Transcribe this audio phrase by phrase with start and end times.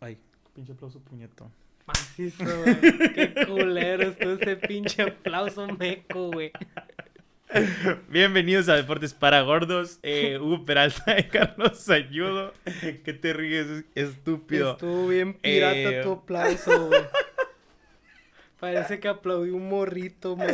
[0.00, 0.18] Ay,
[0.54, 1.50] pinche aplauso puñetón.
[1.86, 2.80] Macizo, güey.
[3.14, 6.52] Qué culero estuvo ese pinche aplauso meco, güey.
[8.10, 9.98] Bienvenidos a Deportes para Gordos.
[10.02, 12.52] Eh, Hugo Peralta y Carlos Ayudo.
[13.04, 14.72] ¿Qué te ríes, estúpido?
[14.72, 17.00] Estuvo bien pirata Eh, tu aplauso, güey.
[18.60, 20.48] Parece que aplaudí un morrito, man.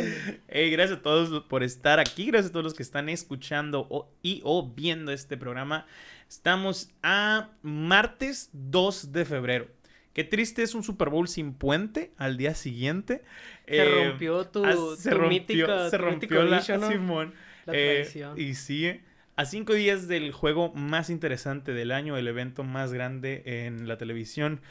[0.47, 2.27] Eh, gracias a todos por estar aquí.
[2.27, 5.87] Gracias a todos los que están escuchando o- y o viendo este programa.
[6.29, 9.67] Estamos a martes 2 de febrero.
[10.13, 13.23] Qué triste es un Super Bowl sin puente al día siguiente.
[13.67, 16.89] Se Eh, rompió tu, ah, tu se rompió, mítica, se rompió la, ¿no?
[16.89, 17.33] Simón.
[17.65, 19.01] La Eh, y sigue.
[19.35, 23.97] A cinco días del juego más interesante del año, el evento más grande en la
[23.97, 24.61] televisión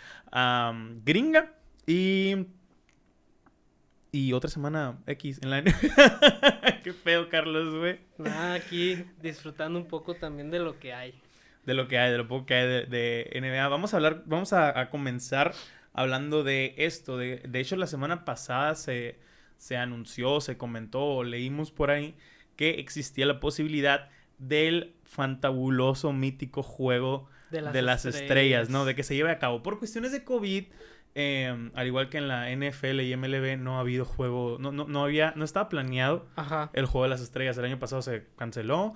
[1.05, 1.53] gringa.
[1.87, 2.47] Y.
[4.15, 5.65] Y otra semana X en la.
[6.85, 7.99] Qué feo, Carlos, güey.
[8.17, 11.21] Nada, aquí disfrutando un poco también de lo que hay.
[11.67, 13.67] De lo que hay, de lo poco que hay de, de NBA.
[13.67, 15.53] Vamos a hablar, vamos a, a comenzar
[15.93, 17.19] hablando de esto.
[17.19, 19.19] De, de hecho, la semana pasada se,
[19.57, 22.15] se anunció, se comentó, leímos por ahí
[22.55, 28.71] que existía la posibilidad del fantabuloso, mítico juego De de las, las, estrellas.
[28.71, 28.85] ¿no?
[28.85, 29.65] De que se lleve a cabo.
[29.65, 30.67] Por cuestiones de COVID,
[31.15, 34.87] eh, al igual que en la NFL y MLB, no ha habido juego, no, no,
[34.87, 36.71] no había, no estaba planeado Ajá.
[36.73, 37.57] el juego de las estrellas.
[37.59, 38.95] El año pasado se canceló,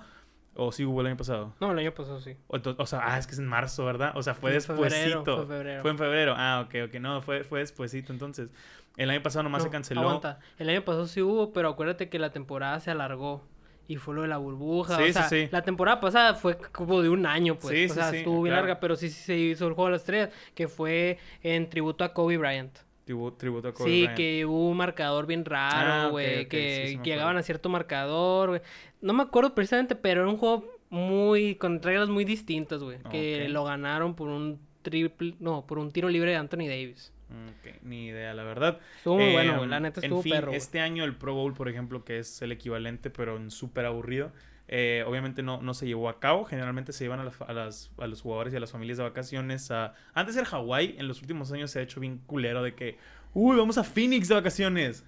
[0.55, 1.53] o sí hubo el año pasado.
[1.61, 2.35] No, el año pasado sí.
[2.47, 4.11] O, sea, ah, es que es en marzo, ¿verdad?
[4.15, 5.37] O sea, fue En febrero, despuesito.
[5.37, 5.81] fue febrero.
[5.81, 6.33] Fue en febrero.
[6.35, 6.95] Ah, ok, ok.
[6.95, 8.11] No, fue, fue despuesito.
[8.11, 8.49] Entonces,
[8.97, 10.01] el año pasado nomás se canceló.
[10.01, 10.39] Aguanta.
[10.57, 13.47] El año pasado sí hubo, pero acuérdate que la temporada se alargó.
[13.89, 14.95] Y fue lo de la burbuja.
[14.97, 15.49] Sí, o sea, sí.
[15.51, 17.75] la temporada pasada fue como de un año, pues.
[17.75, 18.67] Sí, o sea, estuvo bien claro.
[18.67, 22.03] larga, pero sí, sí se hizo el juego de las estrellas, que fue en tributo
[22.05, 22.71] a Kobe Bryant.
[23.05, 24.15] Tribu- tributo a Kobe Sí, Bryant.
[24.15, 26.47] que hubo un marcador bien Ah, raro, ok, güey.
[26.47, 28.61] que me llegaban a cierto marcador, güey.
[29.01, 31.55] No me acuerdo precisamente, pero era un juego muy.
[31.55, 32.99] con reglas muy distintas, güey.
[33.09, 35.33] Que lo ganaron por un triple.
[35.39, 37.11] No, por un tiro libre de Anthony Davis.
[37.29, 38.79] Ok, ni idea, la verdad.
[38.97, 39.69] Estuvo muy Eh, bueno, güey.
[39.69, 40.51] La neta en estuvo fin, perro.
[40.51, 44.31] Este año el Pro Bowl, por ejemplo, que es el equivalente, pero en súper aburrido,
[44.67, 46.45] eh, obviamente no, no se llevó a cabo.
[46.45, 49.03] Generalmente se llevan a, las- a las, a los jugadores y a las familias de
[49.03, 49.93] vacaciones a...
[50.13, 52.97] Antes era Hawái, en los últimos años se ha hecho bien culero de que,
[53.33, 55.05] uy, vamos a Phoenix de vacaciones.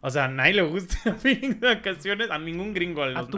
[0.00, 3.02] O sea, a nadie le gusta Phoenix de vacaciones, a ningún gringo.
[3.02, 3.28] A los-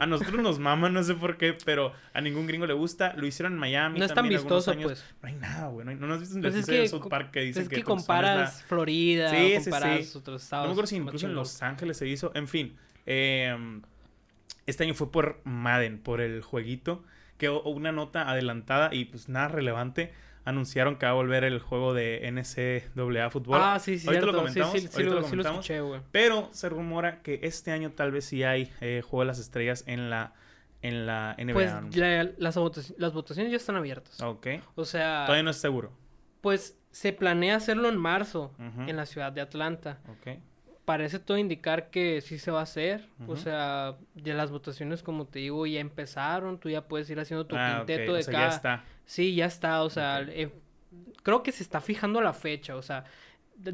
[0.00, 3.12] a nosotros nos mama, no sé por qué, pero a ningún gringo le gusta.
[3.16, 4.00] Lo hicieron en Miami.
[4.00, 4.86] No es tan vistoso, años.
[4.86, 5.04] pues.
[5.22, 5.86] No hay nada, güey.
[5.86, 7.84] No, no has visto un Pues es que South Park que dicen es que, la-
[7.84, 10.18] comparas Florida, Sí, sí, comparas sí.
[10.18, 10.66] otros No estados.
[10.66, 11.34] me acuerdo si incluso en.
[11.34, 12.32] Los Ángeles se hizo.
[12.34, 13.56] En fin, eh,
[14.66, 17.04] este año fue por Madden, por el jueguito.
[17.38, 20.12] Que o- una nota adelantada y pues nada relevante.
[20.48, 23.60] Anunciaron que va a volver el juego de NCAA fútbol.
[23.62, 24.48] Ah, sí, sí, Ahorita lo cierto.
[24.48, 25.64] Sí, comentamos, sí, sí, ahorita lo, lo sí lo comentamos.
[25.66, 26.00] escuché, güey.
[26.12, 29.84] Pero se rumora que este año tal vez sí hay eh, juego de las estrellas
[29.86, 30.32] en la,
[30.82, 31.52] en la NBA.
[31.52, 32.56] Pues la- las,
[32.98, 34.20] las votaciones ya están abiertas.
[34.22, 34.46] Ok.
[34.74, 35.92] O sea, Todavía no es seguro.
[36.40, 39.98] pues se planea hacerlo en marzo en la ciudad de Atlanta.
[40.08, 40.38] Ok.
[40.88, 43.06] Parece todo indicar que sí se va a hacer.
[43.26, 46.58] O sea, ya las votaciones, como te digo, ya empezaron.
[46.58, 48.48] Tú ya puedes ir haciendo tu Ah, quinteto o de sea, cada.
[48.48, 48.84] ya está.
[49.04, 49.82] Sí, ya está.
[49.82, 50.50] O sea, eh,
[51.22, 52.74] creo que se está fijando la fecha.
[52.74, 53.04] O sea,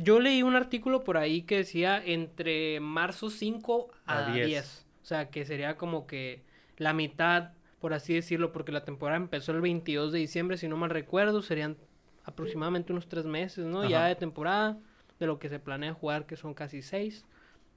[0.03, 4.47] yo leí un artículo por ahí que decía entre marzo 5 a, A 10.
[4.49, 4.87] 10.
[5.03, 6.43] O sea, que sería como que
[6.79, 10.77] la mitad, por así decirlo, porque la temporada empezó el 22 de diciembre, si no
[10.77, 11.77] mal recuerdo, serían
[12.25, 13.89] aproximadamente unos tres meses, ¿no?
[13.89, 14.79] Ya de temporada,
[15.25, 17.25] de lo que se planea jugar, que son casi seis.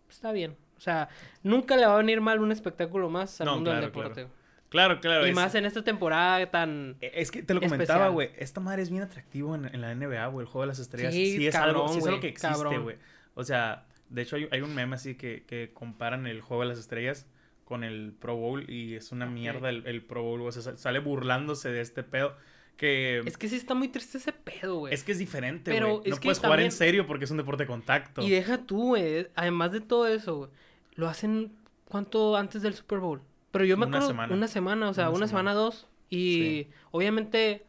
[0.09, 0.55] Está bien.
[0.77, 1.09] O sea,
[1.43, 4.27] nunca le va a venir mal un espectáculo más al No, mundo del claro, deporte.
[4.69, 5.25] Claro, claro.
[5.25, 6.97] Y es- más en esta temporada tan...
[7.01, 8.31] Eh, Es que te lo comentaba, güey.
[8.37, 10.45] Esta madre es bien atractivo en, en la NBA, güey.
[10.45, 11.13] El juego de las estrellas.
[11.13, 12.97] Sí, Sí, es, algo, cabrón, sí es algo güey, que existe, güey.
[13.33, 16.69] O sea, de hecho hay, hay un meme así que, que comparan el juego de
[16.69, 17.27] las estrellas
[17.65, 20.41] con el Pro Bowl y es una mierda el, el Pro Bowl.
[20.41, 22.35] O sea, sa- sale burlándose de este pedo.
[22.77, 24.93] Que Es que sí está muy triste ese pedo, güey.
[24.93, 26.01] es, que es diferente, güey.
[26.09, 28.21] No puedes jugar en serio porque es un deporte de contacto.
[28.21, 29.27] Y deja tú, güey.
[29.35, 30.49] Además de todo eso, güey.
[30.95, 31.51] Lo hacen,
[31.85, 33.21] ¿cuánto antes del Super Bowl?
[33.51, 34.33] Pero yo me Una acuerdo semana.
[34.33, 35.51] una semana, o sea, Una una, semana.
[35.51, 35.87] semana, dos.
[36.09, 37.65] Y obviamente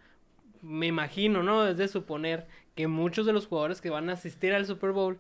[0.63, 1.67] me imagino, ¿no?
[1.67, 5.19] Es de suponer que muchos de los jugadores que van a asistir al Super Bowl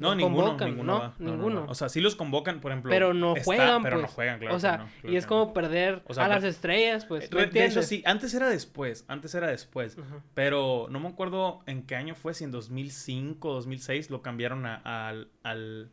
[0.00, 0.98] No, ninguno, convocan, ninguno ¿no?
[0.98, 1.14] va.
[1.18, 1.64] No, no, Ninguno.
[1.66, 1.70] no.
[1.70, 2.90] O sea, sí los convocan, por ejemplo.
[2.90, 4.08] pero no está, juegan, pero pues.
[4.10, 4.56] no juegan, claro.
[4.56, 7.30] O sea, claro y es como perder O sea, a las estrellas, pues.
[7.32, 9.96] ¿me de hecho, sí, antes era después, antes era después.
[10.34, 14.76] Pero no me acuerdo en qué año fue, si en 2005 2006 lo cambiaron a,
[15.08, 15.90] al- al-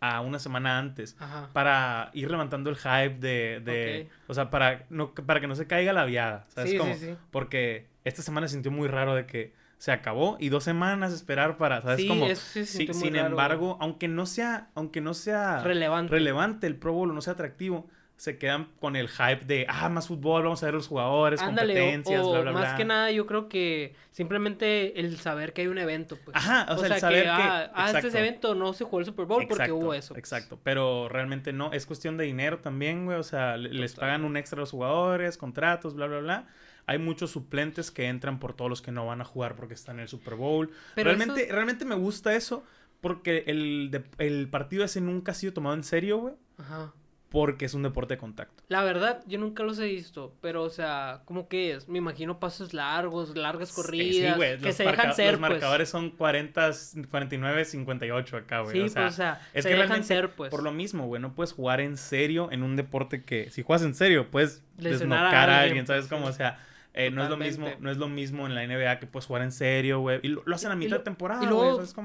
[0.00, 1.16] a una semana antes.
[1.18, 1.48] Ajá.
[1.54, 3.60] Para ir levantando el hype de...
[3.64, 6.44] de- O sea, para, no, para que no se caiga la viada.
[6.48, 7.14] ¿Sabes Sí, sí, sí.
[7.30, 11.56] Porque esta semana se sintió muy raro de que se acabó y dos semanas esperar
[11.56, 11.82] para...
[11.82, 14.68] ¿Sabes Sí, eso sí se sin raro, embargo, aunque no sea...
[14.74, 16.10] Aunque no sea Relevante.
[16.12, 17.86] relevante el Pro Bowl no sea atractivo,
[18.16, 21.74] se quedan con el hype de, ah, más fútbol, vamos a ver los jugadores, Ándale,
[21.74, 22.76] competencias, o, bla, bla, más bla.
[22.76, 26.36] que nada yo creo que simplemente el saber que hay un evento, pues.
[26.36, 29.26] Ajá, o sea, el saber que- ah, ah, este evento no se jugó el Super
[29.26, 30.14] Bowl porque hubo eso.
[30.14, 30.18] pues.
[30.20, 34.24] Exacto, pero realmente no, es cuestión de dinero también, güey, o sea, le- les pagan
[34.24, 36.46] un extra a los jugadores, contratos, bla, bla, bla.
[36.86, 39.96] Hay muchos suplentes que entran por todos los que no van a jugar porque están
[39.96, 40.70] en el Super Bowl.
[40.94, 42.64] Pero realmente, eso- realmente me gusta eso
[43.00, 46.92] porque el, de- el partido ese nunca ha sido tomado en serio, güey, Ajá.
[47.30, 48.62] porque es un deporte de contacto.
[48.68, 51.88] La verdad, yo nunca los he visto, pero, o sea, ¿cómo que es?
[51.88, 55.40] Me imagino pasos largos, largas Sí, corridas, sí, güey, que los se dejan ser, Los
[55.40, 55.50] pues.
[55.50, 56.70] marcadores son 40,
[57.10, 58.72] 49, 58 acá, güey.
[58.72, 60.50] Sí, o sea, pues, o sea, es se que dejan ser, pues.
[60.50, 63.82] Por lo mismo, güey, no puedes jugar en serio en un deporte que, si juegas
[63.84, 66.26] en serio, puedes Lesionar a desnocar a alguien, alguien, ¿sabes pues, cómo?
[66.28, 66.32] sí.
[66.32, 66.58] O sea,
[66.96, 69.42] eh, no es lo mismo, no es lo mismo en la NBA que puedes jugar
[69.42, 70.20] en serio, güey.
[70.22, 71.42] Y lo, lo hacen a mitad lo- de temporada,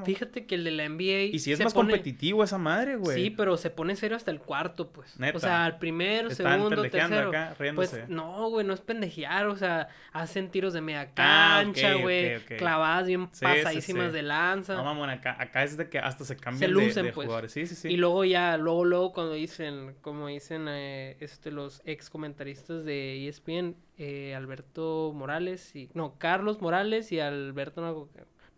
[0.04, 1.26] fíjate que el de la NBA.
[1.32, 3.16] Y si es más pone- competitivo esa madre, güey.
[3.24, 5.20] Sí, pero se pone serio hasta el cuarto, pues.
[5.20, 5.38] Neta.
[5.38, 7.30] O sea, al primero, Están segundo, tercero.
[7.30, 7.98] acá, riéndose.
[7.98, 12.40] Pues no, güey, no es pendejear, o sea, hacen tiros de media Ah, cancha, güey,
[12.58, 14.14] clavadas bien Sí, sí, pasadísimas sí.
[14.14, 14.76] de lanza.
[14.76, 17.26] No, mamón, acá, acá es de que hasta se cambian Se de- lucen, de, pues.
[17.28, 17.52] jugadores.
[17.52, 17.90] Sí, sí, sí.
[17.90, 23.28] Y luego ya, luego, luego cuando dicen, como dicen eh, este, los ex comentaristas de
[23.28, 28.08] ESPN, eh, Alberto Morales y, no, Carlos Morales y Alberto, no,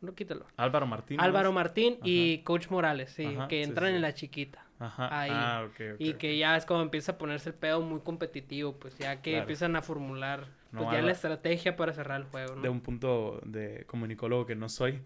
[0.01, 0.45] no quítalo.
[0.55, 1.23] Álvaro Martínez.
[1.25, 3.95] Álvaro Martín y Coach Morales, sí, Ajá, que entran sí.
[3.97, 4.65] en la chiquita.
[4.79, 5.19] Ajá.
[5.21, 5.29] ahí.
[5.31, 5.99] Ah, ok, ok.
[5.99, 9.31] Y que ya es como empieza a ponerse el pedo muy competitivo, pues ya que
[9.31, 9.41] Claro.
[9.43, 12.61] empiezan a formular No, pues, ya la estrategia para cerrar el juego, ¿no?
[12.63, 15.01] de un punto de comunicólogo que no soy,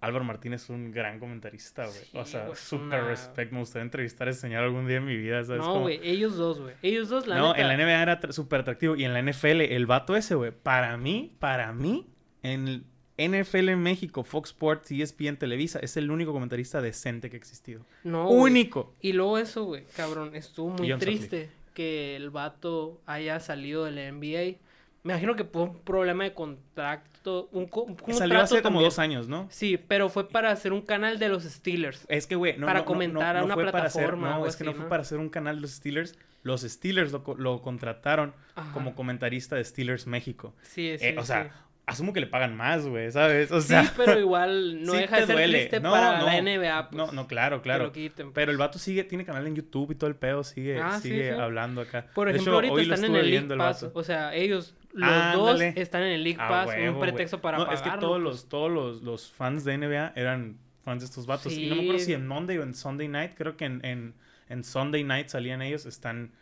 [0.00, 2.04] Álvaro Martínez es un gran comentarista, güey.
[2.04, 3.52] Sí, o sea, súper respect.
[3.52, 5.60] Me gustaría entrevistar a ese señor algún día en mi vida, ¿sabes?
[5.60, 6.74] No, güey, ellos dos, güey.
[6.82, 7.60] Ellos dos, la no, neta.
[7.60, 8.96] en la NBA era súper atractivo.
[8.96, 12.06] Y en la NFL, el vato ese, güey, para mí, para mí,
[12.42, 12.84] en el
[13.20, 17.84] NFL en México, Fox Sports, ESPN, Televisa, es el único comentarista decente que ha existido.
[18.02, 18.94] No, único.
[19.02, 23.90] Y luego eso, güey, cabrón, estuvo muy John triste que el vato haya salido de
[23.92, 24.58] la NBA.
[25.02, 28.62] Me imagino que fue un problema de contrato, un, co- un Salió contrato hace como
[28.62, 28.84] también.
[28.84, 29.46] dos años, ¿no?
[29.50, 32.04] Sí, pero fue para hacer un canal de los Steelers.
[32.08, 34.46] Es que, güey, no, Para no, comentar no, a una fue para hacer, plataforma, no,
[34.46, 36.14] es que no fue para hacer un canal de los Steelers.
[36.42, 38.72] Los Steelers lo, co- lo contrataron Ajá.
[38.72, 40.54] como comentarista de Steelers México.
[40.62, 41.50] Sí, sí, Eh, o sea, sí.
[41.84, 43.52] asumo que le pagan más, güey, ¿sabes?
[43.52, 45.58] O sea, sí, pero igual no sí deja de ser duele.
[45.58, 46.88] triste para la NBA.
[46.88, 47.92] Pues, no, no, claro, claro.
[47.92, 48.32] quiten.
[48.32, 51.32] Pero el vato sigue, tiene canal en YouTube y todo el pedo, sigue, Ah, sigue
[51.32, 52.06] hablando acá.
[52.14, 53.82] Por De ejemplo, hecho, ahorita hoy lo están en el League Pass.
[53.82, 53.98] vato.
[53.98, 55.66] O sea, ellos, los Ándale.
[55.72, 56.68] dos, están en el League Ah, Pass.
[56.68, 57.86] huevo, un pretexto para No, pagarlo.
[57.86, 58.22] es que todos pues.
[58.22, 61.52] los, todos los, los fans de NBA eran fans de estos vatos.
[61.52, 64.14] Y no me acuerdo si en Monday o en Sunday Night, creo que en, en,
[64.48, 66.32] en Sunday Night salían ellos, están...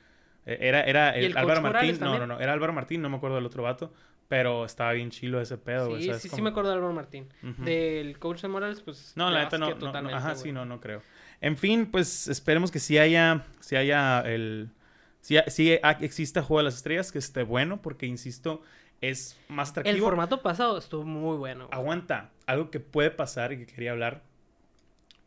[0.47, 3.09] eh, Era, era ¿Y el, el Álvaro Martín, no, no, no, era Álvaro Martín, no
[3.11, 3.93] me acuerdo del otro vato,
[4.29, 6.93] pero estaba bien chilo ese pedo, güey, Sí, ¿sabes sí, sí me acuerdo de Álvaro
[6.95, 7.27] Martín.
[7.59, 9.13] Del coach de Morales, pues.
[9.17, 9.69] No, la neta no,
[10.15, 11.03] ajá, sí, no, no creo.
[11.41, 14.71] En fin, pues esperemos que sí haya, sí haya el,
[15.21, 18.63] sí, sí ha- exista Juego de las Estrellas, que esté bueno, porque insisto,
[19.01, 20.07] es más El atractivo.
[20.07, 21.67] formato pasado estuvo muy bueno.
[21.69, 21.79] güey.
[21.79, 24.23] Aguanta, algo que puede pasar y que quería hablar,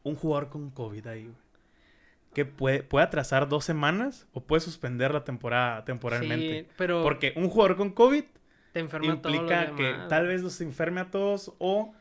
[0.04, 1.36] un jugador con COVID ahí, güey.
[2.34, 6.62] Que puede, puede atrasar dos semanas o puede suspender la temporada temporalmente.
[6.62, 8.24] Sí, pero Porque un jugador con COVID
[8.72, 11.94] te enferma todo implica que tal vez los enferme a todos o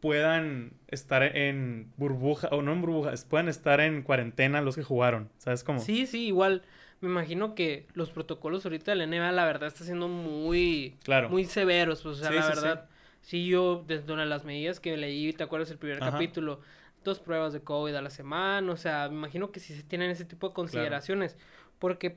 [0.00, 5.28] puedan estar en burbuja, o no en burbuja, puedan estar en cuarentena los que jugaron,
[5.38, 5.78] ¿sabes cómo?
[5.80, 6.62] Sí, sí, igual.
[7.00, 11.28] Me imagino que los protocolos ahorita de la NBA, la verdad, está siendo muy, Claro.
[11.28, 12.02] muy severos.
[12.02, 12.88] pues, o sea, Sí, la sí, verdad,
[13.20, 13.46] sí.
[13.46, 16.12] yo, desde una de las medidas que leí, ¿te acuerdas el primer Ajá.
[16.12, 16.60] capítulo?
[17.04, 18.72] Dos pruebas de COVID a la semana.
[18.72, 21.36] O sea, me imagino que sí se tienen ese tipo de consideraciones.
[21.78, 22.16] Porque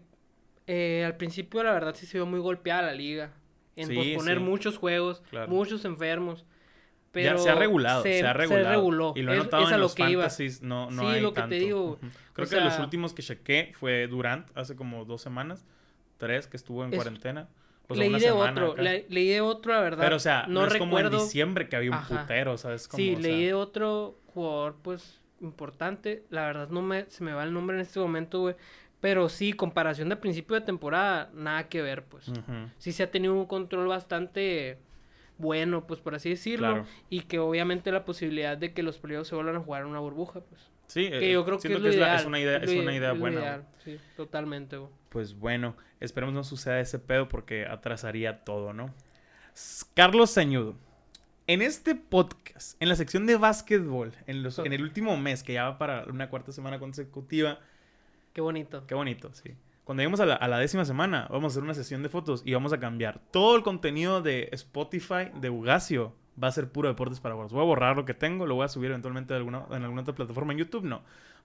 [0.67, 3.31] eh, al principio, la verdad, sí se vio muy golpeada la liga.
[3.75, 5.51] En Sí, posponer muchos juegos, Claro.
[5.51, 6.43] muchos enfermos.
[7.13, 8.69] Ya Pero se ha regulado, se, ha regulado.
[8.69, 9.13] reguló.
[9.17, 10.27] Y lo he notado es en lo los que iba.
[10.61, 11.55] no, no Sí, hay lo que te tanto.
[11.55, 11.99] digo.
[12.31, 15.65] Creo O que los sea- últimos que chequé fue Durant, hace como dos semanas,
[16.17, 17.49] tres, que estuvo en Es- cuarentena.
[17.89, 20.03] O sea, leí de otro, le- leí de otro, la verdad.
[20.05, 22.21] Pero, o sea, no, es como en diciembre que había un Ajá.
[22.21, 22.87] putero, ¿sabes?
[22.87, 26.23] Como, sí, o sea, leí de otro jugador, pues, importante.
[26.29, 28.55] La verdad no me, se me va el nombre en este momento, güey.
[29.01, 32.31] Pero sí, comparación de principio de temporada, nada que ver, pues.
[32.77, 34.77] Sí se ha tenido un control bastante
[35.41, 36.67] bueno, pues, por así decirlo.
[36.69, 36.85] Claro.
[37.09, 39.99] Y que obviamente la posibilidad de que los playoffs se vuelvan a jugar en una
[39.99, 40.69] burbuja, pues.
[40.87, 42.19] Sí, Que eh, yo creo que siento es lo la- ideal.
[42.19, 43.39] es una idea, es una ide- idea es buena.
[43.41, 44.77] ideal, Sí, totalmente.
[45.09, 48.93] Pues bueno, esperemos no suceda ese pedo porque atrasaría todo, ¿no?
[49.93, 50.75] Carlos Sañudo.
[51.47, 55.53] En este podcast, en la sección de básquetbol, en, los, en el último mes, que
[55.53, 57.59] ya va para una cuarta semana consecutiva,
[58.33, 58.85] Qué bonito.
[58.87, 59.51] qué bonito, sí.
[59.91, 62.43] Cuando lleguemos a la, a la décima semana, vamos a hacer una sesión de fotos
[62.45, 66.15] y vamos a cambiar todo el contenido de Spotify de Ugacio.
[66.41, 67.51] Va a ser puro deportes para vos.
[67.51, 70.03] Voy a borrar lo que tengo, lo voy a subir eventualmente de alguna, en alguna
[70.03, 71.01] otra plataforma en YouTube, no.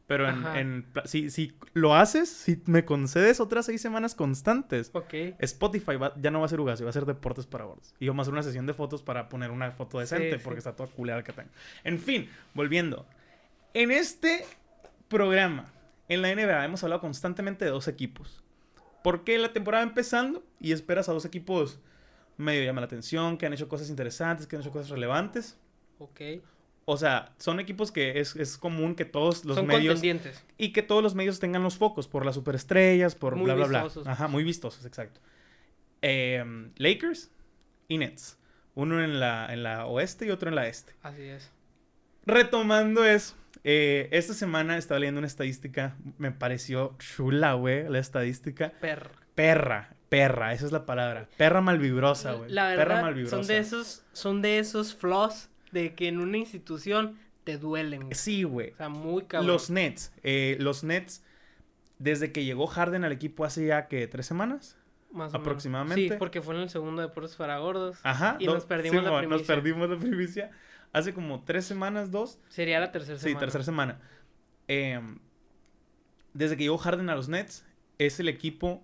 [0.06, 4.92] Pero en, en si, si lo haces, si me concedes otras seis semanas constantes.
[5.40, 7.96] Spotify va- ya no va a ser Ugacio, va a ser Deportes para Gordos.
[7.98, 10.60] Y vamos a hacer una sesión de fotos para poner una foto decente, Sí, porque
[10.60, 10.68] sí.
[10.68, 11.50] está toda culeada que tengo.
[11.82, 13.06] En fin, volviendo.
[13.74, 14.44] En este
[15.08, 15.64] programa,
[16.08, 18.42] en la NBA, hemos hablado constantemente de dos equipos.
[19.02, 21.78] ¿Por qué la temporada empezando y esperas a dos equipos
[22.36, 25.56] medio llama la atención, que han hecho cosas interesantes, que han hecho cosas relevantes?
[25.98, 26.20] Ok.
[26.84, 30.44] O sea, son equipos que es, es común que todos los Son medios contendientes.
[30.56, 33.66] y que todos los medios tengan los focos por las superestrellas, por Muy bla, bla,
[33.66, 33.82] bla.
[33.84, 34.06] vistosos.
[34.06, 35.20] Ajá, muy vistosos, exacto.
[36.02, 37.30] Em, Lakers
[37.88, 38.38] y Nets.
[38.74, 40.92] Uno en la, en la oeste y otro en la este.
[41.02, 41.50] Así es.
[42.24, 43.34] Retomando eso,
[43.64, 48.72] eh, esta semana estaba leyendo una estadística, me pareció chula, güey, la estadística.
[48.80, 49.10] Perra.
[49.34, 51.28] Perra, perra, esa es la palabra.
[51.36, 52.50] Perra malvibrosa, güey.
[52.50, 53.36] La perra verdad, malvibrosa.
[53.36, 58.08] son de esos, son de esos flaws de que en una institución te duelen.
[58.12, 58.72] Sí, güey.
[58.72, 59.46] O sea, muy cabrón.
[59.46, 61.22] Los Nets, eh, los Nets,
[61.98, 64.76] desde que llegó Harden al equipo hace ya que tres semanas.
[65.10, 65.46] Más o menos.
[65.46, 66.14] aproximadamente.
[66.14, 67.98] Sí, porque fue en el segundo Deportes para Gordos.
[68.02, 68.36] Ajá.
[68.40, 70.50] Y nos perdimos la Simón, Nos perdimos la primicia.
[70.92, 72.38] Hace como tres semanas, dos.
[72.48, 73.40] Sería la tercera Sí, semana.
[73.40, 74.00] tercera semana.
[74.68, 75.18] Em,
[76.32, 77.64] desde que llegó Harden a los Nets,
[77.98, 78.82] es el equipo,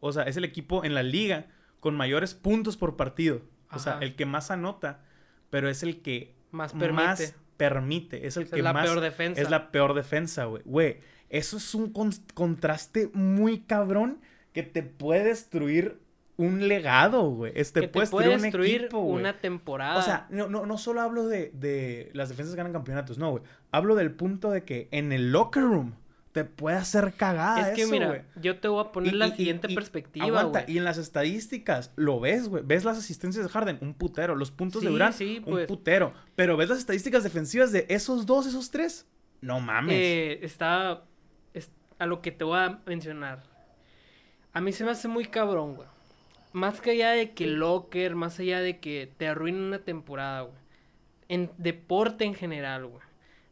[0.00, 1.46] o sea, es el equipo en la liga
[1.80, 3.42] con mayores puntos por partido.
[3.70, 5.00] O sea, el que más anota,
[5.48, 6.92] pero es el que Más permite.
[7.04, 8.26] más permite.
[8.26, 9.40] Es el O sea, que es la más peor defensa.
[9.40, 10.62] es la peor defensa, güey.
[10.66, 14.20] Güey, eso es un con- contraste muy cabrón
[14.52, 16.01] que te puede destruir
[16.36, 17.52] un legado, güey.
[17.54, 19.98] Este que te puede puede destruir, destruir un equipo, una temporada.
[19.98, 23.30] O sea, no, no, no solo hablo de, de las defensas que ganan campeonatos, no,
[23.32, 23.42] güey.
[23.70, 25.94] Hablo del punto de que en el locker room
[26.32, 29.26] te puede hacer cagada es que eso, mira, yo te voy a poner Y- la
[29.26, 32.62] y- siguiente y- perspectiva, Aguanta, y en las estadísticas lo ves, güey.
[32.66, 34.34] Ves las asistencias de Harden, un putero.
[34.34, 35.66] Los puntos de Sí, Durant, sí, un pues.
[35.66, 36.14] putero.
[36.34, 39.06] Pero ves las estadísticas defensivas de esos dos, esos tres.
[39.42, 39.94] No mames.
[39.94, 41.02] Eh, está
[41.52, 43.42] es- a lo que te voy a mencionar.
[44.54, 45.88] A mí se me hace muy cabrón, güey.
[46.52, 50.56] Más que allá de que Locker, más allá de que te arruinen una temporada, güey.
[51.28, 53.02] En deporte en general, güey.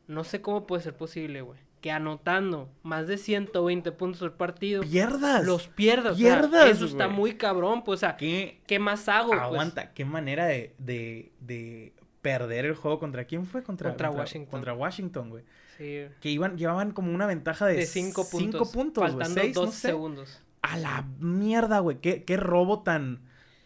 [0.07, 1.59] No sé cómo puede ser posible, güey.
[1.81, 5.47] Que anotando más de 120 puntos por partido, Pierdas.
[5.47, 6.13] los pierdas.
[6.13, 8.61] o sea, Pierdas, eso está muy cabrón, pues, o sea, ¿Qué?
[8.67, 9.29] ¿qué más hago?
[9.31, 9.41] pues?
[9.41, 14.51] Aguanta, qué manera de, de, de perder el juego contra quién fue contra Contra Washington.
[14.51, 15.45] contra Washington güey
[15.79, 18.69] Sí, que iban llevaban como una ventaja de, de 5 cinco puntos.
[18.69, 19.89] puntos faltando seis, 12 no sé.
[19.89, 20.43] segundos.
[20.63, 23.21] A la mierda güey qué, qué robo tan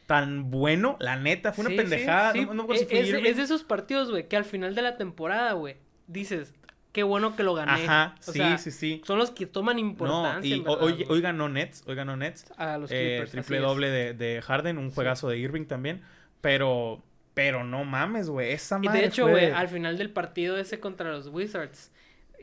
[0.06, 2.46] tan bueno la neta fue una Sí, pendejada sí, sí.
[2.46, 2.88] no, no fue es,
[3.36, 6.54] de esos partidos, güey, que al final de la temporada, güey, dices,
[6.92, 7.72] qué bueno que lo gané.
[7.74, 10.56] ajá O sí sea, sí sí Son los que toman no importancia.
[10.56, 13.30] y en verdad, hoy, ganó Nets hoy ganó Nets a los eh, Clippers.
[13.30, 16.02] triple doble de, de Harden un juegazo de Irving también
[16.40, 17.02] pero
[17.34, 20.80] pero no mames güey esa Y madre de hecho, güey, al final del partido ese
[20.80, 21.90] contra los Wizards,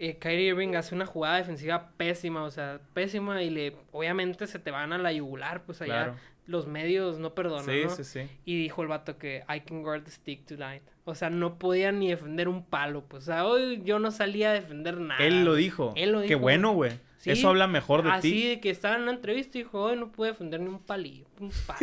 [0.03, 4.59] eh, Kyrie Irving hace una jugada defensiva pésima, o sea, pésima, y le, obviamente se
[4.59, 6.15] te van a la yugular, pues allá Claro.
[6.47, 7.89] los medios no perdonan, sí ¿no?
[7.91, 10.81] sí sí Y dijo el vato que I can guard the stick tonight.
[11.05, 13.23] O sea, no podía ni defender un palo, pues.
[13.23, 15.23] O sea, hoy yo no salía a defender nada.
[15.25, 15.93] Él lo dijo.
[15.95, 16.39] Él lo Qué dijo.
[16.39, 16.91] bueno, güey.
[17.17, 18.47] Sí, Eso habla mejor de Así ti.
[18.47, 21.25] de que estaba en una entrevista y dijo, hoy no pude defender ni un palillo,
[21.39, 21.79] un palo.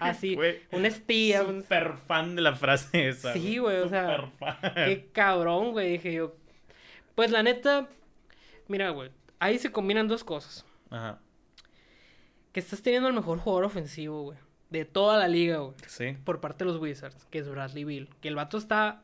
[0.00, 1.42] Así, Güey, una estía.
[1.42, 3.32] un- Súper fan de la frase esa.
[3.32, 4.56] Sí, güey, o sea, fan.
[4.74, 6.34] Qué cabrón, güey, dije yo.
[7.16, 7.88] Pues la neta,
[8.68, 10.64] mira, güey, ahí se combinan dos cosas.
[10.90, 11.18] Ajá.
[12.52, 14.38] Que estás teniendo el mejor jugador ofensivo, güey,
[14.70, 15.74] de toda la liga, güey.
[15.88, 16.16] Sí.
[16.24, 18.08] por parte de los Wizards, que es Bradley Bill.
[18.20, 19.02] Que el vato está,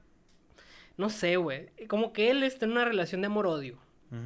[0.97, 3.79] no sé, güey, como que él está en una relación de amor-odio.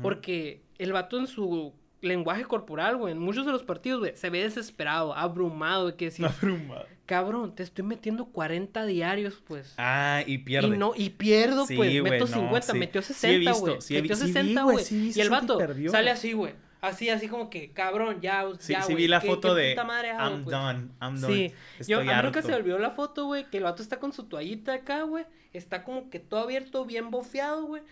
[0.03, 1.73] Porque el vato en su
[2.03, 6.07] lenguaje corporal, güey, en muchos de los partidos, güey, se ve desesperado, abrumado, güey, que
[6.07, 6.87] decir, Abrumado.
[7.07, 9.75] cabrón, te estoy metiendo 40 diarios, pues.
[9.79, 10.69] Ah, y pierde.
[10.69, 12.79] Y no, y pierdo, Sí, pues, güey, meto no, 50, sí.
[12.79, 13.73] metió Sí he 60, visto, güey.
[13.75, 15.91] metió sí vi, 60, güey, y el 60 y vato perdió.
[15.91, 16.53] sale así, güey.
[16.83, 19.61] Así, así como que, cabrón, ya, Sí, ya, sí güey, vi la ¿qué- foto qué
[19.63, 20.55] de puta madre hago, I'm pues?
[20.57, 21.35] done, I'm done.
[21.35, 22.43] Sí, Estoy yo, a mí harto.
[22.43, 25.25] se olvidó la foto, güey, que el vato está con su toallita acá, güey.
[25.53, 27.83] Está como que todo abierto, bien bofeado, güey.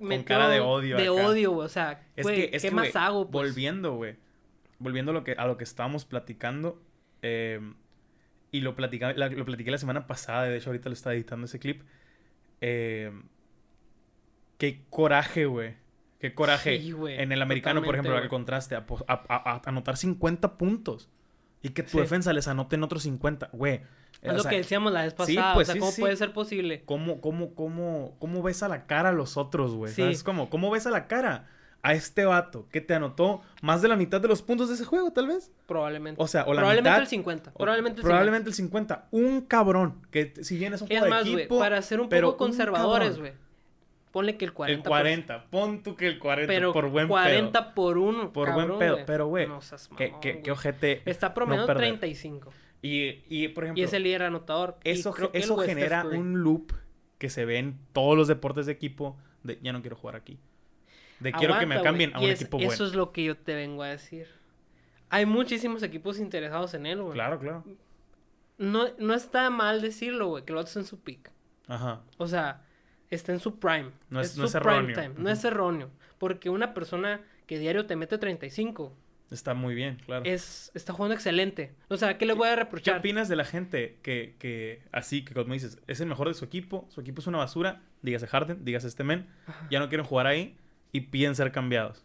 [0.00, 1.12] Con cara de odio De acá.
[1.26, 1.66] odio, güey.
[1.66, 3.48] O sea, Es que, es ¿qué que, más hago, pues?
[3.50, 4.16] Volviendo, güey.
[4.78, 6.82] Volviendo a lo que, a lo que estábamos platicando.
[7.22, 7.60] eh,
[8.52, 10.44] y lo, platica, la- lo platiqué la semana pasada.
[10.44, 11.82] De hecho, ahorita lo estaba editando ese clip.
[12.60, 13.12] eh,
[14.58, 15.76] qué coraje, güey.
[16.18, 16.78] Qué coraje.
[16.78, 18.24] Sí, güey, en el americano, por ejemplo, güey.
[18.24, 18.74] el contraste.
[18.76, 21.08] A, anotar 50 puntos.
[21.62, 21.98] Y que tu Sí.
[22.00, 23.48] defensa les anote en otros 50.
[23.52, 23.82] Güey.
[24.22, 25.54] Es o lo sea, que decíamos la vez sí, pasada.
[25.54, 26.00] pues, o sea, sí, ¿cómo sí.
[26.02, 26.82] puede ser posible?
[26.84, 29.92] ¿Cómo, cómo, cómo, cómo ves a la cara a los otros, güey?
[29.92, 30.02] Sí.
[30.02, 30.50] ¿Sabes cómo?
[30.50, 31.48] ¿Cómo ves a la cara
[31.82, 34.84] a este vato que te anotó más de la mitad de los puntos de ese
[34.84, 35.50] juego, tal vez?
[35.66, 36.22] Probablemente.
[36.22, 37.00] O sea, o la probablemente mitad.
[37.02, 37.50] el 50.
[37.54, 39.08] o Probablemente el probablemente el 50.
[39.12, 41.00] Un cabrón que si bien es un 50.
[41.00, 43.32] juego Es más, de güey, equipo, para ser un poco conservadores, güey.
[44.12, 44.82] Ponle que el 40.
[44.82, 45.44] El 40.
[45.50, 47.74] Pon tú que el 40 Pero por buen 40 pedo.
[47.74, 48.32] por uno.
[48.32, 48.98] Por cabrón, buen pedo.
[49.06, 50.42] Pero, güey, No seas ¿Qué, mamón, qué, güey.
[50.42, 51.02] qué ojete.
[51.06, 51.82] Está promediando perder.
[51.98, 52.52] 35.
[52.82, 54.78] Y, y, por ejemplo, Y es el líder anotador.
[54.84, 56.72] Eso, creo que el eso genera un loop
[57.18, 60.38] que se ve en todos los deportes de equipo de ya no quiero jugar aquí.
[61.18, 62.84] De quiero que me cambien a un es- equipo Eso bueno.
[62.86, 64.26] es lo que yo te vengo a decir.
[65.10, 67.12] Hay muchísimos equipos interesados en él, güey.
[67.14, 67.64] Claro, claro.
[68.58, 71.30] No, no está mal decirlo, güey, que lo haces en su pick.
[71.66, 72.00] Ajá.
[72.18, 72.62] O sea,
[73.10, 73.90] está en su prime.
[74.08, 75.14] No es- no es prime erróneo.
[75.18, 75.90] No es erróneo.
[76.18, 78.92] Porque una persona que diario te mete 35
[79.30, 80.24] Está muy bien, claro.
[80.24, 81.72] es, está jugando excelente.
[81.88, 82.98] O sea, ¿qué le voy a ¿Qué reprochar?
[82.98, 86.44] opinas de la gente que, que así, que como dices, es el mejor de su
[86.44, 89.68] equipo, su equipo es una basura, dígase Harden, dígase este men, Ajá.
[89.70, 90.56] ya no quieren jugar ahí
[90.90, 92.04] y piden ser cambiados?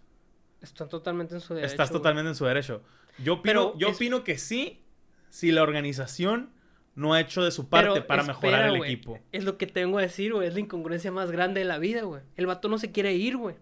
[0.61, 1.71] Están totalmente en su derecho.
[1.71, 1.99] Estás güey.
[1.99, 2.83] totalmente en su derecho.
[3.23, 4.83] Yo opino, Pero yo es- opino que sí,
[5.29, 6.51] si la organización
[6.95, 8.93] no ha hecho de su parte Pero para espera, mejorar el güey.
[8.93, 9.19] equipo.
[9.31, 10.47] Es lo que tengo a decir, güey.
[10.47, 12.21] Es la incongruencia más grande de la vida, güey.
[12.37, 13.55] El vato no se quiere ir, güey.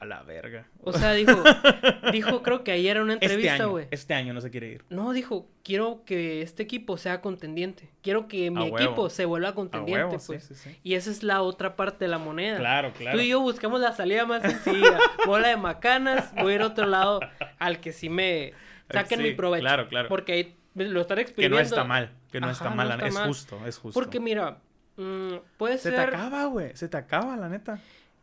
[0.00, 0.66] A la verga.
[0.82, 1.32] O sea, dijo,
[2.12, 3.86] dijo, creo que ayer en una este entrevista, güey.
[3.90, 4.84] este año no se quiere ir.
[4.88, 7.90] No, dijo, quiero que este equipo sea contendiente.
[8.00, 10.44] Quiero que mi equipo se vuelva contendiente, huevo, pues.
[10.44, 10.76] sí, sí.
[10.82, 12.56] Y esa es la otra parte de la moneda.
[12.56, 13.14] Claro, claro.
[13.18, 14.98] Tú y yo buscamos la salida más sencilla.
[15.26, 17.20] Bola de macanas, voy a ir a otro lado
[17.58, 18.54] al que sí me
[18.90, 19.62] saquen mi provecho.
[19.64, 20.08] claro, claro.
[20.08, 21.56] Porque ahí lo están Que exprimiendo.
[21.58, 23.28] no está mal, que no Ajá, está no mal, está es mal.
[23.28, 24.00] justo, es justo.
[24.00, 24.60] Porque mira,
[24.96, 25.94] mm, puede se ser...
[25.96, 27.78] te acaba, güey, se te acaba, la neta.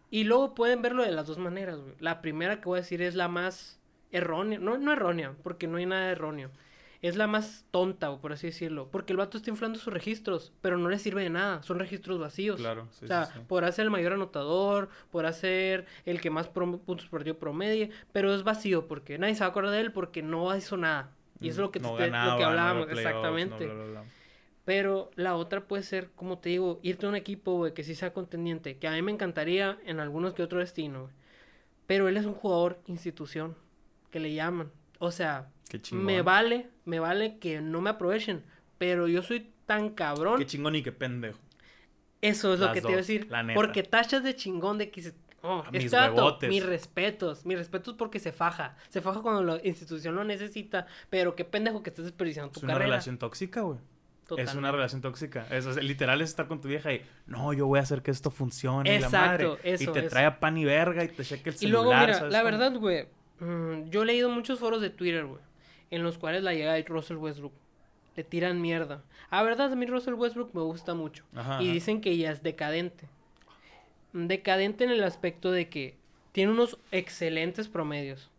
[0.10, 1.94] Y luego pueden verlo de las dos maneras, güey.
[2.00, 3.80] La primera que voy a decir es la más
[4.12, 4.60] errónea.
[4.60, 6.50] No, no errónea, porque no hay nada erróneo.
[7.02, 8.90] Es la más tonta, o por así decirlo.
[8.90, 11.62] Porque el vato está inflando sus registros, pero no le sirve de nada.
[11.62, 12.60] Son registros vacíos.
[12.60, 13.40] Claro, sí, o sea, sí, sí.
[13.48, 18.44] podrá ser el mayor anotador, podrá ser el que más puntos partido promedie, pero es
[18.44, 21.12] vacío porque nadie se va a acordar de él porque no hizo nada.
[21.40, 23.66] Y eso es lo que, Mm, No te- lo que hablábamos, no, exactamente.
[23.66, 24.04] bla, bla, bla.
[24.68, 27.96] Pero la otra puede ser, como te digo, irte a un equipo, güey, que sí
[27.96, 28.76] sea contendiente.
[28.76, 31.14] Que a mí me encantaría en algunos que otro destino, güey.
[31.86, 33.56] Pero él es un jugador institución,
[34.12, 34.70] que le llaman.
[35.00, 35.48] O sea,
[35.94, 38.44] me vale, me vale que no me aprovechen.
[38.78, 40.38] Pero yo soy tan cabrón.
[40.38, 41.40] Qué chingón y qué pendejo.
[42.20, 43.28] Eso es lo que te iba a decir.
[43.30, 43.56] la neta.
[43.58, 48.20] Porque tachas de chingón de que oh, A mis este mis respetos, mis respetos porque
[48.20, 48.76] se faja.
[48.90, 50.88] Se faja cuando la institución lo necesita.
[51.10, 52.90] Pero qué pendejo que estés desperdiciando tu Es una carrera.
[52.90, 53.80] relación tóxica, güey.
[54.36, 55.46] Es una relación tóxica.
[55.50, 58.12] Eso es, literal es estar con tu vieja y no, yo voy a hacer que
[58.12, 58.90] esto funcione.
[58.96, 59.74] y la Exacto, madre.
[59.74, 60.10] eso, y te eso.
[60.10, 61.84] trae a pan y verga y te cheque el Y celular.
[61.86, 62.52] luego, mira, ¿sabes la cómo?
[62.52, 63.08] verdad, güey,
[63.40, 65.42] mm, yo he leído muchos foros de Twitter, güey,
[65.92, 67.54] en los cuales la llegada de Russell Westbrook
[68.16, 69.04] le tiran mierda.
[69.30, 71.24] A verdad, a mí Russell Westbrook me gusta mucho.
[71.36, 73.08] Ajá, y dicen que ya es decadente.
[74.14, 75.96] Decadente en el aspecto de que
[76.32, 78.32] tiene unos excelentes promedios,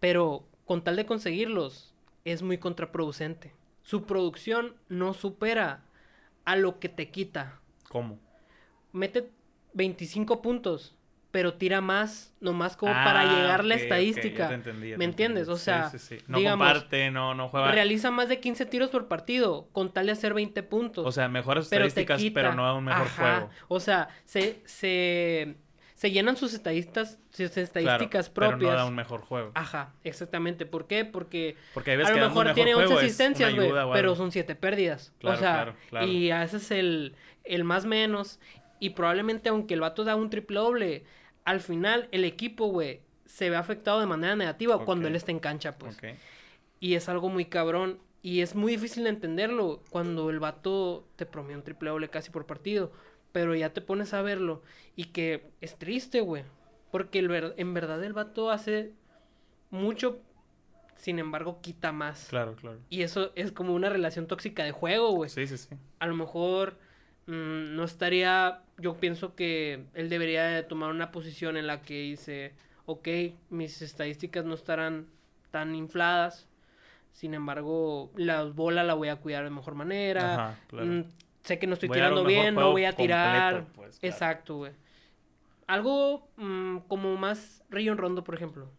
[0.00, 3.52] pero con tal de conseguirlos, es muy contraproducente.
[3.90, 5.80] Su producción no supera
[6.44, 8.18] a lo que te quita ¿Cómo?
[8.92, 9.30] mete
[9.74, 10.94] 25 puntos,
[11.30, 14.52] pero tira más, nomás como Ah, para llegar la ok, ok, estadística.
[14.54, 15.48] entendí, ¿Me entiendes?
[15.48, 16.24] O sea, Sí, sí, sí.
[16.28, 17.72] No digamos, comparte, no, no juega.
[17.72, 21.06] realiza más de 15 tiros por partido, con tal de hacer 20 puntos.
[21.06, 22.34] O sea, mejores pero estadísticas, quita.
[22.34, 23.40] pero no a un mejor Ajá.
[23.40, 23.50] juego.
[23.68, 25.56] O sea, se, se,
[25.98, 28.70] se llenan sus estadísticas, sus Claro, estadísticas Pero propias.
[28.70, 29.50] no da un mejor juego.
[29.54, 30.64] Ajá, exactamente.
[30.64, 31.04] ¿Por qué?
[31.04, 31.80] Porque a
[32.10, 35.12] lo mejor tiene mejor 11 juego es asistencias, güey, pero son 7 pérdidas.
[35.18, 36.06] Claro, o sea, claro, claro.
[36.06, 38.38] y haces el, el más menos.
[38.78, 41.04] Y probablemente, aunque el vato da un triple doble,
[41.44, 45.40] al final el equipo, güey, se ve afectado de manera negativa cuando él está en
[45.40, 45.96] cancha, pues.
[45.98, 46.04] Ok.
[46.78, 47.98] Y es algo muy cabrón.
[48.22, 52.30] Y es muy difícil de entenderlo cuando el vato te promedia un triple doble casi
[52.30, 52.92] por partido.
[53.32, 54.62] Pero ya te pones a verlo.
[54.96, 56.44] Y que es triste, güey.
[56.90, 58.92] Porque el ver- en verdad el vato hace
[59.70, 60.20] mucho,
[60.96, 62.26] sin embargo quita más.
[62.30, 62.78] Claro, claro.
[62.88, 65.30] Y eso es como una relación tóxica de juego, güey.
[65.30, 65.76] Sí, sí, sí.
[65.98, 66.78] A lo mejor
[67.26, 72.00] mm, no estaría, yo pienso que él debería de tomar una posición en la que
[72.00, 72.54] dice,
[72.86, 73.08] ok,
[73.50, 75.06] mis estadísticas no estarán
[75.50, 76.46] tan infladas,
[77.12, 80.34] sin embargo, la bola la voy a cuidar de mejor manera.
[80.34, 80.86] Ajá, claro.
[80.86, 81.04] Mm,
[81.44, 83.54] sé que no estoy Voy tirando bien, no voy a tirar.
[83.54, 84.12] completo, pues, claro.
[84.14, 84.72] Exacto, güey.
[85.66, 88.70] Algo mm, como más Rayon Rondo, por ejemplo.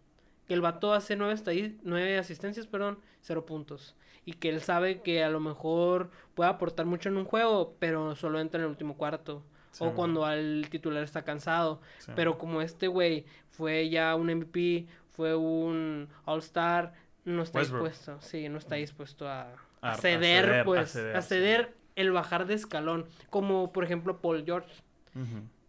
[0.48, 3.96] Que el vato hace nueve, nueve asistencias, perdón, cero puntos.
[4.26, 8.16] Y que él sabe que a lo mejor puede aportar mucho en un juego, pero
[8.16, 9.44] solo entra en el último cuarto.
[9.72, 11.80] Sí, o cuando al titular está cansado.
[12.00, 12.12] Sí.
[12.16, 16.94] Pero como este güey fue ya un MVP, fue un All-Star,
[17.26, 17.88] no está Westbrook.
[17.88, 18.20] dispuesto.
[18.22, 20.90] Sí, no está dispuesto a, a A- a ceder, a pues.
[20.92, 23.06] ceder, a ceder el bajar de escalón.
[23.30, 24.70] Como por ejemplo Paul George.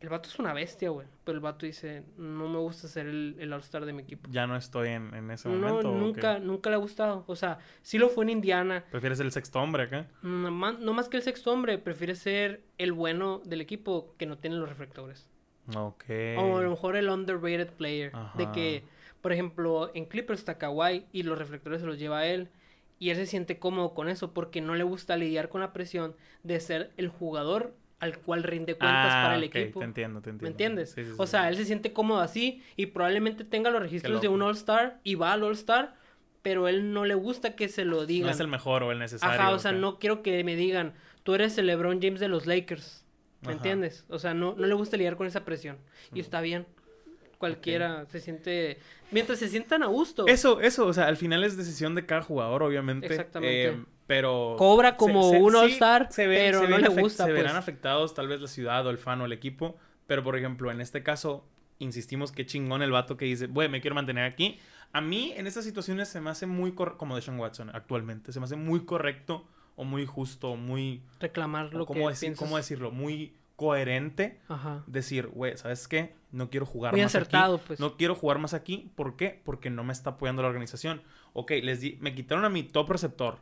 [0.01, 1.07] El vato es una bestia, güey.
[1.25, 4.31] Pero el vato dice, no me gusta ser el, el All-Star de mi equipo.
[4.31, 5.93] Ya no estoy en, en ese momento.
[5.93, 7.25] nunca, nunca le ha gustado.
[7.27, 8.85] O sea, sí lo fue en Indiana.
[8.91, 10.07] ¿Prefieres ser el sexto hombre acá?
[10.23, 14.25] No más, no más que el sexto hombre, prefiere ser el bueno del equipo que
[14.25, 15.29] no tiene los reflectores.
[15.77, 16.05] Ok.
[16.39, 18.13] O a lo mejor el underrated player.
[18.37, 18.85] De que,
[19.21, 22.49] por ejemplo, en Clippers está Kawhi y los reflectores se los lleva a él.
[23.01, 26.15] Y él se siente cómodo con eso porque no le gusta lidiar con la presión
[26.45, 29.81] de ser el jugador al cual rinde cuentas Ah, para el ok, equipo.
[29.81, 30.43] Te entiendo, te entiendo.
[30.45, 30.93] ¿Me entiendes?
[30.93, 31.31] Sí, sí, o sí.
[31.33, 35.17] sea, él se siente cómodo así y probablemente tenga los registros de un All-Star y
[35.17, 35.97] va al All-Star,
[36.43, 38.27] pero él no le gusta que se lo digan.
[38.29, 39.35] No es el mejor o el necesario.
[39.35, 42.47] Ajá, o sea, no quiero que me digan, tú eres el LeBron James de los
[42.47, 43.05] Lakers.
[43.43, 43.57] ¿Me Ajá.
[43.57, 44.05] entiendes?
[44.09, 45.79] O sea, no, no le gusta lidiar con esa presión.
[46.15, 46.67] Y está bien.
[47.41, 48.79] Cualquiera se siente.
[49.11, 50.27] Mientras se sientan a gusto.
[50.27, 53.07] Eso, eso, o sea, al final es decisión de cada jugador, obviamente.
[53.07, 53.69] Exactamente.
[53.69, 54.57] eh, pero.
[54.59, 57.43] Cobra como un All-Star, pero no le gusta, Se pues.
[57.43, 59.79] verán afectados, tal vez la ciudad o el fan o el equipo.
[60.07, 61.49] Pero, por ejemplo, en este caso,
[61.79, 64.59] insistimos que chingón el vato que dice, güey, me quiero mantener aquí.
[64.93, 68.35] A mí, en estas situaciones, se me hace muy correcto, como de Sean Watson actualmente,
[68.35, 71.03] se me hace muy correcto o muy justo, muy.
[71.21, 72.37] Reclamar lo ¿cómo, que decir-.
[72.37, 72.91] ¿Cómo decirlo?
[72.91, 74.83] Muy coherente Ajá.
[74.87, 76.15] decir, güey, ¿sabes qué?
[76.33, 77.65] No quiero jugar Muy más acertado, aquí.
[77.67, 77.79] pues.
[77.79, 78.91] No quiero jugar más aquí.
[78.95, 79.39] ¿Por qué?
[79.45, 81.03] Porque no me está apoyando la organización.
[81.35, 83.37] Ok, les di, me quitaron a mi top receptor.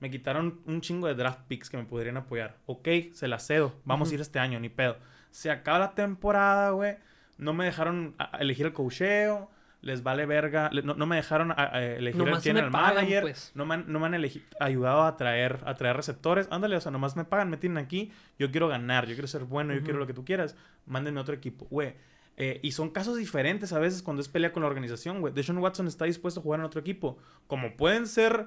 [0.00, 2.56] Me quitaron un chingo de draft picks que me podrían apoyar.
[2.66, 3.72] Ok, se la cedo.
[3.84, 4.96] Vamos a ir este año, ni pedo.
[5.30, 6.96] Se acaba la temporada, güey.
[7.38, 9.48] No me dejaron a elegir el cocheo.
[9.82, 10.70] Les vale verga.
[10.84, 13.22] No, no me dejaron a- a elegir el Nomás general me pagan, manager.
[13.22, 13.50] pues.
[13.54, 16.46] No me han, no me han elegi- ayudado a traer, a traer receptores.
[16.52, 18.12] Ándale, o sea, nomás me pagan, me tienen aquí.
[18.38, 20.56] Yo quiero ganar, yo quiero ser bueno, yo quiero lo que tú quieras.
[20.86, 21.66] Mándenme otro equipo.
[21.68, 21.94] Güey,
[22.36, 25.34] eh, y son casos diferentes a veces cuando es pelea con la organización, güey.
[25.34, 27.18] Deshaun Watson está dispuesto a jugar en otro equipo.
[27.48, 28.46] Como pueden ser,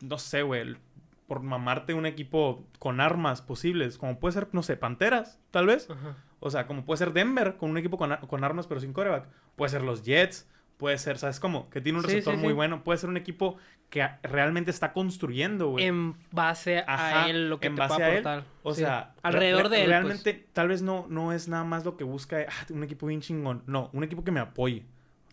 [0.00, 0.78] no sé, güey, el-
[1.26, 3.98] por mamarte un equipo con armas posibles.
[3.98, 5.88] Como puede ser, no sé, Panteras, tal vez.
[5.90, 6.16] Ajá.
[6.40, 9.26] O sea, como puede ser Denver con un equipo con, con armas pero sin coreback.
[9.56, 10.48] Puede ser los Jets.
[10.76, 11.70] Puede ser, ¿sabes cómo?
[11.70, 12.54] Que tiene un receptor sí, muy sí.
[12.54, 12.82] bueno.
[12.82, 13.56] Puede ser un equipo
[13.90, 15.84] que realmente está construyendo, güey.
[15.86, 18.44] En base a él, lo que en te base puede a él.
[18.64, 19.82] O sea, alrededor re- de él.
[19.84, 19.88] pues.
[19.88, 23.20] Realmente, tal vez no, no es nada más lo que busca ah, un equipo bien
[23.20, 23.62] chingón.
[23.66, 24.84] No, un equipo que me apoye.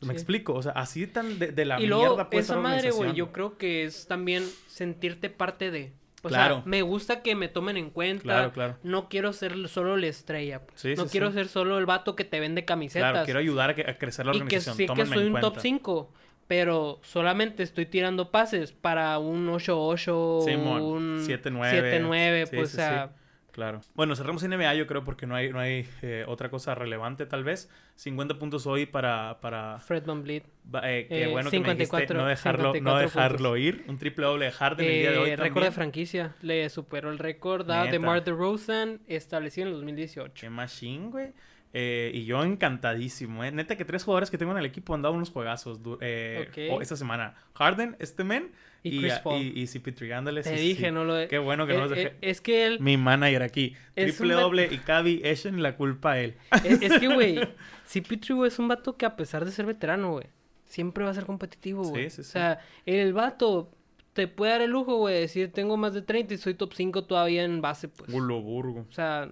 [0.02, 0.14] ¿Me Sí.
[0.14, 0.54] explico?
[0.54, 3.10] O sea, así tan de, de la y luego, mierda puede esa ser madre, güey,
[3.10, 3.16] organización.
[3.16, 5.94] yo creo que es también sentirte parte de.
[6.24, 6.56] O Claro.
[6.58, 8.22] sea, me gusta que me tomen en cuenta.
[8.24, 8.78] Claro, claro.
[8.84, 10.62] No quiero ser solo la estrella.
[10.66, 10.80] pues.
[10.82, 11.34] Sí, no sí, quiero sí.
[11.34, 13.12] ser solo el vato que te vende camisetas.
[13.12, 14.76] Claro, quiero ayudar a, que- a crecer la y que organización.
[14.78, 15.62] sí que Tómenme soy en un top cuenta.
[15.62, 16.14] 5.
[16.48, 21.72] Pero solamente estoy tirando pases para un 8-8, Simón, un 7-9.
[21.72, 23.21] 7-9, Sí, pues, sí, o sea, sí.
[23.52, 23.82] Claro.
[23.96, 27.44] Bueno, cerramos NBA, yo creo, porque no hay, no hay eh, otra cosa relevante, tal
[27.44, 27.70] vez.
[27.96, 29.40] 50 puntos hoy para.
[29.42, 32.74] para Fred Van va- eh, qué Eh, bueno que me dijiste 54, no dejarlo, no
[32.74, 33.60] 54 dejarlo puntos.
[33.60, 33.84] ir.
[33.88, 35.30] Un triple doble de Harden el día de hoy.
[35.32, 36.36] Eh, récord de franquicia.
[36.42, 37.86] Le superó el récord a.
[37.86, 40.34] DeMar DeRozan establecido en el 2018.
[40.40, 41.34] Qué machine, güey.
[41.74, 43.52] Eh, y yo encantadísimo, ¿eh?
[43.52, 46.58] Neta que tres jugadores que tengo en el equipo han dado unos juegazos eh, Ok.
[46.78, 47.34] o- esta semana.
[47.54, 48.52] Harden, este men
[48.84, 49.42] Y Chris Paul.
[49.42, 50.12] y, y CP3.
[50.14, 50.92] Ándale, Te sí, dije, sí.
[50.92, 51.28] no lo.
[51.28, 52.08] Qué bueno que no Eh, los dejé.
[52.08, 52.80] eh, es que él...
[52.80, 53.76] Mi manager aquí.
[53.94, 56.36] Triple un doble y Cavi echen la culpa a él.
[56.64, 57.40] Es, es que, güey,
[57.88, 60.26] CP3, güey, es un vato que a pesar de ser veterano, güey,
[60.66, 62.10] siempre va a ser competitivo, güey.
[62.10, 62.32] Sí, sí, O sí.
[62.32, 63.72] sea, el vato
[64.14, 66.74] te puede dar el lujo, güey, de decir, tengo más de 30 y soy top
[66.74, 68.12] 5 todavía en base, pues.
[68.12, 68.86] Gulo burgo.
[68.90, 69.30] O sea,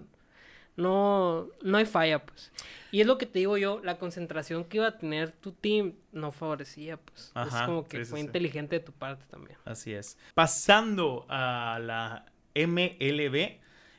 [0.76, 2.52] no, no hay falla, pues.
[2.92, 5.94] Y es lo que te digo yo, la concentración que iba a tener tu team
[6.12, 7.30] no favorecía, pues.
[7.34, 8.26] Ajá, es como que sí, fue sí.
[8.26, 9.58] inteligente de tu parte también.
[9.64, 10.18] Así es.
[10.34, 13.58] Pasando a la MLB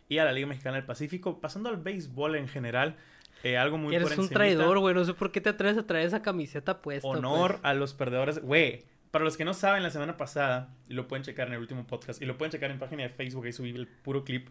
[0.09, 2.97] y a la Liga Mexicana del Pacífico, pasando al béisbol en general,
[3.43, 6.05] eh, algo muy Eres un traidor, güey, no sé por qué te atreves a traer
[6.05, 7.07] esa camiseta puesta.
[7.07, 7.61] Honor pues.
[7.63, 8.41] a los perdedores.
[8.41, 11.59] Güey, para los que no saben, la semana pasada, y lo pueden checar en el
[11.59, 14.49] último podcast, y lo pueden checar en página de Facebook, ahí subí el puro clip.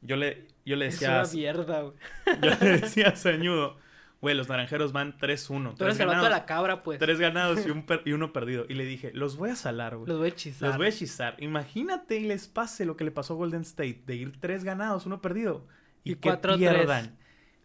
[0.00, 1.94] Yo le, yo le Es decía, una mierda, güey.
[2.42, 3.76] yo le decía a Sañudo,
[4.20, 5.76] güey, los naranjeros van 3-1.
[5.76, 6.98] Tú eres el vato de ganados, la cabra, pues.
[6.98, 8.64] tres ganados y, un per- y uno perdido.
[8.68, 10.08] Y le dije, los voy a salar, güey.
[10.08, 10.68] Los voy a hechizar.
[10.68, 11.36] Los voy a hechizar.
[11.38, 15.06] Imagínate y les pase lo que le pasó a Golden State, de ir tres ganados,
[15.06, 15.66] uno perdido.
[16.04, 17.16] Y, Y que cuatro pierdan.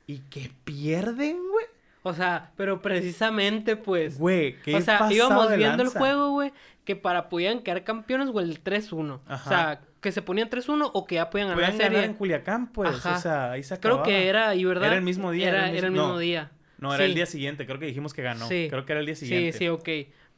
[0.08, 1.66] Y que pierden, güey.
[2.06, 4.18] O sea, pero precisamente, pues.
[4.20, 6.52] Güey, qué o sea, íbamos viendo el juego, güey,
[6.84, 9.22] que para podían quedar campeones, güey, el 3-1.
[9.26, 11.98] O sea, que se ponían 3-1 o que ya podían ganar Podían la serie.
[11.98, 12.90] ganar en Culiacán, pues.
[12.92, 13.16] Ajá.
[13.16, 14.06] O sea, ahí se Creo acababa.
[14.08, 14.86] que era, y verdad.
[14.86, 16.20] Era el mismo día, Era, era el era el mismo- mismo no.
[16.20, 16.52] día.
[16.78, 17.10] No, era Sí.
[17.10, 17.66] el día siguiente.
[17.66, 18.48] Creo que dijimos que ganó.
[18.48, 18.68] Sí.
[18.70, 19.54] Creo que era el día siguiente.
[19.54, 19.90] Sí, sí, ok.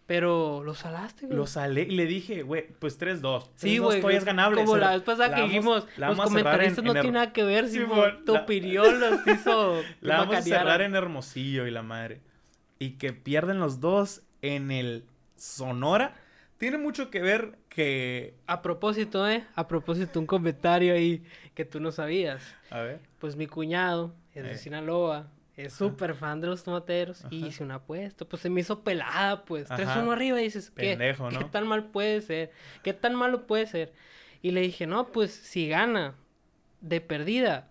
[0.06, 1.36] Pero lo salaste, güey.
[1.36, 3.50] Lo salé y le dije, güey, pues 3-2.
[3.56, 4.00] Sí, 3-2 güey.
[4.02, 4.62] todavía es ganable.
[4.64, 6.92] Como la la- vez pasada la que dijimos, los vamos a cerrar comentaristas en- no
[6.92, 7.80] en tienen nada que ver, Sí,
[8.24, 12.22] tu la- opinión los hizo La vamos a cerrar en Hermosillo y la madre.
[12.78, 15.06] Y que pierden los dos en el
[15.38, 16.14] Sonora.
[16.58, 18.36] Tiene mucho que ver que...
[18.48, 19.46] A propósito, ¿eh?
[19.56, 22.56] A propósito, un comentario ahí que tú no sabías.
[22.70, 23.02] A ver.
[23.20, 24.58] Pues mi cuñado es de Eh.
[24.58, 28.26] Sinaloa, es súper fan de los tomateros y hice una apuesta.
[28.26, 29.70] Pues se me hizo pelada, pues.
[29.70, 29.84] Ajá.
[29.84, 30.92] 3-1 arriba y dices, ¿qué?
[30.92, 32.52] Pendejo, ¿Qué tan mal puede ser?
[32.84, 33.94] ¿Qué tan malo puede ser?
[34.42, 36.16] Y le dije, no, pues si gana
[36.82, 37.70] de perdida,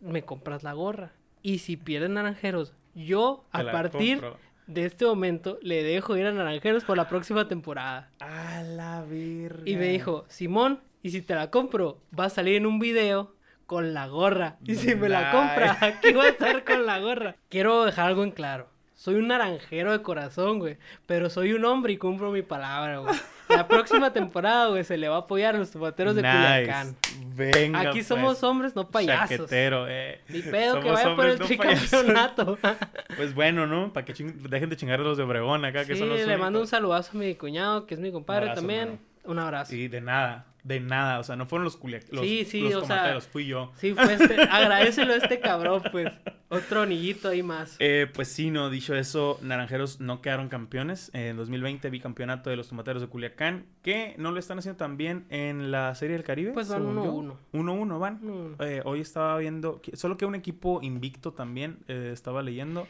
[0.00, 1.12] me compras la gorra.
[1.42, 4.38] Y si pierden Naranjeros, yo Te a partir compro.
[4.66, 8.10] De este momento le dejo ir a Naranjeros por la próxima temporada.
[8.20, 9.62] A la virga.
[9.64, 13.34] Y me dijo, Simón, y si te la compro, va a salir en un video
[13.66, 14.56] con la gorra.
[14.64, 17.36] Y si me la compra, aquí va a estar con la gorra.
[17.48, 18.68] Quiero dejar algo en claro.
[18.94, 20.78] Soy un naranjero de corazón, güey.
[21.06, 23.14] Pero soy un hombre y cumplo mi palabra, güey.
[23.56, 26.34] La próxima temporada, güey, se le va a apoyar a los tomateros de Nice.
[26.34, 26.96] Culiacán.
[27.34, 28.06] Venga, Aquí pues.
[28.06, 29.30] somos hombres, no payasos.
[29.30, 30.20] Chaquetero, eh.
[30.28, 32.58] Ni pedo que vaya por el no tricampeonato.
[33.16, 33.92] Pues bueno, ¿no?
[33.92, 36.36] Para que dejen de chingar a los de Obregón acá, que sí, son los le
[36.36, 38.98] mando un saludazo a mi cuñado, que es mi compadre abrazo, también.
[39.24, 39.70] Un abrazo.
[39.70, 41.20] Sí, de nada, de nada.
[41.20, 42.04] O sea, no fueron los culiac...
[42.10, 43.72] los, Sí, sí, los o sea, fui yo.
[43.76, 44.42] Sí, fue este.
[44.50, 46.12] agradecelo a este cabrón, pues.
[46.54, 47.76] Otro anillito ahí más.
[47.78, 51.10] Eh, pues sí, no, dicho eso, Naranjeros no quedaron campeones.
[51.14, 55.24] En 2020 bicampeonato de los tomateros de Culiacán, que no lo están haciendo tan bien
[55.30, 56.52] en la Serie del Caribe.
[56.52, 57.36] Pues van según yo.
[57.52, 57.88] 1-1.
[57.88, 58.56] 1-1 van.
[58.60, 62.86] Eh, hoy estaba viendo, solo que un equipo invicto también, eh, estaba leyendo.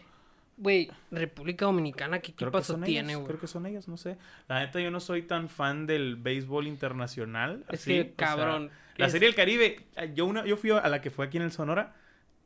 [0.57, 3.27] Güey, República Dominicana, ¿qué Creo que equipazo tiene, güey?
[3.27, 4.17] creo que son ellos, no sé.
[4.47, 7.65] La neta, yo no soy tan fan del béisbol internacional.
[7.71, 8.71] Es así, que, o sea, cabrón.
[8.97, 11.39] la es- Serie del Caribe, eh, yo, una, yo fui a la que fue aquí
[11.39, 11.97] en el Sonora.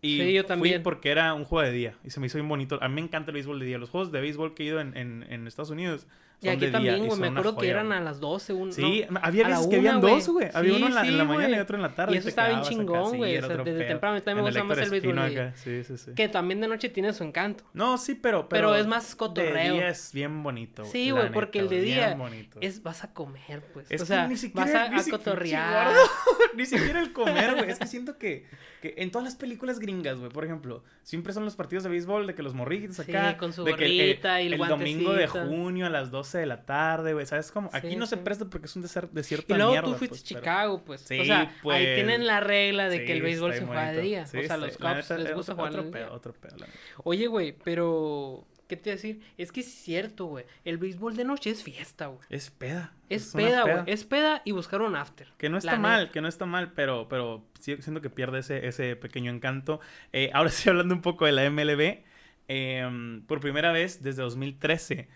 [0.00, 0.82] Y Sí, yo fui también.
[0.82, 1.98] porque era un juego de día.
[2.04, 2.78] Y se me hizo bien bonito.
[2.82, 3.78] A mí me encanta el béisbol de día.
[3.78, 6.06] Los juegos de béisbol que he ido en, en, en Estados Unidos
[6.40, 7.18] Y aquí también, güey.
[7.18, 10.28] Me acuerdo que eran a las 12, un, Sí, no, había veces que habían dos,
[10.28, 10.48] güey.
[10.54, 12.14] Había Sí, uno en la, en la sí, mañana y otro en la tarde.
[12.14, 13.38] Y eso estaba bien chingón, sí, güey.
[13.38, 13.88] o sea, desde pedo.
[13.88, 15.52] temprano también me gusta más el béisbol.
[15.56, 16.12] Sí, sí, sí.
[16.14, 17.64] Que también de noche tiene su encanto.
[17.72, 18.48] No, sí, pero...
[18.48, 19.52] Pero Pero, es más cotorreo.
[19.52, 20.84] De día es bien bonito.
[20.84, 22.16] Sí, güey, porque el de día.
[22.60, 23.90] Es, vas a comer, pues.
[23.90, 25.92] Es o sea, ni siquiera, vas a, cotorrear.
[26.56, 27.70] ni siquiera el comer, güey.
[27.70, 28.46] Es que siento que,
[28.80, 32.26] que en todas las películas gringas, güey, por ejemplo, siempre son los partidos de béisbol
[32.26, 33.36] de que los morritos Sí, acá.
[33.38, 37.14] con su que gorrita y el domingo de junio a las 12 de la tarde,
[37.14, 37.24] güey.
[37.24, 37.70] ¿Sabes cómo?
[37.72, 39.88] Aquí Sí, no se presta porque es un desierto Y luego mierda.
[39.88, 41.00] tú fuiste pues, a pero- Chicago, pues.
[41.00, 44.02] Sí, o sea, ahí pues, tienen la regla de que el béisbol se juega de
[44.02, 44.24] día.
[44.24, 46.12] O sea, a los neta, les gusta jugar Otro pedo, día.
[46.12, 46.56] otro pedo.
[47.04, 48.44] Oye, güey, pero...
[48.68, 49.22] ¿Qué te iba a decir?
[49.38, 50.44] Es que es cierto, güey.
[50.66, 52.20] El béisbol de noche es fiesta, güey.
[52.28, 52.92] Es peda.
[53.08, 53.76] Es peda, güey.
[53.86, 55.26] Es peda y buscar un after.
[55.38, 56.12] Que no está mal, neta.
[56.12, 59.80] que no está mal, pero, pero siento que pierde ese, ese pequeño encanto.
[60.12, 62.02] Eh, ahora sí, hablando un poco de la MLB,
[62.48, 65.08] eh, por primera vez desde 2013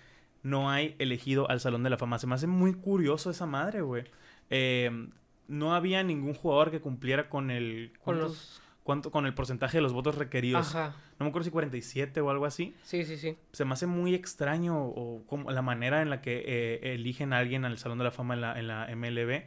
[0.42, 2.18] no hay elegido al Salón de la Fama.
[2.18, 4.04] Se me hace muy curioso esa madre, güey.
[4.50, 5.08] Eh,
[5.48, 7.92] no había ningún jugador que cumpliera con el...
[8.02, 8.62] Con ¿cuántos- los...
[8.82, 10.74] cuánto- con el porcentaje de los votos requeridos.
[10.74, 10.96] Ajá.
[11.18, 12.74] No me acuerdo si 47 o algo así.
[12.82, 13.36] Sí, sí, sí.
[13.52, 17.38] Se me hace muy extraño o como la manera en la que eh, eligen a
[17.38, 19.42] alguien al Salón de la Fama en la, en la MLB.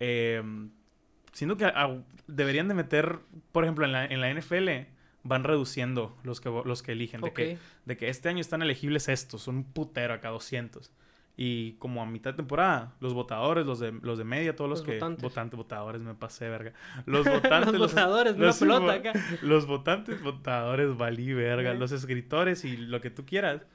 [0.00, 0.42] Eh,
[1.32, 1.70] siento que
[2.28, 3.18] deberían de meter,
[3.52, 4.68] por ejemplo, en la, en la NFL
[5.28, 7.20] van reduciendo los que, los que eligen.
[7.20, 7.34] De, Ok.
[7.36, 10.90] que, de que este año están elegibles estos, son un putero acá 200.
[11.38, 14.78] Y como a mitad de temporada, los votadores, los de, los de media, todos los,
[14.78, 14.94] Los que...
[14.94, 15.22] votantes.
[15.22, 16.72] Votantes, votadores, me pasé, verga.
[17.06, 17.74] Los votantes...
[17.74, 19.12] los votadores, una los- pelota acá.
[19.42, 21.74] los votantes, votadores, valí, verga.
[21.74, 23.66] Los escritores y lo que tú quieras,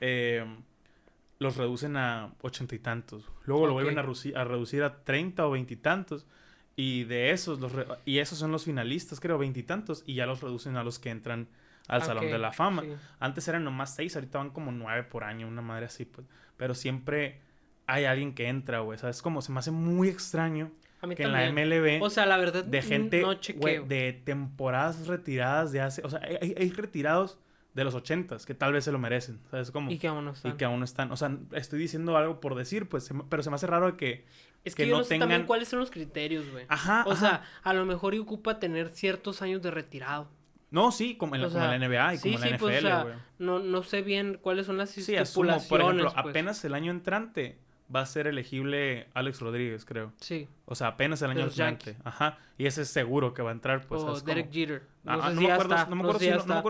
[0.00, 0.44] eh,
[1.38, 3.24] los reducen a ochenta y tantos.
[3.44, 6.26] Luego lo vuelven a, a reducir a treinta o veintitantos.
[6.76, 10.04] Y de esos, los re- y esos son los finalistas, creo, veintitantos.
[10.06, 11.48] Y ya los reducen a los que entran
[11.88, 12.82] al Salón Ok, de la Fama.
[12.82, 12.88] sí.
[13.18, 16.26] Antes eran nomás seis, ahorita van como nueve por año, una madre así, pues.
[16.56, 17.40] Pero siempre
[17.86, 18.98] hay alguien que entra, güey.
[18.98, 19.22] ¿Sabes?
[19.22, 22.36] Como se me hace muy extraño A mí que en la MLB O sea, la
[22.36, 27.38] verdad, de gente no de temporadas retiradas de hace, o sea, hay, hay retirados
[27.76, 29.90] de los ochentas que tal vez se lo merecen, ¿sabes cómo?
[29.90, 30.56] Y que aún no Y están.
[30.56, 33.56] que aún no están, o sea, estoy diciendo algo por decir, pues, pero se me
[33.56, 34.24] hace raro que,
[34.64, 36.64] Es que, que yo no no sé también tengan- cuáles son los criterios, güey.
[36.68, 37.20] ajá, O ajá.
[37.20, 40.28] sea, a lo mejor y ocupa tener ciertos años de retirado.
[40.70, 42.42] no, sí, como en la, o como en sea, la NBA y sí, como en
[42.44, 43.14] sí, la pues, o NFL, sea, güey.
[43.38, 46.16] No, no sé bien cuáles son las Sí, asumo, por ejemplo, pues.
[46.16, 47.58] apenas el año entrante
[47.94, 50.12] va a ser elegible Alex Rodríguez, creo.
[50.20, 50.48] Sí.
[50.64, 51.48] O sea, apenas el año.
[51.48, 51.96] Yankees.
[52.04, 52.38] Ajá.
[52.58, 54.02] Y ese es seguro que va a entrar, pues.
[54.02, 54.20] o.
[54.20, 54.82] Derek Jeter.
[55.04, 55.76] No, Ah, ah, no, me acuerdo,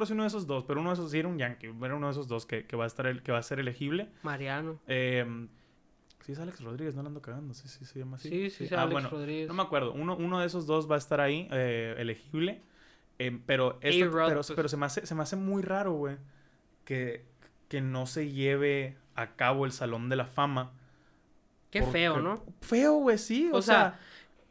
[0.07, 1.69] si, uno de esos dos, pero uno de esos sí era un Yankee.
[1.83, 3.59] Era uno de esos dos que, que va a estar el, que va a ser
[3.61, 4.11] elegible.
[4.23, 4.79] Mariano.
[4.87, 5.25] Eh,
[6.21, 7.55] sí, es Alex Rodríguez, no lo ando cagando.
[7.55, 8.29] Sí, sí, se llama así.
[8.29, 9.49] Sí, sí, sí, Ah, Alex bueno, Rodríguez.
[9.49, 9.93] no me acuerdo.
[9.95, 12.61] Uno, uno de esos dos va a estar ahí, eh, elegible.
[13.19, 14.53] Eh, pero, este- pero, pues.
[14.55, 16.17] pero se, me hace, se me hace muy raro, güey,
[16.85, 17.25] que,
[17.69, 20.73] que no se lleve a cabo el Salón de la Fama.
[21.79, 22.45] Qué porque- feo, ¿no?
[22.61, 23.49] Feo, güey, sí.
[23.53, 24.01] O, O sea, sea,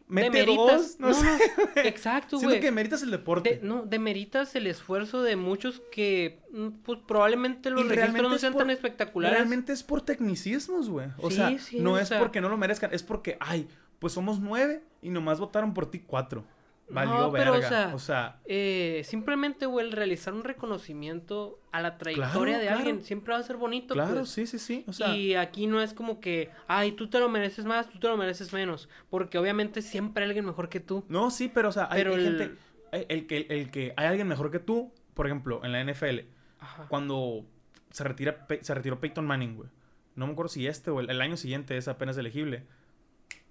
[0.08, 1.26] mete demeritas- dos, no, no, sé.
[1.26, 1.88] güey.
[1.88, 2.62] Exacto, Siento güey.
[2.62, 3.56] que meritas el deporte.
[3.58, 8.38] De- no, demeritas el esfuerzo de muchos que, mm, pues, probablemente los Y registros no
[8.38, 9.38] sean por- tan espectaculares.
[9.38, 11.08] Realmente es por tecnicismos, güey.
[11.20, 13.68] O Sí, sea, sí, no o es sea- porque no lo merezcan, es porque, ay,
[14.00, 16.46] pues somos nueve y nomás votaron por ti cuatro.
[16.88, 17.68] Valió No, pero, o verga.
[17.70, 22.78] sea, o sea, Eh, simplemente, güey, el realizar un reconocimiento a la trayectoria de claro.
[22.78, 24.30] alguien siempre va a ser bonito, claro, pues.
[24.30, 24.84] sí, sí, sí.
[24.88, 28.00] O sea, y aquí no es como que, ay, tú te lo mereces más, tú
[28.00, 28.88] te lo mereces menos.
[29.10, 31.04] Porque obviamente siempre hay alguien mejor que tú.
[31.10, 32.56] no, sí, pero o sea, hay, Pero hay el- gente,
[32.92, 36.28] el, el que, el que hay alguien mejor que tú, por ejemplo, en la NFL,
[36.60, 36.86] Ajá.
[36.88, 37.46] cuando
[37.92, 39.70] se, retira, se retiró Peyton Manning, güey.
[40.16, 42.64] No me acuerdo si este o el año siguiente es apenas elegible.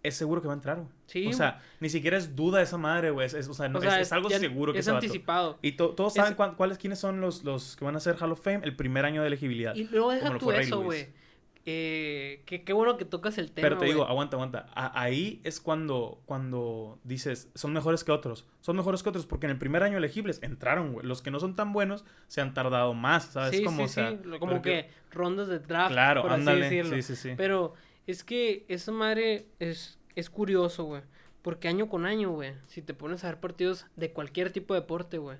[0.04, 0.88] Es seguro que va a entrar, güey.
[1.06, 3.26] Sí, o sea, ni siquiera es duda esa madre, güey.
[3.26, 4.90] Es, es- o sea, no, o sea, es, es algo ya- seguro que es se
[4.92, 5.58] va a anticipado.
[5.62, 8.30] Y to- todos saben cuán- cuáles, quiénes son los, los que van a ser Hall
[8.30, 9.74] of Fame el primer año de elegibilidad.
[9.74, 11.08] Y luego deja tú eso, güey.
[11.66, 13.66] Eh, que qué bueno que tocas el tema.
[13.66, 14.66] Pero te digo, aguanta, aguanta.
[14.74, 18.44] A- ahí es cuando, cuando dices, son mejores que otros.
[18.60, 21.06] Son mejores que otros porque en el primer año elegibles entraron, güey.
[21.06, 23.56] Los que no son tan buenos se han tardado más, ¿sabes?
[23.56, 24.18] Sí, como, sí, o sea, sí.
[24.38, 26.64] Como porque- que rondas de draft, Claro, por así ándale.
[26.64, 26.96] decirlo.
[26.96, 27.32] Sí, sí, sí.
[27.34, 27.72] Pero
[28.06, 31.02] es que esa madre es, es curioso, güey.
[31.42, 34.80] Porque año con año, güey, si te pones a ver partidos de cualquier tipo de
[34.80, 35.36] deporte, güey,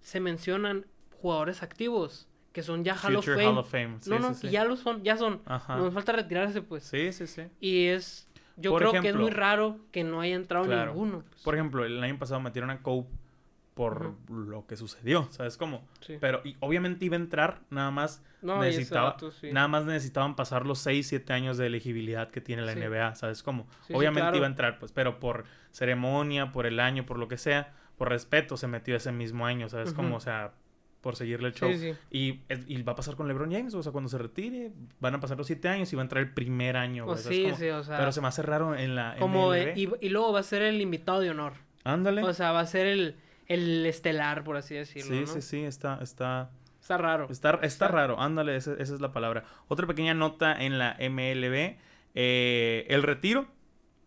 [0.00, 0.86] se mencionan
[1.20, 3.46] jugadores activos que son ya Hall of Fame.
[3.46, 3.96] Hall of Fame.
[4.00, 5.40] Sí, no, no, sí, ya lo son, ya son.
[5.44, 5.76] Ajá.
[5.76, 6.84] Nos falta retirarse, pues.
[6.84, 7.42] Sí, sí, sí.
[7.60, 8.28] Y es.
[8.56, 10.92] Yo Por creo que es muy raro que no haya entrado Claro.
[10.92, 11.24] ninguno.
[11.28, 11.42] pues.
[11.42, 13.10] Por ejemplo, el año pasado metieron a Cope
[13.74, 15.84] por lo que sucedió, ¿sabes cómo?
[16.00, 16.16] Sí.
[16.20, 19.50] Pero y obviamente iba a entrar, nada más No, necesitaba, vato, sí.
[19.52, 22.78] nada más necesitaban pasar los 6, 7 años de elegibilidad que tiene la Sí.
[22.78, 23.66] NBA, ¿sabes cómo?
[23.92, 24.36] Obviamente claro.
[24.36, 28.08] iba a entrar, pues, pero por ceremonia, por el año, por lo que sea, por
[28.10, 30.16] respeto se metió ese mismo año, ¿sabes cómo?
[30.16, 30.52] O sea,
[31.00, 31.70] por seguirle el show.
[31.70, 31.94] Sí, sí.
[32.10, 32.40] Y,
[32.72, 35.36] y va a pasar con LeBron James, o sea, cuando se retire, van a pasar
[35.36, 37.56] los 7 años y va a entrar el primer año, Pues ¿sabes sí, cómo?
[37.56, 37.98] sí, o sea.
[37.98, 41.20] Pero se me hace raro en la como, y luego va a ser el invitado
[41.20, 41.54] de honor.
[41.84, 42.22] Ándale.
[42.22, 43.16] O sea, va a ser el,
[43.48, 45.14] el estelar, por así decirlo.
[45.14, 45.26] sí, ¿no?
[45.26, 47.28] sí, sí, está, está, Está raro.
[47.30, 49.44] Está, está Está- raro, ándale, esa, esa es la palabra.
[49.68, 51.78] Otra pequeña nota en la MLB,
[52.14, 53.46] eh, el retiro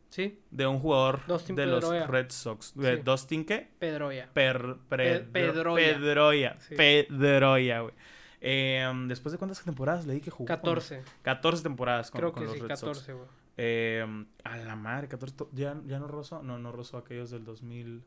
[0.09, 2.07] Sí, de un jugador Dustin de los Pedroia.
[2.07, 2.73] Red Sox.
[2.81, 3.01] Eh, Sí.
[3.03, 3.69] ¿Dustin qué?
[3.79, 4.29] Pedroya.
[4.31, 5.87] Per, Pe- Pedro- Pedroia.
[5.97, 6.57] Pedroia.
[6.59, 6.75] Sí.
[6.75, 7.93] Pedroia, güey.
[8.39, 10.45] Eh, ¿Después de cuántas temporadas leí que jugó?
[10.47, 11.01] con- 14.
[11.23, 12.99] 14 temporadas con, Creo con que los sí, Red Sox.
[12.99, 13.27] 14, güey.
[13.57, 15.35] Eh, a la madre, 14.
[15.35, 16.41] to- ¿Ya, ¿Ya no rozó?
[16.43, 18.03] No, no rozó aquellos del 2000.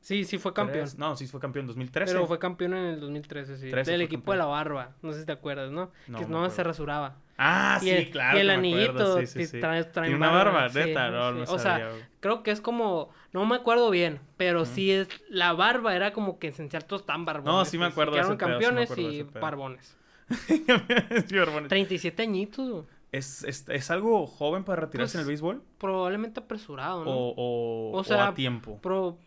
[0.00, 0.88] Sí, sí fue campeón.
[0.96, 2.12] No, sí fue campeón en 2013.
[2.14, 3.70] Pero fue campeón en el 2013, sí.
[3.70, 4.34] 13 Del equipo campeón.
[4.34, 4.92] de la barba.
[5.02, 5.90] No sé si te acuerdas, ¿no?
[6.08, 7.16] No que no se rasuraba.
[7.36, 8.36] Ah, y sí, el, claro.
[8.36, 9.60] Y el anillito sí, sí, sí.
[9.60, 13.10] trae, trae Tiene una barba, neta, no, no O sabía, sea, creo que es como,
[13.32, 17.24] no me acuerdo bien, pero sí es, la barba era como que esencial todos tan
[17.24, 17.52] barbones.
[17.52, 19.96] No, sí me pues, acuerdo Quedaron campeones y barbones.
[21.28, 21.68] Sí, hermano.
[21.68, 22.84] 37 añitos, güey.
[23.12, 25.62] ¿Es, es, es algo joven para retirarse Pues, en el béisbol?
[25.78, 27.10] probablemente apresurado, ¿no?
[27.10, 28.78] O, o, O o sea, a tiempo?
[28.80, 29.18] Pro-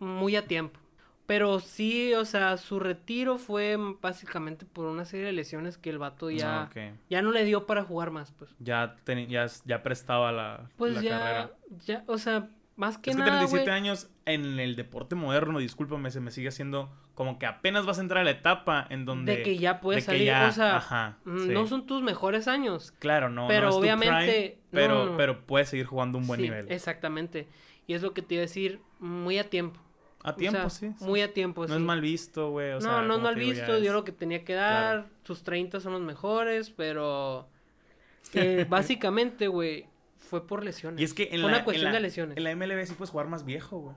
[0.00, 0.80] muy a tiempo.
[1.26, 5.98] Pero sí, o sea, su retiro fue básicamente por una serie de lesiones que el
[5.98, 6.94] vato ya, Ah, ok.
[7.08, 8.50] ya no le dio para jugar más, pues.
[8.58, 11.50] Ya, teni- ya, ya prestaba la, Pues la ya, carrera.
[11.86, 15.60] ya, o sea, más que es que nada, 37 güey, años en el deporte moderno,
[15.60, 19.04] discúlpame, se me sigue haciendo como que apenas vas a entrar a la etapa en
[19.04, 19.36] donde...
[19.36, 21.48] de que ya puedes salir, ya- o sea, ajá, mm, sí.
[21.50, 22.92] no son tus mejores años.
[22.98, 25.16] Claro, no, pero no es tu obviamente- prime, pero, no, no.
[25.16, 26.72] pero puedes seguir jugando un buen Sí, nivel.
[26.72, 27.46] Exactamente.
[27.86, 29.78] Y es lo que te iba a decir, muy a tiempo.
[30.22, 31.04] A O tiempo, sea, sí, sí.
[31.04, 31.74] Muy a tiempo, No sí.
[31.74, 32.72] es mal visto, güey.
[32.72, 35.42] no, sea, no es mal digo, visto, dio es- lo que tenía que dar, sus
[35.42, 37.48] 30 son los mejores, pero
[38.34, 39.86] eh, básicamente, güey,
[40.18, 41.00] fue por lesiones.
[41.00, 42.36] Y es que en Fue la, una en cuestión la- de lesiones.
[42.36, 43.96] En la MLB sí puedes jugar más viejo, güey.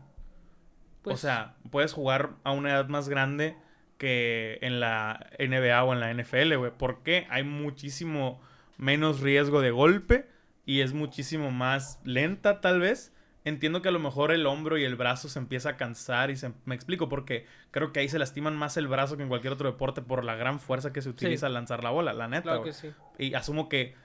[1.02, 3.58] Pues, o sea, puedes jugar a una edad más grande
[3.98, 6.72] que en la NBA o en la NFL, güey.
[6.78, 8.42] Porque hay muchísimo
[8.78, 10.28] menos riesgo de golpe
[10.66, 13.12] y es muchísimo más lenta, tal vez.
[13.45, 16.38] Entiendo que a lo mejor el hombro y el brazo se empieza a cansar y
[16.38, 16.53] se...
[16.65, 19.69] Me explico, porque creo que ahí se lastiman más el brazo que en cualquier otro
[19.69, 22.60] deporte por la gran fuerza que se utiliza al lanzar la bola, la neta, claro
[22.62, 22.71] güey.
[22.71, 22.91] que sí.
[23.19, 23.95] Y asumo que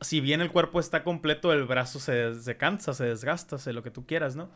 [0.00, 3.82] si bien el cuerpo está completo, el brazo se, se cansa, se desgasta, se lo
[3.82, 4.50] que tú quieras, ¿no?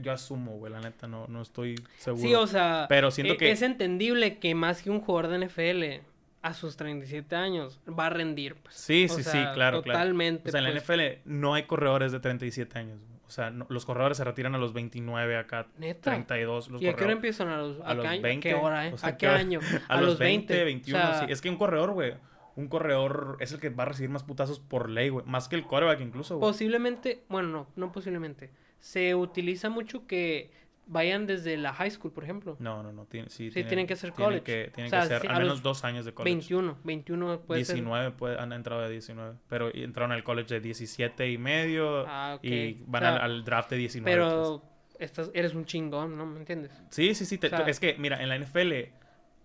[0.00, 2.22] Yo asumo, güey, la neta, no, no estoy seguro.
[2.22, 5.46] Sí, o sea, Pero siento e- que- es entendible que más que un jugador de
[5.46, 6.04] NFL
[6.42, 8.56] a sus 37 años va a rendir.
[8.56, 8.74] Pues.
[8.74, 9.98] Sí, O sí, sí, sea, claro, claro.
[9.98, 10.48] Totalmente.
[10.48, 10.82] O sea, en la pues.
[10.84, 12.98] NFL no hay corredores de 37 años.
[13.26, 16.10] O sea, no- los corredores se retiran a los 29, acá Neta.
[16.12, 16.68] 32.
[16.70, 17.48] Los ¿Y a qué hora empiezan?
[17.48, 18.22] ¿A los, a los qué año?
[18.22, 18.92] 20, ¿A qué hora, eh?
[18.92, 19.60] o sea, ¿A qué año?
[19.88, 21.32] A, los 20, 21, O sea, sí.
[21.32, 22.14] Es que un corredor, güey,
[22.54, 25.26] un corredor es el que va a recibir más putazos por ley, güey.
[25.26, 26.50] Más que el quarterback incluso, güey.
[26.50, 28.50] Posiblemente, bueno, no, no posiblemente.
[28.80, 30.50] Se utiliza mucho que
[30.86, 32.56] vayan desde la high school, por ejemplo.
[32.60, 33.06] No, no, no.
[33.06, 34.44] Tiene, sí, Sí, tienen que hacer tienen college.
[34.44, 36.34] que- tienen O sea, que hacer al menos dos años de college.
[36.34, 39.36] 21, 21 puede 19 puede- han entrado de 19.
[39.48, 42.02] Pero entraron al college de 17 y medio.
[42.02, 42.10] ser.
[42.10, 42.44] Ah, ok.
[42.44, 44.16] Y van O sea, al, al draft de 19.
[44.16, 44.28] pues.
[44.32, 44.62] Pero
[45.00, 46.24] estás, eres un chingón, ¿no?
[46.26, 46.70] ¿Me entiendes?
[46.90, 47.36] Sí, sí, sí.
[47.38, 48.92] te- O sea- es que, mira, en la NFL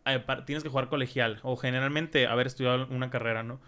[0.06, 1.40] eh, pa- tienes que jugar colegial.
[1.44, 3.60] O generalmente haber estudiado una carrera, ¿no?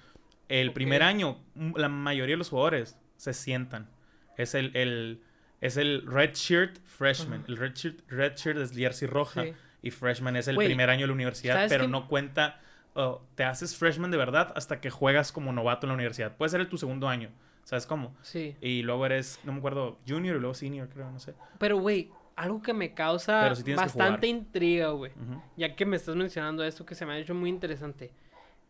[0.49, 0.75] El Ok.
[0.75, 1.37] primer año,
[1.75, 3.89] la mayoría de los jugadores se sientan.
[4.37, 5.21] Es el, el,
[5.63, 7.45] es el red shirt freshman.
[7.47, 9.43] El red shirt, red shirt es jersey roja.
[9.43, 9.53] Sí.
[9.81, 12.59] Y freshman es el primer año de la universidad, ¿sabes pero no cuenta.
[12.95, 16.35] oh, te haces freshman de verdad hasta que juegas como novato en la universidad.
[16.35, 17.29] Puede ser el tu segundo año.
[17.63, 18.13] ¿Sabes cómo?
[18.21, 18.57] Sí.
[18.59, 21.33] Y luego eres, no me acuerdo, junior y luego senior, creo, no sé.
[21.59, 25.13] Pero, güey, algo que me causa sí bastante intriga, güey.
[25.55, 28.11] Ya que me estás mencionando esto que se me ha hecho muy interesante.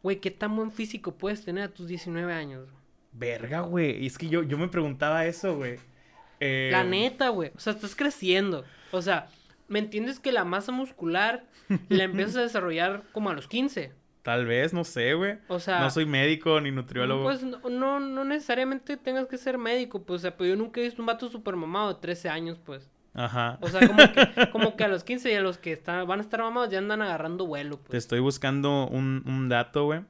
[0.03, 2.67] Güey, ¿qué tan buen físico puedes tener a tus 19 años?
[3.13, 4.03] Verga, güey.
[4.03, 5.79] Y es que yo, yo me preguntaba eso, güey.
[6.45, 7.51] Eh, La neta, güey.
[7.55, 8.65] O sea, estás creciendo.
[8.91, 9.27] O sea,
[9.67, 11.45] ¿me entiendes que la masa muscular
[11.89, 13.93] la empiezas a desarrollar como a los 15?
[14.23, 15.37] Tal vez, no sé, güey.
[15.47, 17.23] O sea, no soy médico ni nutriólogo.
[17.23, 20.79] Pues no, no, no necesariamente tengas que ser médico, pues, o sea, pero yo nunca
[20.79, 22.89] he visto un vato super mamado de 13 años, pues.
[23.13, 23.57] Ajá.
[23.61, 26.19] O sea, como que, como que a los 15 y a los que están, van
[26.19, 28.03] a estar mamados ya andan agarrando vuelo, Te pues.
[28.03, 30.01] estoy buscando un, un dato, güey.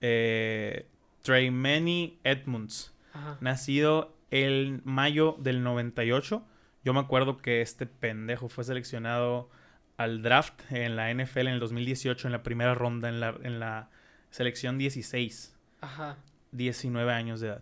[0.00, 0.86] Eh,
[1.22, 2.92] Traymany Edmonds.
[3.12, 3.36] Ajá.
[3.40, 6.44] Nacido el mayo del 98.
[6.84, 9.48] Yo me acuerdo que este pendejo fue seleccionado
[9.96, 13.60] al draft en la NFL en el 2018, en la primera ronda, en la, en
[13.60, 13.88] la
[14.30, 15.54] selección 16.
[15.80, 16.16] Ajá.
[16.52, 17.60] 19 años de edad.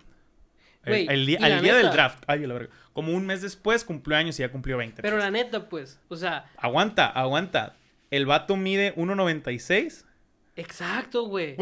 [0.85, 2.25] El- Güey, el, día, al día del draft.
[2.27, 2.73] Ay, la verga.
[2.95, 5.03] Como un mes después cumplió años y ya cumplió 20.
[5.03, 7.77] Pero la neta, pues, o sea, Aguanta, aguanta.
[8.11, 10.05] El vato mide 1.96.
[10.57, 11.57] exacto, güey.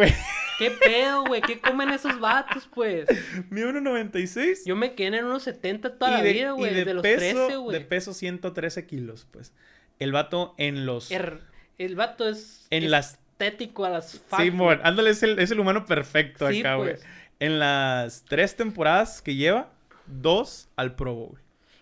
[0.59, 1.41] ¿Qué pedo, güey?
[1.41, 3.07] ¿Qué comen esos vatos, pues?
[3.51, 4.61] Mide 1.96.
[4.67, 6.71] Yo me quedé en unos 70 toda y la de, vida, güey.
[6.75, 7.89] de Desde los peso, 13, De güey.
[7.89, 9.53] peso 113 kilos, pues.
[9.99, 11.11] El vato en los...
[11.11, 11.41] Er-
[11.79, 15.61] El vato es En las- estético a las Sí, mon, ándale, es el, es el
[15.61, 16.91] humano perfecto Sí, acá, güey.
[16.91, 17.05] pues.
[17.41, 19.71] En las tres temporadas que lleva,
[20.07, 21.39] dos al Pro Bowl.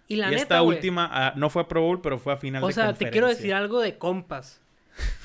[0.06, 2.36] Y la y neta, esta última ah, no fue a Pro Bowl, pero fue a
[2.36, 4.60] final O de sea, te quiero decir algo de compas.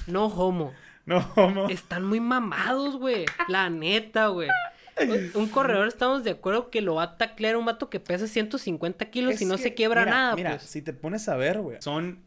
[0.08, 0.74] No homo.
[1.06, 1.70] No.
[1.70, 3.26] Están muy mamados, güey.
[3.48, 4.50] La neta, güey.
[5.34, 9.06] Un corredor, estamos de acuerdo que lo va a taclear un vato que pesa 150
[9.10, 10.64] kilos Es y no que, se quiebra mira, nada, Mira, pues.
[10.64, 12.20] si te pones a ver, güey, son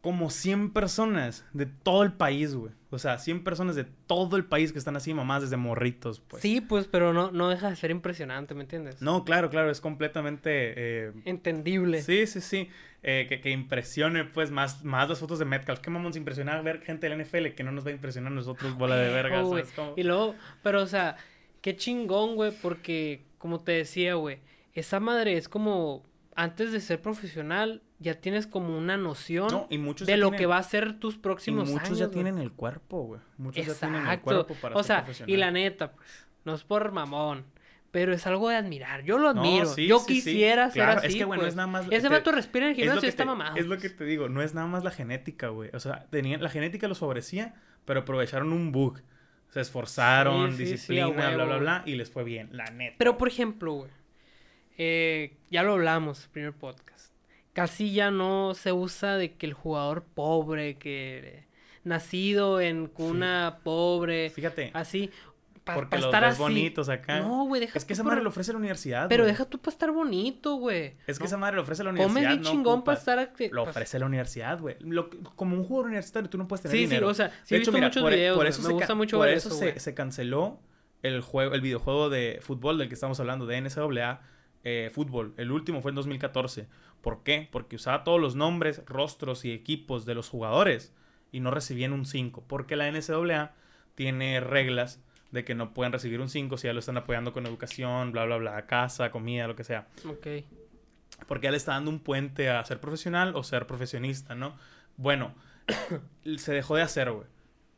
[0.00, 2.72] como 100 personas de todo el país, güey.
[2.92, 6.42] O sea, 100 personas de todo el país que están así mamás desde morritos, pues.
[6.42, 9.00] Sí, pues, pero no, no deja de ser impresionante, ¿me entiendes?
[9.00, 10.50] No, claro, claro, es completamente...
[10.76, 12.02] eh, Entendible.
[12.02, 12.68] Sí, sí, sí.
[13.02, 15.80] Eh, que, que impresione, pues, más, más las fotos de Metcalf.
[15.80, 18.34] ¿Qué mamón se impresiona ver gente del NFL que no nos va a impresionar a
[18.34, 19.62] nosotros, bola de verga, güey.
[19.62, 19.92] ¿sabes cómo?
[19.96, 21.16] Y luego, pero o sea,
[21.60, 24.38] qué chingón, güey, porque como te decía, güey,
[24.74, 26.02] esa madre es como
[26.34, 30.30] antes de ser profesional ya tienes como una noción No, y muchos de ya lo
[30.32, 31.98] que va a ser tus Y próximos muchos años.
[31.98, 32.14] ya güey.
[32.14, 33.20] tienen el cuerpo, güey.
[33.38, 36.08] Muchos ya tienen el cuerpo para o ser sea, y la neta, pues,
[36.44, 37.44] no es por mamón,
[37.90, 39.02] pero es algo de admirar.
[39.04, 39.66] Yo lo No, admiro.
[39.66, 40.14] sí, Yo sí, sí.
[40.30, 41.08] quisiera ser Claro, así.
[41.08, 41.50] Es que, bueno, pues.
[41.50, 41.86] es nada más...
[41.90, 43.56] Ese vato respira en el es gimnasio que y está te- mamado.
[43.56, 45.70] Es lo que te digo, no es nada más la genética, güey.
[45.74, 49.00] O sea, tenían, la genética los favorecía, pero aprovecharon un bug.
[49.50, 52.94] Se esforzaron, disciplina, bla, bla, bla, y les fue bien, la neta.
[52.98, 53.90] Pero, por ejemplo, güey,
[54.78, 56.99] eh, ya lo hablamos, primer podcast.
[57.60, 61.44] Casi ya no se usa de que el jugador pobre, que
[61.84, 65.10] nacido en cuna pobre, Fíjate, así,
[65.64, 66.42] para porque los estar ves así.
[66.42, 67.20] bonitos acá.
[67.20, 69.58] No, güey, deja es que esa por- madre lo ofrece la universidad, Pero deja tú
[69.58, 70.94] para estar bonito, güey.
[71.06, 72.14] Es que No, esa madre lo ofrece la universidad.
[72.22, 73.32] Comes bien no chingón para estar...
[73.50, 74.76] Lo pa- ofrece la universidad, güey.
[75.36, 77.08] Como un jugador universitario, tú no puedes tener Sí, sí, dinero.
[77.08, 78.94] o sea, sí De he visto muchos por, videos, por eso me se gusta ca-
[78.94, 79.80] mucho por ver eso eso, se, güey.
[79.80, 80.60] se canceló
[81.02, 84.20] el juego, el videojuego de fútbol del que estamos hablando, de NCAA
[84.64, 85.34] eh, fútbol.
[85.36, 86.68] El último fue en 2014.
[87.00, 87.48] ¿Por qué?
[87.50, 90.94] Porque usaba todos los nombres, rostros y equipos de los jugadores
[91.32, 92.44] y no recibían un 5.
[92.46, 93.54] Porque la NCAA
[93.94, 97.46] tiene reglas de que no pueden recibir un 5 si ya lo están apoyando con
[97.46, 99.86] educación, bla, bla, bla, casa, comida, lo que sea.
[100.08, 100.26] Ok.
[101.26, 104.56] Porque ya le está dando un puente a ser profesional o ser profesionista, ¿no?
[104.96, 105.34] Bueno,
[106.36, 107.26] se dejó de hacer, güey.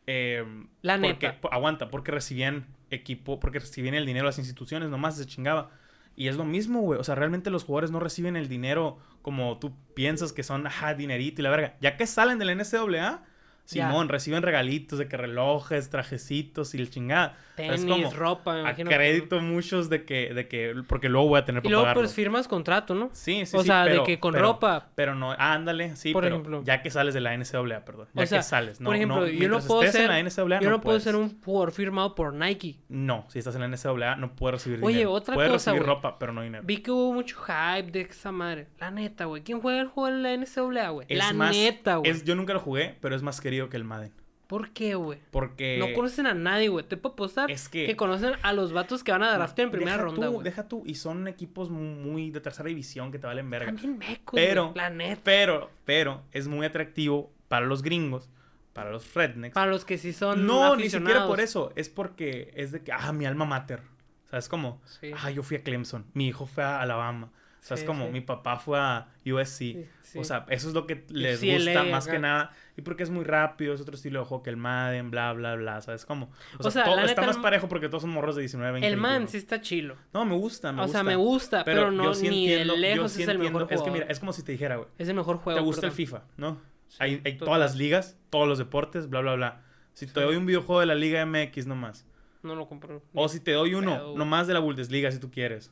[0.07, 0.45] Eh,
[0.83, 1.41] La porque- neta.
[1.41, 5.70] po- aguanta, porque recibían equipo, porque recibían el dinero de las instituciones, nomás se chingaba.
[6.17, 7.01] Y es lo mismo, güey.
[7.01, 10.95] O sea, realmente los jugadores no reciben el dinero como tú piensas que son, ajá,
[10.95, 11.77] dinerito y la verga.
[11.81, 13.23] Ya que salen del NCAA,
[13.65, 17.37] Simón, reciben regalitos de que relojes, trajecitos y el chingada.
[17.57, 18.89] Tenis, como, ropa, me imagino.
[18.89, 21.83] que- Acredito muchos de que, de que, porque luego voy a tener Y para luego
[21.85, 22.03] pagarlo.
[22.03, 23.11] pues firmas contrato, ¿no?
[23.13, 24.89] Sí, sí, o sí, sea, pero- de que con pero- ropa.
[24.95, 26.63] Pero no, ah, ándale, sí, Por pero ejemplo.
[26.65, 28.09] ya que sales de la NCAA, perdón.
[28.15, 28.87] Ya O sea, que sales, ¿no?
[28.87, 31.03] por ejemplo, no, yo no puedo ser, en la NCAA, yo no, puedo puedes.
[31.05, 32.79] ser un jugador firmado por Nike.
[32.89, 35.13] No, si estás en la NCAA no puedes recibir Oye, dinero.
[35.13, 35.95] otra puedes cosa, recibir güey.
[35.97, 36.65] ropa, pero no dinero.
[36.67, 38.69] Vi que hubo mucho hype de esa madre.
[38.81, 39.43] La neta, güey.
[39.43, 41.07] ¿Quién juega el juego en la NCAA, güey?
[41.11, 42.25] La más- neta, güey.
[42.25, 44.12] yo nunca lo jugué, pero es más querido que el Madden.
[44.46, 45.18] ¿Por qué, güey?
[45.30, 45.76] Porque...
[45.78, 46.86] No conocen a nadie, güey.
[46.86, 49.92] Te puedo apostar Es que- conocen a los vatos que van a draftear en primera
[49.92, 50.44] deja ronda, güey.
[50.44, 53.66] Deja tú, y son equipos muy de tercera división que te valen verga.
[53.66, 54.74] También mecos, Pero-.
[55.22, 58.30] Pero, pero, es muy atractivo para los gringos,
[58.72, 59.55] para los rednecks.
[59.55, 61.72] Para los que sí son No, ni siquiera por eso.
[61.76, 63.82] Es porque es de que, ah, mi alma mater.
[64.30, 64.80] ¿Sabes cómo?
[64.84, 65.12] Sí.
[65.22, 66.07] Ah, yo fui a Clemson.
[66.14, 67.30] Mi hijo fue a Alabama.
[67.63, 68.11] O sea, es como sí.
[68.13, 69.87] mi papá fue a USC.
[70.03, 70.19] Sí.
[70.19, 72.15] O sea, eso es lo que les gusta más acá.
[72.15, 72.51] que nada.
[72.77, 75.55] Y porque es muy rápido, es otro estilo de juego que el Madden, bla, bla,
[75.55, 75.81] bla.
[75.81, 76.27] ¿Sabes cómo?
[76.59, 78.89] O sea, O sea, todo- está más parejo porque todos son morros de 19, 20.
[78.89, 79.31] el man 21.
[79.31, 79.97] sí está chilo.
[80.13, 80.99] No, me gusta, me o gusta.
[80.99, 83.85] sea, me gusta, pero, no ni entiendo- de lejos es el mejor Es jugador.
[83.85, 84.89] que mira, es como si te dijera, güey.
[84.99, 85.59] Es el mejor juego.
[85.59, 85.93] Te gusta el.
[85.93, 86.61] FIFA, ¿no?
[86.99, 89.63] Hay todas las ligas, todos los deportes, bla, bla, bla.
[89.95, 92.07] Si te doy un videojuego de la Liga MX nomás.
[92.43, 93.03] No lo compro.
[93.15, 94.17] O si te doy uno pedo.
[94.19, 95.71] nomás de la Bundesliga, si tú quieres.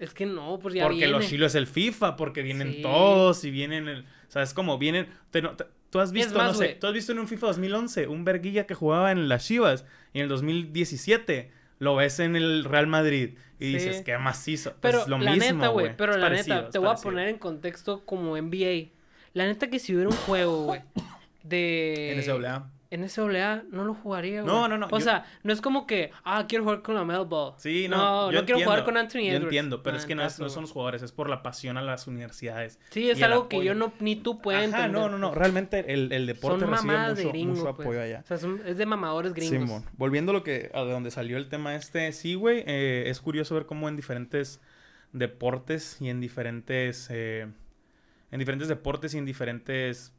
[0.00, 1.12] Es que no, pues ya Porque viene.
[1.12, 2.82] lo chilo es el FIFA, porque vienen Sí.
[2.82, 4.00] todos y vienen el...
[4.00, 5.06] O sea, es como vienen...
[5.30, 7.48] te- no- te- tú has visto, más, no sé, tú has visto en un FIFA
[7.48, 12.34] 2011 un verguilla que jugaba en las Chivas y en el 2017 lo ves en
[12.36, 13.72] el Real Madrid y Sí.
[13.74, 14.70] dices, qué macizo.
[14.70, 15.94] Pues Pero es lo la mismo, neta, güey.
[15.96, 18.88] Pero Es la parecido, neta, te voy a poner en contexto como NBA.
[19.34, 20.80] La neta que si hubiera un juego, güey,
[21.42, 22.14] de...
[22.26, 22.70] NCAA.
[22.90, 24.52] NCAA no lo jugaría, güey.
[24.52, 27.04] No, no, no, O yo- sea, no es como que, ah, quiero jugar con la
[27.04, 27.54] Mel Ball.
[27.56, 29.44] Sí, no, no, yo no quiero jugar con Anthony Yo Edwards.
[29.44, 31.76] entiendo, pero es que no, es, Netazo, no son los jugadores, es por la pasión
[31.76, 32.80] a las universidades.
[32.90, 33.72] Sí, es algo que apoyo.
[33.72, 35.34] yo no, ni tú puedes Ajá, no, entender, no, no.
[35.34, 37.86] Realmente el, el deporte Son recibe de mucho, mucho pues.
[37.86, 38.20] apoyo allá.
[38.24, 39.58] O sea, son- es de mamadores gringos.
[39.68, 43.04] Simón, volviendo a lo que a de donde salió el tema este, sí, güey, eh,
[43.06, 44.60] es curioso ver cómo en diferentes
[45.12, 47.46] deportes y en diferentes eh,
[48.32, 50.12] en diferentes deportes y en diferentes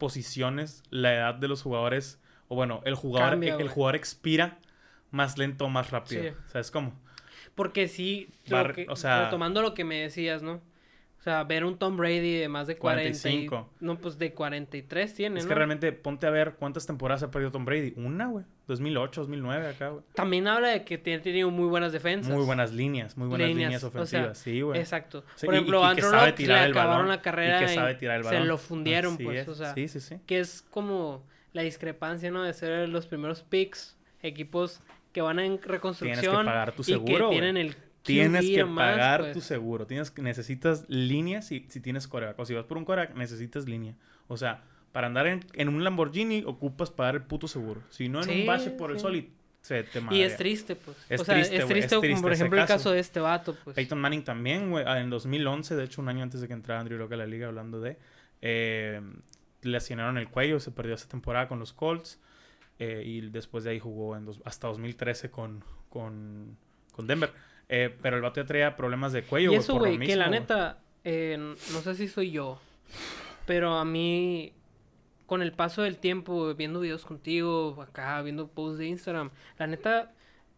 [0.00, 4.58] posiciones la edad de los jugadores o bueno, el jugador Cambia, el jugador expira
[5.12, 6.30] más lento o más rápido, Sí.
[6.48, 6.92] ¿sabes cómo?
[7.54, 10.60] Porque sí, lo Bar- que- o sea- retomando lo que me decías, ¿no?
[11.20, 13.68] O sea, ver un Tom Brady de más de 40 y- 45.
[13.80, 15.48] no, pues de 43 tiene, Es ¿no?
[15.50, 19.68] que realmente ponte a ver cuántas temporadas ha perdido Tom Brady, una, güey, 2008, 2009
[19.68, 20.02] acá, güey.
[20.14, 22.32] También habla de que tiene tenido muy buenas defensas.
[22.34, 24.80] Muy buenas líneas, muy buenas líneas, Líneas, o sea, ofensivas, sí, güey.
[24.80, 25.22] Exacto.
[25.34, 27.72] Sí, Por y- ejemplo, y que Andrew Luck le acabaron balón, la carrera y que
[27.72, 29.48] y sabe tirar el se lo fundieron, Así pues, es.
[29.48, 30.16] o sea, Sí, sí, sí.
[30.26, 32.42] que es como la discrepancia, ¿no?
[32.44, 34.80] De ser los primeros picks, equipos
[35.12, 37.30] que van en reconstrucción pagar tu y seguro, que güey.
[37.32, 39.32] tienen el Tienes que pagar pues.
[39.34, 39.86] tu seguro.
[39.86, 42.38] Tienes, necesitas líneas si, si tienes coreback.
[42.38, 43.94] O si vas por un coreback, necesitas línea.
[44.28, 47.82] O sea, para andar en, en un Lamborghini, ocupas pagar el puto seguro.
[47.90, 49.30] Si no, en Sí, un bache por el sol y
[49.62, 50.26] se te Y madrea.
[50.26, 50.96] es triste, pues.
[51.10, 52.90] Es o sea, triste, es triste, es como por ejemplo el caso.
[52.92, 53.76] de este vato, pues.
[53.76, 54.84] Peyton Manning también, güey.
[54.86, 57.48] En 2011, de hecho, un año antes de que entrara Andrew Locke a la liga,
[57.48, 57.98] hablando de...
[58.42, 59.00] Eh,
[59.62, 62.18] le lesionaron el cuello, se perdió esa temporada con los Colts.
[62.78, 66.56] eh, y después de ahí jugó en dos- hasta 2013 con, con,
[66.92, 67.30] con Denver.
[67.72, 70.78] Eh, pero el vato ya traía problemas de cuello, Y eso, güey, que la neta,
[71.04, 72.60] eh, no sé si soy yo,
[73.46, 74.52] pero a mí,
[75.26, 80.12] con el paso del tiempo, viendo videos contigo, acá, viendo posts de Instagram, la neta,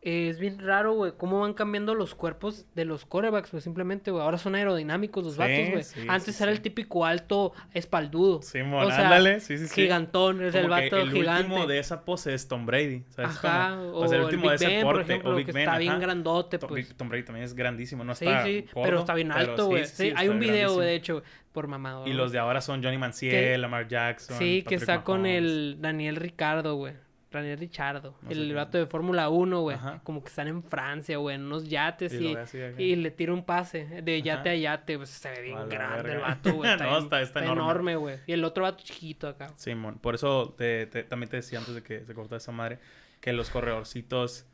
[0.05, 4.11] eh, es bien raro, güey, cómo van cambiando los cuerpos de los corebacks, güey, simplemente,
[4.11, 5.85] güey, ahora son aerodinámicos los Sí, vatos, güey.
[5.85, 6.57] sí, Antes sí, era sí.
[6.57, 8.39] el típico alto espaldudo.
[8.39, 9.83] O sea, ándale, sí, sí, sí.
[9.83, 11.43] Gigantón, es el Como vato el gigante.
[11.45, 15.01] último de esa pose es Tom Brady, ¿sabes Ajá, o, sea, el Big Ben, por
[15.01, 16.95] ejemplo, que está bien grandote, Tom, pues.
[16.97, 19.71] Tom Brady también es grandísimo, no Sí, está sí, gordo, pero está bien alto, sí,
[19.71, 19.85] güey.
[19.87, 21.23] sí, Sí, sí, hay un video, de hecho,
[21.53, 22.09] por mamador.
[22.09, 24.37] Y los de ahora son Johnny Manziel, Lamar Jackson.
[24.37, 26.95] Sí, que está con el Daniel Ricardo, güey.
[27.41, 28.15] Daniel Richardo.
[28.23, 29.77] No el vato de Fórmula 1, güey.
[30.05, 32.37] Como que están en Francia, güey, en unos yates Y
[32.79, 34.51] y, le tira un pase de yate Ajá.
[34.51, 34.97] a yate.
[34.97, 36.13] Pues se ve bien grande verga.
[36.15, 36.71] el vato, güey.
[36.73, 37.63] Está, No, bien- está- está enorme.
[37.63, 38.19] enorme, güey.
[38.27, 39.49] Y el otro vato chiquito acá.
[39.57, 42.79] Simón, por eso te, te- también te decía antes de que se cortara esa madre
[43.21, 44.47] que los corredorcitos,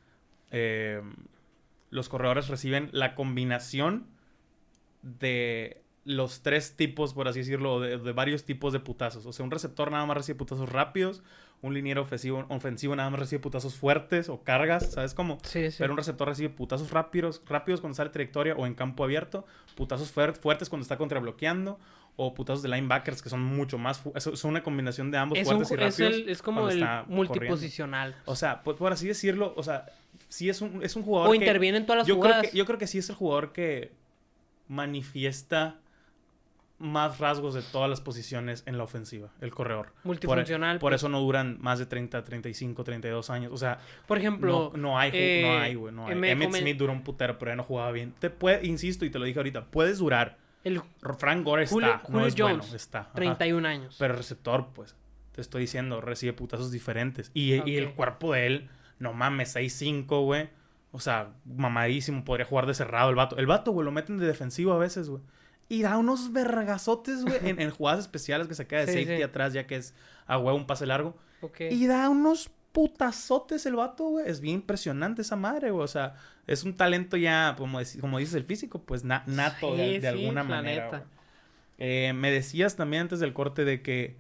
[0.51, 1.01] eh,
[1.91, 4.07] los corredores reciben la combinación
[5.03, 9.27] de los tres tipos, por así decirlo, de, de varios tipos de putazos.
[9.27, 11.23] O sea, un receptor nada más recibe putazos rápidos,
[11.61, 15.39] un liniero ofensivo, ofensivo nada más recibe putazos fuertes o cargas, ¿sabes cómo?
[15.43, 15.77] Sí, sí.
[15.81, 19.45] Pero un receptor recibe putazos rápidos, rápidos cuando sale trayectoria o en campo abierto,
[19.77, 21.79] putazos fuer- fuertes cuando está contrabloqueando,
[22.17, 24.03] o putazos de linebackers que son mucho más...
[24.15, 26.23] Es, es una combinación de ambos es, un fuertes y es, rápidos.
[26.23, 28.17] el- es como el multiposicional.
[28.25, 29.87] O sea, por, por así decirlo, o sea,
[30.31, 31.37] sí es un, es un jugador O que...
[31.37, 33.93] interviene en todas las yo creo, que, yo creo que sí es el jugador que
[34.69, 35.77] manifiesta
[36.79, 39.87] más rasgos de todas las posiciones en la ofensiva, el corredor.
[39.95, 40.79] Por, Multifuncional.
[40.79, 41.01] por pues.
[41.01, 43.53] eso no duran más de 30, 35, 32 años.
[43.53, 46.13] O sea, Por ejemplo, no, no hay, eh, no hay, güey, no hay.
[46.13, 48.15] Emmett Smith duró un putero, pero ya no jugaba bien.
[48.19, 50.39] Te puede, insisto, y te lo dije ahorita, puedes durar.
[50.65, 50.81] el
[51.19, 53.01] Frank Gore está, Julio- no es Jones, bueno, está.
[53.01, 53.13] ajá.
[53.15, 53.97] 31 años.
[53.99, 54.95] Pero el receptor, pues,
[55.33, 57.31] te estoy diciendo, recibe putazos diferentes.
[57.35, 58.71] Y, y el cuerpo de él,
[59.01, 60.49] no mames, 6'5, güey.
[60.91, 63.37] O sea, mamadísimo, podría jugar de cerrado el vato.
[63.37, 65.23] El vato, güey, lo meten de defensivo a veces, güey.
[65.69, 69.17] Y da unos vergazotes, güey, en, en jugadas especiales que se queda de Sí, safety
[69.19, 69.23] sí.
[69.23, 69.95] atrás, ya que es
[70.27, 71.17] a huevo un pase largo.
[71.71, 74.29] Y da unos putazotes el vato, güey.
[74.29, 75.85] Es bien impresionante esa madre, güey.
[75.85, 76.15] O sea,
[76.47, 80.01] es un talento ya, como, como dices el físico, pues na- nato de, Sí, de
[80.01, 81.05] sí, alguna manera.
[81.79, 84.17] Eh, me decías también antes del corte de que,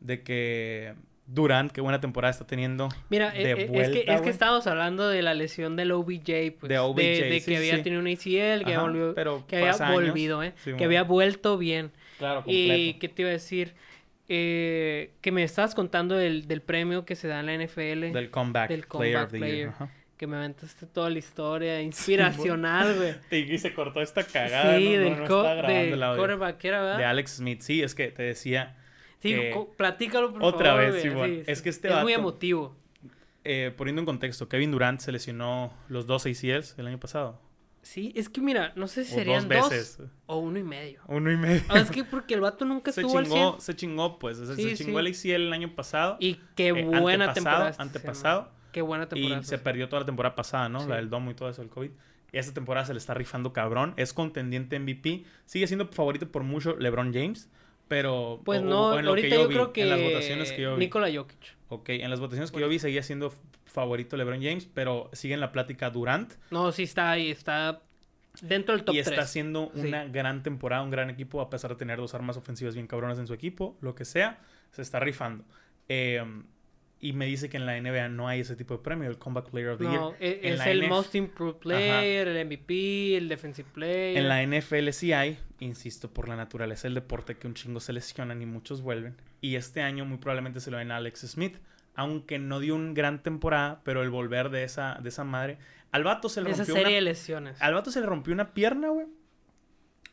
[0.00, 0.94] de que
[1.28, 2.88] Durant, qué buena temporada está teniendo.
[3.10, 6.52] Mira, de eh, eh, es, que, es que estábamos hablando de la lesión del OBJ,
[6.60, 6.68] pues.
[6.68, 7.82] De OBJ, de, sí, que había sí.
[7.82, 10.52] tenido un ACL, que, Ajá, volvió- pero que había volvido, ¿eh?
[10.64, 11.90] Sí, que había vuelto bien.
[12.18, 12.98] Claro, Y completo.
[13.00, 13.74] qué te iba a decir,
[14.28, 18.12] Eh, que me estabas contando del, del premio que se da en la NFL.
[18.12, 19.56] Del comeback, del player of comeback the player.
[19.56, 19.68] year.
[19.68, 19.88] Ajá.
[20.16, 21.80] Que me aventaste toda la historia
[22.50, 23.14] inspiracional, güey.
[23.52, 24.78] Y se cortó esta cagada.
[24.78, 26.98] sí, no, del, no co- del quarterback, ¿era, verdad?
[26.98, 27.60] De Alex Smith.
[27.60, 28.76] Sí, es que te decía.
[29.20, 31.26] Sí, que- platícalo, por Otra favor, vez, Simón.
[31.30, 32.76] sí, Es que este Es muy vato- emotivo.
[33.44, 37.40] eh, poniendo en contexto, Kevin Durant se lesionó los dos ACLs el año pasado.
[37.82, 39.98] Sí, es que mira, no sé si serían dos dos, veces.
[40.26, 41.00] o uno y medio.
[41.06, 41.62] Uno y medio.
[41.68, 43.38] Ah, es que porque el vato nunca se estuvo al 100.
[43.38, 44.38] chingó, se chingó, pues.
[44.38, 46.16] Se, Sí, se chingó el ACL el año pasado.
[46.18, 47.74] Y qué eh, buena antepasado, temporada.
[47.78, 48.50] antepasado.
[48.72, 49.40] Qué buena temporada.
[49.40, 50.80] Y se perdió toda la temporada pasada, ¿no?
[50.80, 50.88] Sí.
[50.88, 51.90] La del domo y todo eso, el COVID.
[52.32, 53.94] Y esta temporada se le está rifando cabrón.
[53.96, 55.24] Es contendiente MVP.
[55.44, 57.48] Sigue siendo favorito por mucho LeBron James.
[57.88, 58.40] Pero.
[58.44, 60.00] Pues o- no, o en lo ahorita que yo, yo, vi, creo que En las
[60.02, 60.80] votaciones que yo vi.
[60.86, 61.56] Nikola Jokic.
[61.68, 63.32] Ok, en las votaciones que yo vi seguía siendo
[63.64, 64.68] favorito LeBron James.
[64.72, 66.32] Pero sigue en la plática Durant.
[66.50, 67.82] No, sí está ahí, está
[68.42, 69.08] dentro del top y 3.
[69.08, 69.86] está haciendo Sí.
[69.88, 73.18] una gran temporada, un gran equipo, a pesar de tener dos armas ofensivas bien cabronas
[73.18, 74.40] en su equipo, lo que sea,
[74.72, 75.44] se está rifando.
[75.88, 76.22] Eh,
[76.98, 79.50] y me dice que en la NBA no hay ese tipo de premio, el Comeback
[79.50, 80.16] Player of the No, Year.
[80.22, 84.16] e- En es la el NF Most Improved Player, el MVP, el Defensive Player.
[84.16, 87.92] En la NFL sí hay, insisto, por la naturaleza del deporte, que un chingo se
[87.92, 89.16] lesionan y muchos vuelven.
[89.40, 91.58] Y este año muy probablemente se lo den a Alex Smith,
[91.94, 95.58] aunque no dio un gran temporada, pero el volver de esa, de esa madre.
[95.92, 97.62] Al vato se le Esa rompió serie una de lesiones.
[97.62, 99.06] Al vato se le rompió una pierna, güey.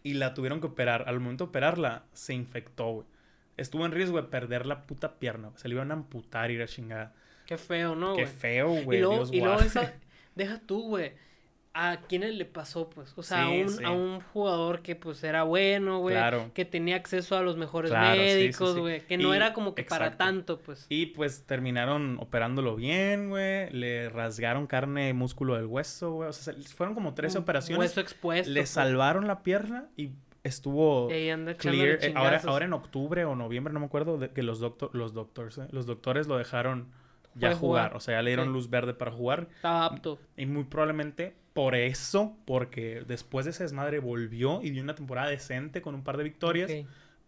[0.03, 1.05] Y la tuvieron que operar.
[1.07, 3.07] Al momento de operarla, se infectó, güey.
[3.57, 5.51] Estuvo en riesgo de perder la puta pierna.
[5.55, 7.13] Se le iban a amputar y la chingada.
[7.45, 8.97] Qué feo, ¿no, Qué feo, güey.
[8.97, 9.93] y luego, Dios y luego esa...
[10.35, 11.13] Deja tú, güey.
[11.75, 13.13] ¿A quiénes le pasó, pues?
[13.15, 13.83] O sea, Sí, a, un, sí.
[13.83, 16.15] a un jugador que, pues, era bueno, güey.
[16.15, 16.51] Claro.
[16.53, 18.79] Que tenía acceso a los mejores Claro, médicos, sí.
[18.79, 19.01] güey.
[19.01, 20.85] Que no Y- era como que para tanto, pues.
[20.89, 23.71] Y pues terminaron operándolo bien, güey.
[23.71, 26.29] Le rasgaron carne y músculo del hueso, güey.
[26.29, 27.79] O sea, se- fueron como 13 Un operaciones.
[27.79, 28.51] Hueso expuesto.
[28.51, 28.69] Le pues.
[28.69, 30.11] salvaron la pierna y
[30.43, 31.99] estuvo clear.
[32.03, 35.13] Eh, ahora, ahora en octubre o noviembre, no me acuerdo, de que los, doctor, los
[35.13, 36.87] doctores, eh, los doctores lo dejaron
[37.35, 37.59] ya jugar.
[37.89, 37.95] jugar.
[37.97, 38.53] O sea, ya le dieron Sí.
[38.53, 39.47] luz verde para jugar.
[39.55, 40.19] Estaba apto.
[40.37, 45.29] Y muy probablemente por eso, porque después de ese desmadre volvió y dio una temporada
[45.29, 46.71] decente con un par de victorias.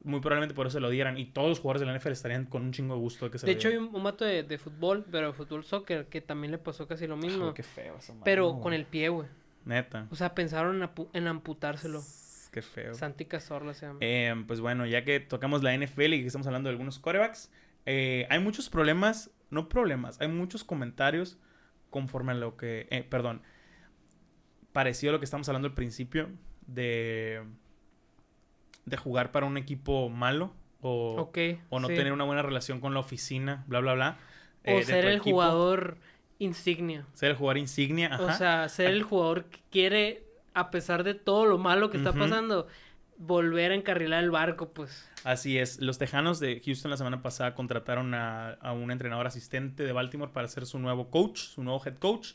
[0.04, 1.18] Muy probablemente por eso se lo dieran.
[1.18, 3.40] Y todos los jugadores de la NFL estarían con un chingo de gusto de que
[3.40, 6.06] se De lo hecho, hay un, un vato de, de fútbol, pero de fútbol soccer,
[6.08, 7.56] que también le pasó casi lo mismo.
[7.56, 9.28] Qué feo pero con el pie, güey.
[9.64, 10.06] Neta.
[10.12, 12.04] O sea, pensaron en, en amputárselo.
[12.56, 12.94] Qué feo.
[12.94, 14.00] Santi Cazorla se llama.
[14.00, 17.52] Eh, pues bueno, ya que tocamos la NFL y que estamos hablando de algunos corebacks,
[17.86, 21.38] eh, hay muchos problemas, no problemas, hay muchos comentarios
[21.90, 23.42] conforme a lo que, eh, perdón,
[24.72, 26.30] parecido a lo que estamos hablando al principio
[26.66, 27.44] de,
[28.86, 31.30] de jugar para un equipo malo o,
[31.70, 31.94] o no sí.
[31.94, 34.18] tener una buena relación con la oficina, bla, bla, bla.
[34.66, 35.32] O eh, ser el equipo.
[35.32, 35.98] jugador
[36.40, 37.06] insignia.
[37.16, 38.26] Ser el jugador insignia, ajá.
[38.26, 40.24] O sea, ser el jugador que quiere,
[40.56, 42.68] a pesar de todo lo malo que está pasando,
[43.18, 45.08] volver a encarrilar el barco, pues.
[45.24, 45.80] Así es.
[45.82, 50.32] Los Tejanos de Houston la semana pasada contrataron a, a un entrenador asistente de Baltimore
[50.34, 52.34] para ser su nuevo coach, su nuevo head coach.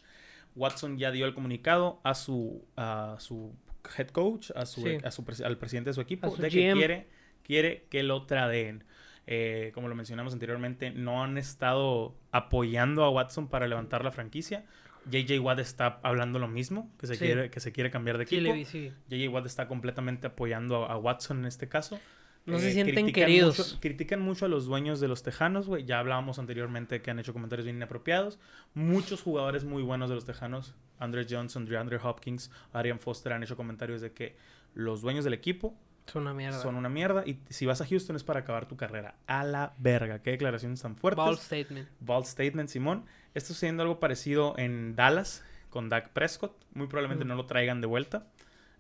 [0.57, 3.55] Watson ya dio el comunicado a su, a su
[3.97, 4.99] head coach, a su, Sí.
[5.03, 7.09] a su al presidente de su equipo, su de que quiere,
[7.43, 8.85] quiere que lo tradeen.
[9.27, 14.65] Eh, como lo mencionamos anteriormente, no han estado apoyando a Watson para levantar la franquicia.
[15.11, 17.25] JJ Watt está hablando lo mismo, que se, Sí.
[17.25, 18.53] quiere, que se quiere cambiar de equipo.
[18.67, 18.93] sí.
[19.09, 21.99] JJ Watt está completamente apoyando a, a Watson en este caso.
[22.47, 23.59] No se Eh, sienten critican queridos.
[23.59, 25.85] mucho- critican mucho a los dueños de los Tejanos, güey.
[25.85, 28.39] Ya hablábamos anteriormente que han hecho comentarios bien inapropiados.
[28.75, 33.57] Muchos jugadores muy buenos de los Tejanos, Andre Johnson, DeAndre Hopkins, Arian Foster, han hecho
[33.57, 34.37] comentarios de que
[34.75, 35.77] los dueños del equipo
[36.11, 36.59] Es una mierda.
[36.61, 39.15] son una mierda y si vas a Houston es para acabar tu carrera.
[39.27, 40.21] A la verga.
[40.21, 41.25] Qué declaraciones tan fuertes.
[41.25, 41.89] Ball statement.
[42.01, 43.05] Bald statement, Simón.
[43.35, 46.57] Esto sucediendo algo parecido en Dallas con Dak Prescott.
[46.75, 47.29] Muy probablemente Mm.
[47.29, 48.27] no lo traigan de vuelta.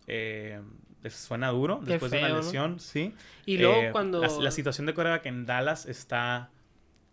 [0.06, 0.60] Eh,
[1.08, 3.14] suena duro Qué después de una lesión, sí.
[3.46, 4.20] Y luego Eh, cuando...
[4.20, 6.50] La, la situación de que en Dallas está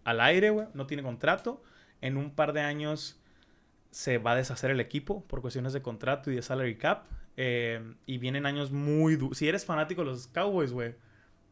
[0.03, 0.67] al aire, güey.
[0.73, 1.61] No tiene contrato.
[2.01, 3.19] En un par de años
[3.91, 7.05] se va a deshacer el equipo por cuestiones de contrato y de salary cap.
[7.39, 9.37] Eh, y vienen años muy duros.
[9.37, 10.95] Si eres fanático de los Cowboys, güey,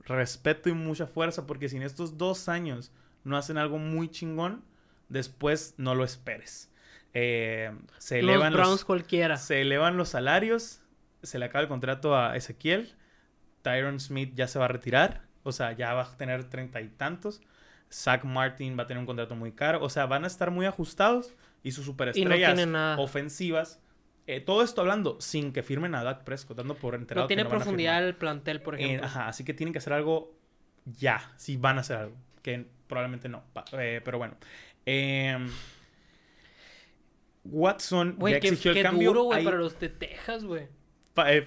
[0.06, 2.92] respeto y mucha fuerza porque si en estos dos años
[3.24, 4.64] no hacen algo muy chingón,
[5.10, 6.72] después no lo esperes.
[7.14, 9.38] Eh, se los elevan Browns los, cualquiera.
[9.38, 10.82] se elevan los salarios,
[11.24, 12.94] se le acaba el contrato a Ezequiel,
[13.62, 16.90] Tyron Smith ya se va a retirar, o sea, ya va a tener treinta y
[16.90, 17.42] tantos,
[17.92, 20.66] Zach Martin va a tener un contrato muy caro, o sea, van a estar muy
[20.66, 21.34] ajustados
[21.64, 22.60] y sus superestrellas
[22.98, 23.80] ofensivas,
[24.28, 27.36] eh, todo esto hablando sin que firmen a Dak Prescott, dando por enterado No que
[27.36, 29.06] tiene no profundidad el plantel, por Eh, ejemplo.
[29.06, 30.36] ajá, así que tienen que hacer algo
[30.86, 32.16] ya, si van a hacer algo.
[32.42, 33.44] Que probablemente no.
[33.74, 34.36] Eh, pero bueno.
[34.86, 35.48] Em,
[37.44, 40.68] Watson güey, qué, qué duro, güey, para los de Texas, güey.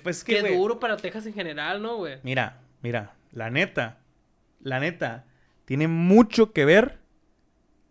[0.03, 2.19] Pues que, qué duro para Texas en general, ¿no, güey?
[2.23, 3.99] Mira, mira, la neta,
[4.61, 5.27] la neta,
[5.65, 6.99] tiene mucho que ver.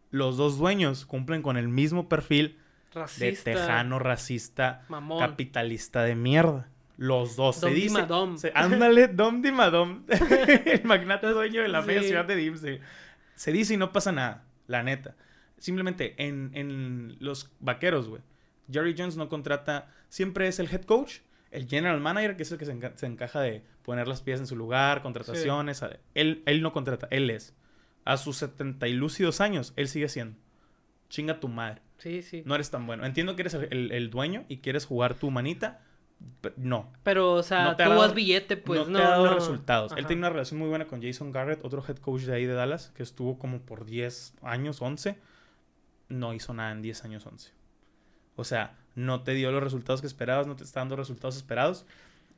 [0.09, 2.57] Los dos dueños cumplen con el mismo perfil
[2.93, 4.85] racista, de tejano, racista,
[5.19, 6.69] capitalista de mierda.
[6.97, 7.61] Los dos.
[7.61, 7.93] Dom se dice.
[7.93, 8.37] Madom.
[8.37, 10.03] Se, ándale, Dom Di Madom.
[10.65, 12.79] el magnate dueño de la media ciudad de Dimsey.
[13.35, 15.15] Se dice y no pasa nada, la neta.
[15.59, 18.21] Simplemente en, en los vaqueros, güey.
[18.71, 19.87] Jerry Jones no contrata.
[20.09, 21.19] Siempre es el head coach,
[21.51, 24.55] el general manager, que es el que se, encaja de poner las piezas en su
[24.55, 25.83] lugar, contrataciones.
[26.13, 27.55] Él, él no contrata, él es.
[28.05, 30.37] A sus 70 y lúcidos años, él sigue siendo.
[31.09, 31.81] Chinga tu madre.
[31.97, 32.43] Sí, sí.
[32.45, 33.05] No eres tan bueno.
[33.05, 35.81] Entiendo que eres el, el dueño y quieres jugar tu manita,
[36.55, 36.91] no.
[37.03, 38.93] Pero, o sea, tú dado, billete, pues no.
[38.93, 39.93] No te ha dado resultados.
[39.97, 42.53] Él tiene una relación muy buena con Jason Garrett, otro head coach de ahí de
[42.53, 45.17] Dallas, que estuvo como por 10 años, 11.
[46.09, 47.51] No hizo nada en 10 años, 11.
[48.35, 51.85] O sea, no te dio los resultados que esperabas, no te está dando resultados esperados.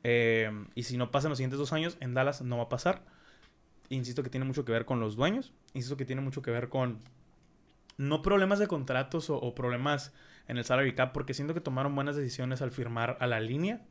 [0.02, 2.68] Eh, y si no pasa en los siguientes dos años, en Dallas no va a
[2.68, 3.02] pasar.
[3.88, 5.52] Insisto que tiene mucho que ver con los dueños.
[5.74, 6.98] Insisto que tiene mucho que ver con.
[8.00, 10.14] No problemas de contratos o, o problemas
[10.48, 13.82] en el salary cap porque siento que tomaron buenas decisiones al firmar a la línea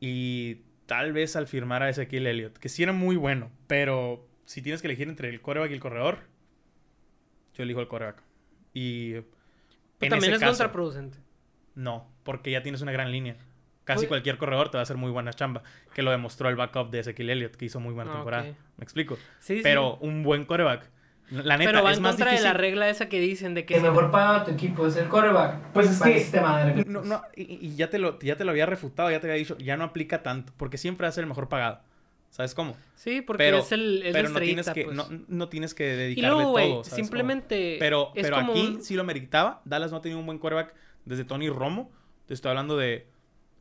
[0.00, 4.60] y tal vez al firmar a Ezequiel Elliott, que sí era muy bueno, pero si
[4.60, 6.18] tienes que elegir entre el coreback y el corredor,
[7.54, 8.22] yo elijo el coreback.
[8.74, 9.14] Y
[9.98, 11.18] también es contraproducente.
[11.74, 13.36] No, porque ya tienes una gran línea.
[13.84, 15.62] Casi cualquier corredor te va a hacer muy buena chamba.
[15.94, 18.44] Que lo demostró el backup de Ezequiel Elliott, que hizo muy buena ah, temporada.
[18.76, 19.16] ¿Me explico?
[19.38, 20.90] Sí, Pero un buen coreback
[21.32, 22.48] la neta, Pero va es en más contra difícil.
[22.48, 25.08] de la regla esa que dicen de que el mejor pagado tu equipo es el
[25.08, 25.72] coreback.
[25.72, 26.16] Pues es que...
[26.16, 26.84] Este madre.
[26.86, 29.38] No, no, y, y, ya, te lo, ya te lo había refutado, ya te había
[29.38, 31.80] dicho, ya no aplica tanto, porque siempre va a ser el mejor pagado.
[32.32, 32.76] ¿Sabes cómo?
[32.94, 34.96] Sí, porque pero, es el es Pero no tienes, que, pues.
[34.96, 36.84] no, no, tienes que dedicarle y luego, wey, todo.
[36.84, 37.72] ¿sabes simplemente.
[37.72, 37.78] Cómo?
[37.78, 38.82] Pero, es pero como aquí un...
[38.82, 39.60] sí lo meritaba.
[39.66, 40.74] Dallas no ha tenido un buen quarterback
[41.04, 41.90] desde Tony Romo.
[42.26, 43.06] Te estoy hablando de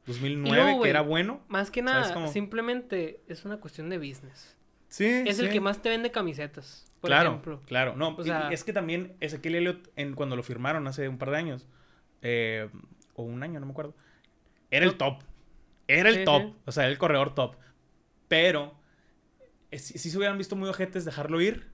[0.05, 1.41] 2009, luego, que wey, era bueno.
[1.49, 4.55] Más que nada, simplemente es una cuestión de business.
[4.91, 5.45] Sí, es sí.
[5.45, 6.91] el que más te vende camisetas.
[6.99, 7.61] Por claro, ejemplo.
[7.65, 7.95] claro.
[7.95, 11.31] No, O sea- es que también Ezequiel Elliott, en, cuando lo firmaron hace un par
[11.31, 11.65] de años,
[12.21, 12.69] eh,
[13.15, 13.95] o un año, no me acuerdo,
[14.69, 15.23] era el top.
[15.87, 16.41] Era el Sí, top.
[16.43, 16.55] sí.
[16.65, 17.55] O sea, era el corredor top.
[18.27, 18.73] Pero,
[19.71, 21.67] eh, si, si se hubieran visto muy ojetes dejarlo ir,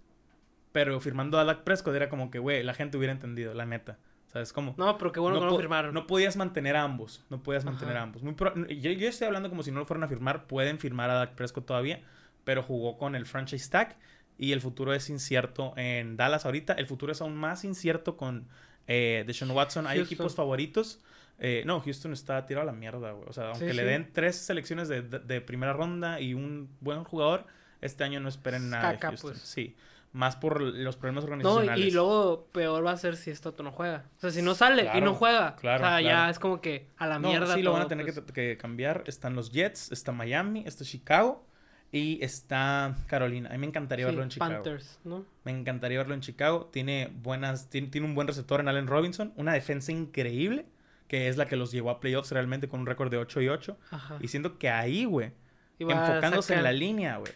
[0.71, 3.97] pero firmando a Dak Prescott era como que, güey, la gente hubiera entendido, la neta.
[4.27, 4.75] ¿Sabes cómo?
[4.77, 5.93] No, pero qué bueno que no lo po- firmaron.
[5.93, 7.25] no podías mantener a ambos.
[7.29, 7.71] No podías Ajá.
[7.71, 8.21] mantener a ambos.
[8.23, 8.35] Muy
[8.79, 10.47] yo, yo estoy hablando como si no lo fueran a firmar.
[10.47, 12.01] Pueden firmar a Dak Prescott todavía.
[12.47, 13.97] Pero jugó con el franchise tag.
[14.37, 16.73] Y el futuro es incierto en Dallas ahorita.
[16.73, 18.47] El futuro es aún más incierto con
[18.87, 19.85] eh, Deshaun Watson.
[19.85, 20.13] Hay Houston.
[20.15, 21.01] equipos favoritos.
[21.39, 23.27] Eh, no, Houston está tirado a la mierda, güey.
[23.27, 23.89] O sea, aunque Sí, le sí.
[23.89, 27.45] den tres selecciones de, de- de primera ronda y un buen jugador,
[27.81, 29.31] este año no esperen nada de Houston.
[29.31, 29.41] pues.
[29.41, 29.75] Sí.
[30.13, 31.85] Más por los problemas No, organizacionales.
[31.85, 34.05] y luego peor va a ser si esto no juega.
[34.17, 35.55] O sea, si no sale y no juega.
[35.57, 37.53] claro, o sea, ya es como que a la No, mierda.
[37.55, 38.19] sí, lo van a tener pues.
[38.21, 39.03] que, que cambiar.
[39.05, 41.45] Están los Jets, está Miami, está Chicago
[41.91, 43.49] y está Carolina.
[43.49, 44.53] A mí me encantaría Sí, verlo en Chicago.
[44.53, 45.25] Panthers, ¿no?
[45.45, 46.69] Me encantaría verlo en Chicago.
[46.71, 50.65] Tiene buenas, tiene, tiene un buen receptor en Allen Robinson, una defensa increíble,
[51.07, 53.47] que es la que los llevó a playoffs realmente con un récord de 8 y
[53.49, 53.77] 8.
[53.91, 54.17] Ajá.
[54.21, 55.31] Y siento que ahí, güey,
[55.79, 57.31] enfocándose en la línea, güey,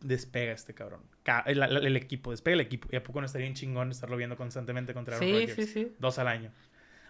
[0.00, 1.00] despega este cabrón.
[1.22, 2.88] Ca- el, el- el equipo, despega el equipo.
[2.92, 5.54] Y a poco no estaría un chingón estarlo viendo constantemente contra Aaron Sí, Rodgers.
[5.54, 5.92] sí, sí.
[5.98, 6.50] Dos al año.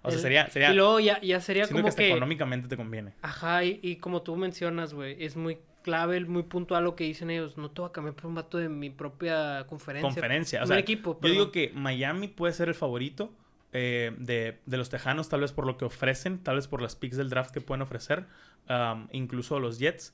[0.02, 2.10] O sea, sería, sería, Y luego ya, ya sería que como hasta que...
[2.10, 3.12] económicamente te conviene.
[3.22, 7.30] Ajá, y, y como tú mencionas, güey, es muy clave, muy puntual lo que dicen
[7.30, 7.56] ellos.
[7.56, 10.08] No te voy a cambiar por un vato de mi propia conferencia.
[10.08, 10.62] conferencia.
[10.64, 13.32] O sea, equipo, yo digo que Miami puede ser el favorito
[13.72, 16.96] eh, de, de los Tejanos, tal vez por lo que ofrecen, tal vez por las
[16.96, 18.26] picks del draft que pueden ofrecer,
[18.68, 20.12] um, incluso los Jets.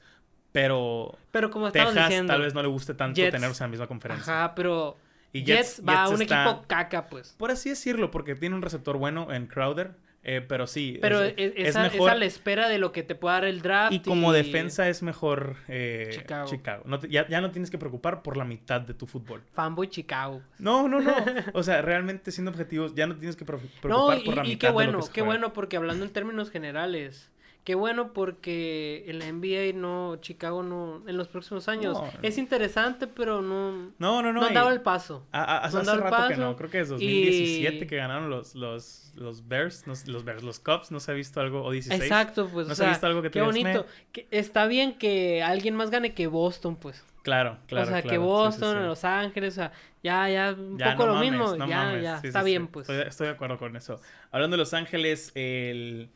[0.52, 2.30] Pero Pero como Texas diciendo...
[2.32, 3.32] tal vez no le guste tanto Jets.
[3.32, 4.32] tenerlos en la misma conferencia.
[4.44, 4.98] Ajá, pero...
[5.32, 7.34] Y Jets, va a un está- equipo caca, pues.
[7.38, 9.92] Por así decirlo, porque tiene un receptor bueno en Crowder,
[10.24, 10.98] eh, pero sí.
[11.02, 12.10] Pero es, es, es es a, es mejor.
[12.10, 13.92] a la espera de lo que te pueda dar el draft.
[13.92, 16.48] y como defensa es mejor eh, Chicago.
[16.48, 16.82] Chicago.
[16.86, 19.42] No te- ya, ya no tienes que preocupar por la mitad de tu fútbol.
[19.52, 20.40] Fanboy Chicago.
[20.58, 21.12] No, no, no.
[21.54, 24.44] O sea, realmente siendo objetivos, ya no tienes que pre- No, preocupar y, por la
[24.46, 25.26] y mitad qué de lo bueno, que se qué juega.
[25.38, 27.31] bueno, porque hablando en términos generales,
[27.64, 31.94] qué bueno porque en la NBA no, Chicago no, en los próximos años.
[31.94, 32.12] No, no.
[32.22, 34.40] Es interesante, pero no, No, no, no.
[34.40, 35.26] no y- dado el paso.
[35.32, 36.56] a- a- hace, no hace rato que paso no.
[36.56, 40.58] Creo que es y- 2017 que ganaron los, los, los Bears, no- los Bears, los
[40.58, 40.90] Cubs.
[40.90, 41.62] No se ha visto algo.
[41.62, 42.02] O 16.
[42.02, 43.86] Exacto, pues, ¿No o se ha sea, visto algo que qué bonito.
[44.12, 47.04] Que está bien que alguien más gane que Boston, pues.
[47.22, 47.86] Claro, claro.
[47.86, 48.08] o sea, claro.
[48.08, 48.84] que Sí, sí, Boston, sí.
[48.84, 51.76] Los Ángeles, o sea, ya, ya, un Ya, poco no lo mames, mismo, no ya,
[51.84, 52.02] mames.
[52.02, 52.88] ya, está bien, pues.
[52.88, 54.00] Estoy, estoy de acuerdo con eso.
[54.32, 56.10] Hablando de Los Ángeles, el,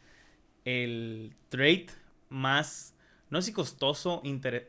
[0.67, 1.87] el trade
[2.29, 2.95] más,
[3.31, 4.21] no sé si costoso,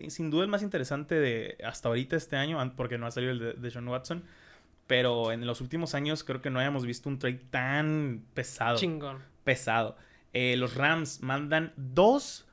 [0.08, 3.40] sin duda el más interesante de hasta ahorita este año, porque no ha salido el
[3.40, 4.24] de, de John Watson,
[4.86, 8.78] Pero en los últimos años creo que no hayamos visto un trade tan pesado.
[8.78, 9.22] Chingón.
[9.44, 9.98] Pesado.
[10.34, 12.46] Eh, los Rams mandan dos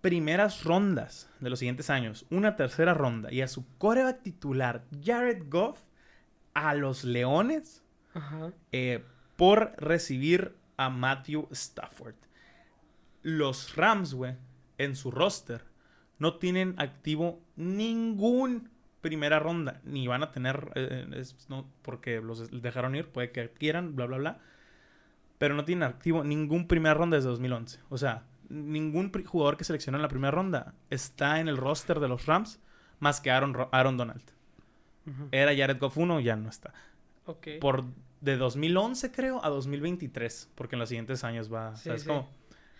[0.00, 5.44] primeras rondas de los siguientes años, una tercera ronda y a su coreback titular, Jared
[5.48, 5.78] Goff,
[6.54, 7.82] a los Leones
[8.14, 8.50] Ajá.
[8.72, 9.04] eh,
[9.36, 12.16] por recibir a Matthew Stafford.
[13.22, 14.34] Los Rams, güey,
[14.78, 15.64] en su roster,
[16.18, 18.70] no tienen activo ningún
[19.00, 23.50] primera ronda, ni van a tener, eh, es- no, porque los dejaron ir, puede que
[23.50, 24.38] quieran, bla, bla, bla,
[25.38, 27.80] pero no tienen activo ningún primera ronda desde 2011.
[27.88, 32.08] O sea, ningún jugador que seleccionó en la primera ronda está en el roster de
[32.08, 32.60] los Rams
[33.00, 34.22] más que Aaron, Ro- Aaron Donald.
[35.32, 36.72] Era Jared Goff 1, ya no está
[37.26, 37.48] Ok.
[37.60, 37.82] por
[38.20, 42.08] de 2011 creo a 2023, porque en los siguientes años va, Sí, ¿sabes sí.
[42.08, 42.28] cómo?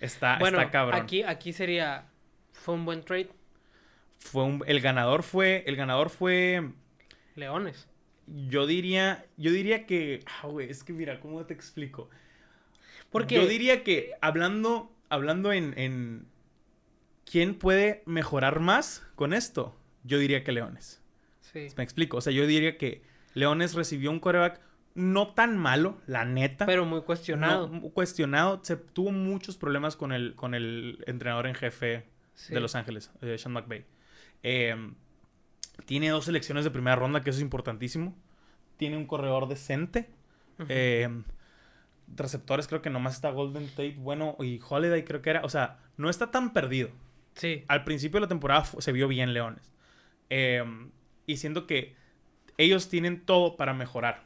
[0.03, 1.00] Está, bueno, está cabrón.
[1.00, 2.07] aquí, aquí sería.
[2.53, 3.30] Fue un buen trade.
[4.18, 6.70] Fue un- el ganador fue, el ganador fue,
[7.34, 7.88] Leones.
[8.26, 12.09] yo diría, yo diría que, ah, güey, es que mira, ¿cómo te explico?
[13.11, 13.36] Porque.
[13.36, 16.26] Yo diría que hablando, hablando en, en
[17.30, 21.00] quién puede mejorar más con esto, yo diría que Leones.
[21.40, 21.68] Sí.
[21.76, 23.03] Me explico, o sea, yo diría que
[23.34, 24.61] Leones recibió un coreback
[24.95, 26.66] no tan malo, la neta.
[26.66, 27.68] Pero muy cuestionado.
[27.68, 28.61] No, cuestionado.
[28.62, 32.55] Se tuvo muchos problemas con el, con el entrenador en jefe Sí.
[32.55, 33.84] de Los Ángeles, eh, Sean McVay.
[34.43, 34.74] Eh,
[35.84, 38.16] tiene dos selecciones de primera ronda, que eso es importantísimo.
[38.78, 40.09] Tiene un corredor decente.
[40.68, 41.09] Eh,
[42.14, 45.43] receptores, creo que nomás está Golden Tate, bueno, y Holiday creo que era.
[45.45, 46.90] O sea, no está tan perdido.
[47.34, 47.64] sí.
[47.68, 49.72] Al principio de la temporada se vio bien Leones.
[50.30, 50.64] Eh,
[51.26, 51.95] y siento que
[52.59, 54.22] ellos tienen todo para mejorar.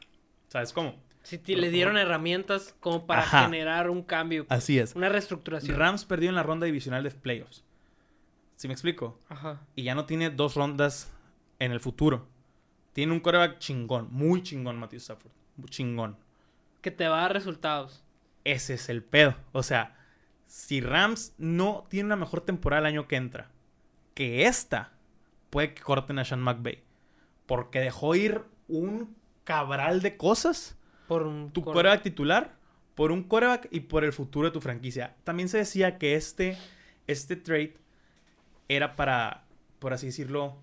[0.47, 0.95] ¿Sabes cómo?
[1.23, 3.43] Sí, ti- le dieron herramientas como para Ajá.
[3.45, 4.45] generar un cambio.
[4.49, 4.95] Así es.
[4.95, 5.77] Una reestructuración.
[5.77, 7.63] Rams perdió en la ronda divisional de playoffs.
[8.55, 9.19] ¿Sí me explico?
[9.29, 9.61] Ajá.
[9.75, 11.11] Y ya no tiene dos rondas
[11.59, 12.27] en el futuro.
[12.93, 15.31] Tiene un coreback chingón, muy chingón, Matthew Stafford.
[15.57, 16.17] Muy chingón.
[16.81, 18.03] Que te va a dar resultados.
[18.45, 19.35] Ese es el pedo.
[19.51, 19.95] O sea,
[20.47, 23.51] si Rams no tiene una mejor temporada el año que entra
[24.15, 24.93] que esta,
[25.49, 26.83] puede que corten a Sean McVay.
[27.45, 29.15] Porque dejó ir un
[29.47, 30.77] cabral de cosas.
[31.07, 31.51] Por un.
[31.51, 32.55] Tu cor- coreback titular,
[32.95, 35.15] por un coreback y por el futuro de tu franquicia.
[35.23, 36.57] También se decía que este,
[37.07, 37.75] este trade
[38.67, 39.45] era para,
[39.79, 40.57] por así decirlo,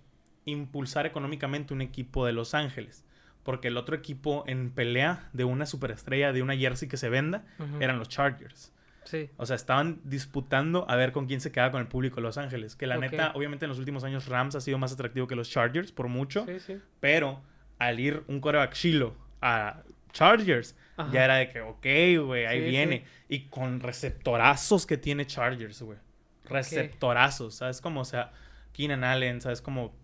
[0.45, 3.05] impulsar económicamente un equipo de Los Ángeles.
[3.43, 7.45] Porque el otro equipo en pelea de una superestrella, de una jersey que se venda,
[7.80, 8.72] eran los Chargers.
[9.05, 9.28] Sí.
[9.37, 12.39] O sea, estaban disputando a ver con quién se queda con el público de Los
[12.39, 12.74] Ángeles.
[12.74, 15.51] Que la neta, obviamente en los últimos años Rams ha sido más atractivo que los
[15.51, 16.47] Chargers, por mucho.
[16.47, 16.80] Sí, sí.
[17.01, 17.43] Pero
[17.79, 21.11] al ir un coreback chilo a Chargers, Ajá.
[21.12, 23.05] ya era de que, ok, güey, ahí Sí, viene.
[23.29, 25.99] Y con receptorazos que tiene Chargers, güey.
[26.45, 27.81] Receptorazos, ¿sabes?
[27.81, 28.33] Como, o sea,
[28.72, 29.61] Keenan Allen, ¿sabes?
[29.61, 29.95] Como,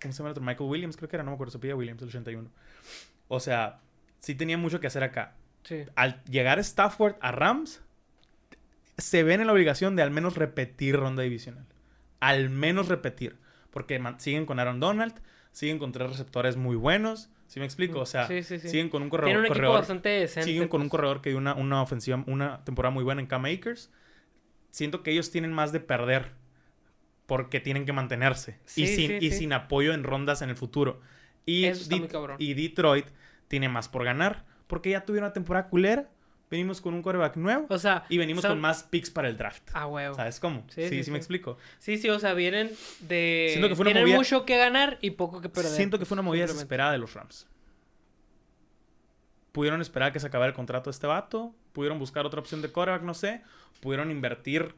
[0.00, 0.42] ¿cómo se llama el otro?
[0.44, 2.50] Michael Williams, creo que era, no me acuerdo, se pide Williams, el 81.
[3.28, 3.80] O sea,
[4.18, 5.34] sí tenía mucho que hacer acá.
[5.62, 5.84] Sí.
[5.94, 7.82] Al llegar Stafford a Rams,
[8.98, 11.64] se ven en la obligación de al menos repetir ronda divisional.
[12.18, 13.36] Al menos repetir.
[13.70, 15.14] Porque siguen con Aaron Donald,
[15.52, 17.30] siguen con tres receptores muy buenos.
[17.46, 17.98] ¿Sí me explico?
[18.00, 18.68] O sea, Sí, sí, sí.
[18.68, 19.28] siguen con un corredor.
[19.30, 20.48] Tiene un equipo corredor- bastante decente.
[20.48, 20.92] siguen con un pues.
[20.92, 23.90] corredor que dio una, una ofensiva, una temporada muy buena en Cam Akers.
[24.70, 26.32] Siento que ellos tienen más de perder
[27.26, 31.00] porque tienen que mantenerse y, sin, y sin apoyo en rondas en el futuro.
[31.46, 32.36] Y, Eso está Det- muy cabrón.
[32.38, 33.06] y Detroit
[33.48, 36.08] tiene más por ganar porque ya tuvieron una temporada culera.
[36.50, 38.04] Venimos con un quarterback nuevo O sea.
[38.08, 39.62] y venimos son- con más picks para el draft.
[39.72, 40.14] Ah, huevo.
[40.16, 40.64] ¿Sabes cómo?
[40.68, 41.10] Sí, Sí, sí, sí, sí.
[41.12, 41.56] me explico.
[41.78, 42.70] Sí, sí, o sea, vienen
[43.00, 43.48] de.
[43.50, 45.70] Siento que fue una Tienen movida- mucho que ganar y poco que perder.
[45.70, 47.46] Siento que fue una movida desesperada de los Rams.
[49.52, 51.52] Pudieron esperar que se acabara el contrato de este vato.
[51.72, 53.42] Pudieron buscar otra opción de quarterback, no sé.
[53.80, 54.74] Pudieron invertir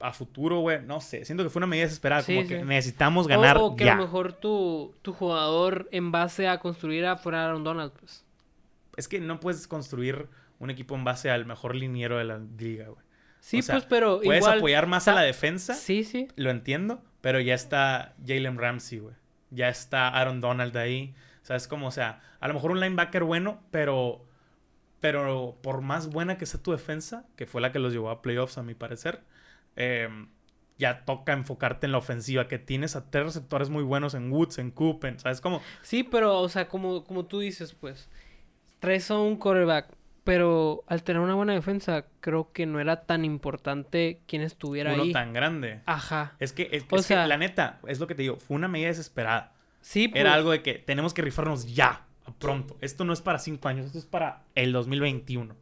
[0.00, 0.82] a futuro, güey.
[0.82, 1.24] No sé.
[1.24, 2.22] Siento que fue una medida desesperada.
[2.22, 2.54] Sí, como sí.
[2.54, 3.94] que necesitamos ganar o, o que ya.
[3.94, 8.22] a lo mejor tu, tu jugador en base a construir a fuera Aaron Donald, pues.
[8.96, 10.28] Es que no puedes construir
[10.58, 13.04] un equipo en base al mejor liniero de la liga, güey.
[13.40, 14.58] Sí, O sea, pues, pero Puedes igual.
[14.58, 15.74] apoyar más o sea, a la defensa.
[15.74, 16.28] Sí, sí.
[16.36, 17.02] Lo entiendo.
[17.20, 19.14] Pero ya está Jalen Ramsey, güey.
[19.50, 21.14] Ya está Aaron Donald ahí.
[21.42, 21.86] ¿Sabes cómo?
[21.88, 24.24] O sea, a lo mejor un linebacker bueno, pero.
[25.00, 28.22] Pero por más buena que sea tu defensa, que fue la que los llevó a
[28.22, 29.22] playoffs, a mi parecer,
[29.76, 30.08] eh,
[30.78, 32.48] ya toca enfocarte en la ofensiva.
[32.48, 35.60] Que tienes a tres receptores muy buenos en Woods, en Coop, en- ¿sabes cómo?
[35.82, 38.08] Sí, pero, o sea, como, como tú dices, pues.
[38.86, 39.88] Traes a un quarterback.
[40.22, 45.02] Pero al tener una buena defensa, creo que no era tan importante quién estuviera Uno
[45.04, 45.12] ahí.
[45.12, 45.80] tan grande.
[45.86, 46.34] Ajá.
[46.40, 48.56] Es que, es, O es que sea- la neta, es lo que te digo, fue
[48.56, 49.52] una medida desesperada.
[49.80, 50.20] Sí, pues.
[50.20, 52.06] Era algo de que tenemos que rifarnos ya,
[52.40, 52.76] pronto.
[52.80, 55.54] Esto no es para cinco años, esto es para el 2021.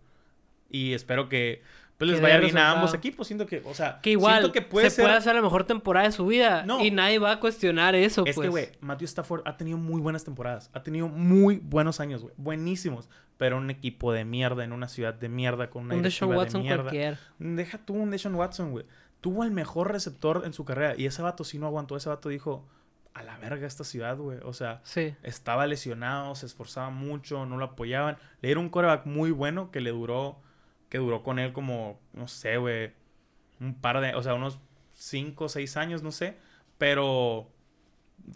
[0.70, 1.62] Y espero que
[1.99, 3.27] pues les vaya bien a ambos equipos.
[3.27, 5.05] Siento que, o sea, Que igual siento que puede se ser...
[5.05, 6.81] puede hacer la mejor temporada de su vida No.
[6.85, 8.45] y nadie va a cuestionar eso, Es pues.
[8.47, 10.71] que, güey, Matthew Stafford ha tenido muy buenas temporadas.
[10.73, 12.35] Ha tenido muy buenos años, güey.
[12.37, 13.09] Buenísimos.
[13.37, 16.33] Pero un equipo de mierda, en una ciudad de mierda, con una un Deshaun directiva
[16.33, 16.83] de Watson mierda.
[16.85, 17.19] cualquiera.
[17.39, 18.87] Deja tú un Deshaun Watson, güey.
[19.21, 20.95] Tuvo el mejor receptor en su carrera.
[20.97, 21.97] Y ese vato sí no aguantó.
[21.97, 22.65] Ese vato dijo,
[23.15, 24.39] a la verga esta ciudad, güey.
[24.45, 25.15] O sea, Sí.
[25.23, 28.19] estaba lesionado, se esforzaba mucho, no lo apoyaban.
[28.41, 30.41] Le dieron un coreback muy bueno que le duró,
[30.95, 32.93] que duró con él como, no sé, güey,
[33.59, 34.61] un par de, o sea, unos
[34.93, 36.37] 5 o 6 años, no sé.
[36.79, 37.51] Pero,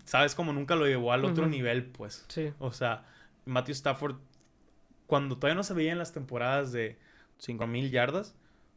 [0.05, 0.35] ¿sabes?
[0.35, 2.25] Como nunca lo llevó al otro nivel, pues.
[2.27, 2.53] Sí.
[2.59, 3.07] O sea,
[3.45, 4.17] Matthew Stafford,
[5.07, 6.99] cuando todavía no se veía en las temporadas de
[7.39, 8.35] 5000 yardas,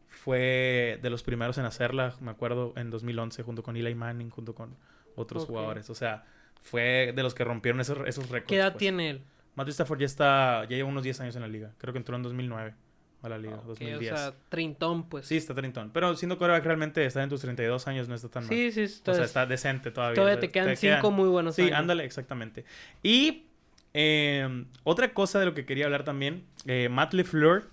[0.10, 4.54] fue de los primeros en hacerla, me acuerdo, en 2011, junto con Eli Manning, junto
[4.54, 4.78] con
[5.16, 5.90] otros jugadores.
[5.90, 6.24] O sea,
[6.62, 8.48] fue de los que rompieron esos, esos récords.
[8.48, 8.78] ¿Qué edad pues.
[8.78, 9.24] tiene él?
[9.56, 11.74] Matthew Stafford ya está, ya lleva unos 10 años en la liga.
[11.80, 12.76] Creo que entró en 2009
[13.24, 14.12] a la liga, Ok, 2010.
[14.14, 15.28] o sea, trintón, pues.
[15.28, 15.92] sí, está trintón.
[15.94, 18.50] Pero siendo coreback realmente estar en tus 32 años no está tan mal.
[18.50, 18.82] sí, sí.
[18.82, 20.16] O está- sea, está decente todavía.
[20.16, 21.76] todavía O te quedan cinco muy buenos Sí, años.
[21.80, 22.66] ándale, exactamente.
[23.04, 23.46] Y
[23.94, 27.70] eh, otra cosa de lo que quería hablar también, eh, Matt LeFleur,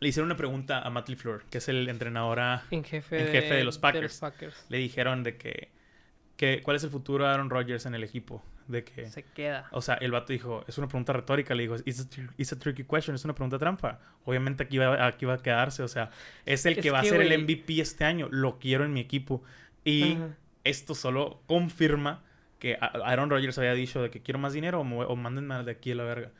[0.00, 3.26] le hicieron una pregunta a Matt LeFleur, que es el entrenador a- En jefe, en
[3.26, 4.18] de, jefe de los Packers.
[4.18, 4.66] Packers.
[4.68, 5.70] Le dijeron de que,
[6.36, 8.42] que, ¿cuál es el futuro de Aaron Rodgers en el equipo?
[8.68, 9.06] De que...
[9.10, 9.68] Se queda.
[9.70, 12.52] O sea, el vato dijo, es una pregunta retórica, le dijo, it's a, tr- it's
[12.52, 14.00] a tricky question, es una pregunta trampa.
[14.24, 16.10] Obviamente aquí va, aquí va a quedarse, o sea,
[16.44, 18.92] es el Es que va que, a ser el MVP este año, lo quiero en
[18.92, 19.42] mi equipo.
[19.84, 20.36] Y Ajá.
[20.64, 22.24] esto solo confirma
[22.58, 25.70] que Aaron Rodgers había dicho de que quiero más dinero o, me o mándenme de
[25.70, 26.30] aquí a la verga.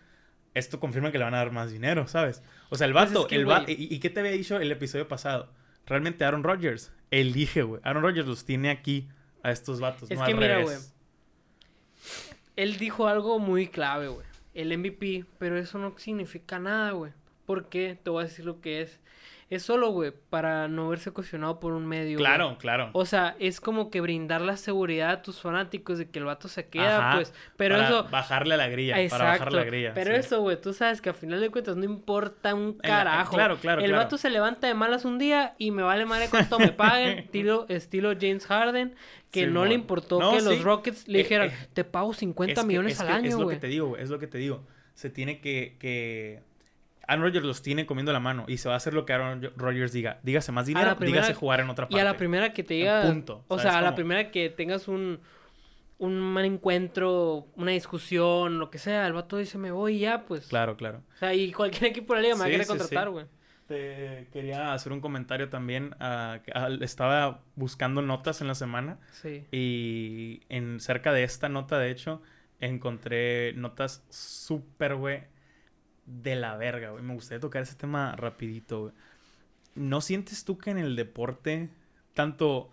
[0.55, 2.43] Esto confirma que le van a dar más dinero, ¿sabes?
[2.71, 3.75] O sea, el Pues es vato, que, el va- güey.
[3.79, 5.53] ¿y, y qué te había dicho el episodio pasado?
[5.87, 7.81] Realmente Aaron Rodgers elige, güey.
[7.85, 9.07] Aaron Rodgers los tiene aquí
[9.43, 10.65] a estos vatos, Es no que al mira.
[12.57, 14.27] Él dijo algo muy clave, güey.
[14.55, 17.13] El MVP, pero eso no significa nada, güey.
[17.45, 17.99] ¿Por qué?
[18.03, 18.99] Te voy a decir lo que es.
[19.49, 22.15] Es solo, güey, para no verse cuestionado por un medio.
[22.19, 22.27] güey.
[22.27, 22.91] Claro, claro.
[22.95, 26.49] O sea, es como que brindar la seguridad a tus fanáticos de que el vato
[26.49, 27.33] se queda, Ajá, pues.
[27.57, 28.09] Pero para eso.
[28.11, 29.23] bajarle la grilla, Exacto.
[29.25, 29.95] para bajar la grilla.
[29.95, 30.19] Pero sí.
[30.19, 33.35] eso, güey, tú sabes que a final de cuentas no importa un carajo.
[33.37, 34.03] claro, claro, El claro.
[34.03, 37.19] vato se levanta de malas un día y me vale madre cuánto me paguen.
[37.21, 38.97] estilo, estilo James Harden,
[39.31, 40.61] que Sí, no le importó No, que los.
[40.65, 43.33] Rockets le Eh, dijeran, eh, te pago 50 Es que- millones es al año, Es
[43.35, 43.61] lo que güey.
[43.61, 44.67] te digo, güey, es lo que te digo.
[44.95, 46.43] Se tiene que, que...
[47.09, 49.51] Aaron Rodgers los tiene comiendo la mano y se va a hacer lo que Aaron
[49.57, 50.19] Rodgers diga.
[50.23, 51.97] Dígase más dinero, primera- dígase jugar en otra parte.
[51.97, 53.97] Y a la primera que te diga, punto, o ¿sabes sea, a la cómo?
[53.97, 55.21] primera que tengas un
[55.99, 60.27] un mal encuentro, una discusión, lo que sea, el vato dice, me voy y ya,
[60.27, 60.47] pues.
[60.47, 61.01] Claro, claro.
[61.15, 63.13] O sea, y cualquier equipo de la liga me va a querer sí, contratar, sí.
[63.13, 63.27] güey.
[63.67, 65.95] Te quería hacer un comentario también.
[65.99, 69.45] ah, ah, estaba buscando notas en la semana Sí.
[69.53, 72.21] y en cerca de esta nota, de hecho,
[72.61, 75.23] encontré notas súper, güey,
[76.07, 77.03] de la verga, güey.
[77.03, 78.93] Me gustaría tocar ese tema rapidito, güey.
[79.75, 81.69] ¿No sientes tú que en el deporte,
[82.15, 82.71] tanto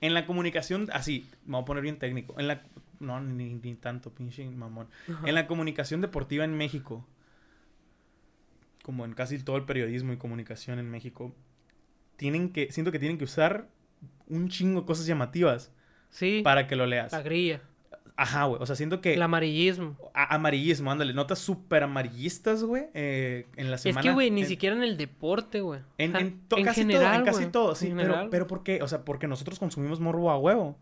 [0.00, 2.62] en la comunicación, así, me voy a poner bien técnico, en la...
[3.00, 4.88] No, ni, ni tanto, pinche mamón.
[5.24, 7.06] En la comunicación deportiva en México,
[8.82, 11.32] como en casi todo el periodismo y comunicación en México,
[12.16, 13.68] tienen que, siento que tienen que usar
[14.26, 15.72] un chingo de cosas llamativas
[16.10, 17.12] Sí, para que lo leas.
[17.12, 17.60] la grilla,
[18.20, 18.60] Ajá, güey.
[18.60, 19.96] O sea, siento que el amarillismo.
[20.12, 24.00] a- amarillismo, ándale, notas súper amarillistas, güey, eh, en la semana.
[24.00, 25.80] Es que, güey, ni en- siquiera en el deporte, güey.
[25.98, 28.80] En, en casi todo, en casi todo, sí, pero, pero ¿por qué?
[28.82, 30.76] O sea, porque nosotros consumimos morbo a huevo.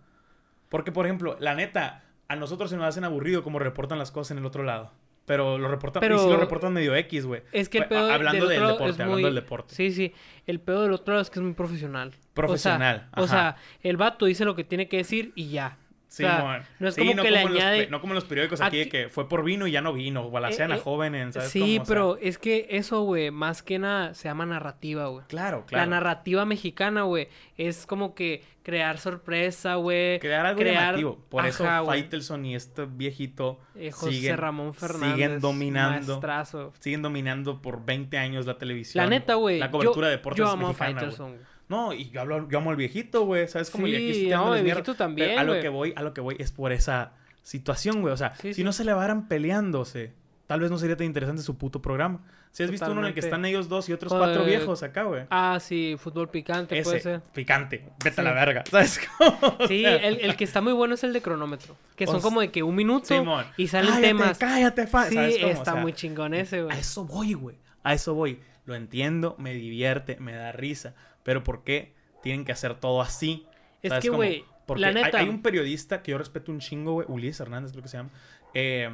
[0.71, 4.31] Porque, por ejemplo, la neta, a nosotros se nos hacen aburrido como reportan las cosas
[4.33, 4.91] en el otro lado.
[5.27, 7.43] Pero lo reportan, y Pero- sí lo reportan medio X, güey.
[7.53, 9.23] Es que el pedo hablando del del otro deporte, es hablando muy...
[9.25, 9.75] del deporte.
[9.75, 10.15] Sí, sí.
[10.47, 12.15] El pedo del otro lado es que es muy profesional.
[12.33, 15.79] Profesional, O sea, o sea, el vato dice lo que tiene que decir y ya.
[16.17, 16.63] Sí, o sea, mon.
[16.79, 18.91] no es Sí, como que le los añade- no como los periódicos aquí, de Aquí-
[18.91, 20.27] que fue por vino y ya no vino.
[20.27, 21.73] O balacean Eh, a eh, jóvenes, ¿sabes Sí, cómo?
[21.73, 25.27] O sea, pero es que eso, güey, más que nada se llama narrativa, güey.
[25.29, 25.91] Claro, La claro.
[25.91, 30.19] narrativa mexicana, güey, es como que crear sorpresa, güey.
[30.19, 31.19] Crear algo crear- llamativo.
[31.29, 31.65] Por eso.
[31.85, 35.13] Faitelson y este viejito Eh, José siguen, Ramón Fernández.
[35.15, 36.15] siguen dominando.
[36.15, 36.73] maestrazo.
[36.81, 39.05] siguen dominando por 20 años la televisión.
[39.05, 39.59] La neta, güey.
[39.59, 41.01] La cobertura yo, de deportes Yo amo a mexicana, güey.
[41.05, 41.56] Faitelson, güey.
[41.69, 43.49] No, y yo, hablo, yo amo al viejito, güey.
[43.49, 43.87] ¿Sabes cómo?
[43.87, 46.37] y aquí no, el viejito también, Pero a lo que voy, a lo que voy
[46.39, 47.13] es por esa
[47.43, 48.13] situación, güey.
[48.15, 48.65] O sea, Sí, si sí.
[48.65, 50.13] no se levaran peleándose,
[50.47, 52.21] tal vez no sería tan interesante su puto programa.
[52.53, 54.29] Si has visto uno en el que están ellos dos y otros Joder.
[54.29, 55.25] cuatro viejos acá, güey.
[55.29, 57.21] Ah, sí, fútbol picante puede Ese, ser.
[57.35, 57.85] picante.
[58.03, 58.65] Vete a la verga.
[58.71, 59.59] ¿Sabes cómo?
[59.69, 61.77] Sí, el, el que está muy bueno es el de cronómetro.
[61.97, 63.45] Que son O como de que un minuto Simón.
[63.59, 64.39] y salen Cállate, temas.
[64.39, 65.05] Cállate, fa.
[65.11, 66.75] Sí, está sea, muy chingón ese, güey.
[66.75, 67.57] A eso voy, güey.
[67.83, 68.41] A eso voy.
[68.65, 70.95] Lo entiendo, me divierte, me da risa.
[71.27, 73.47] Pero ¿por qué tienen que hacer todo así?
[73.83, 74.45] Es ¿Sabes que, güey,
[74.77, 77.07] la hay- neta- Hay, un periodista que yo respeto un chingo, güey.
[77.11, 78.11] Ulises Hernández, creo que se llama.
[78.55, 78.89] eh,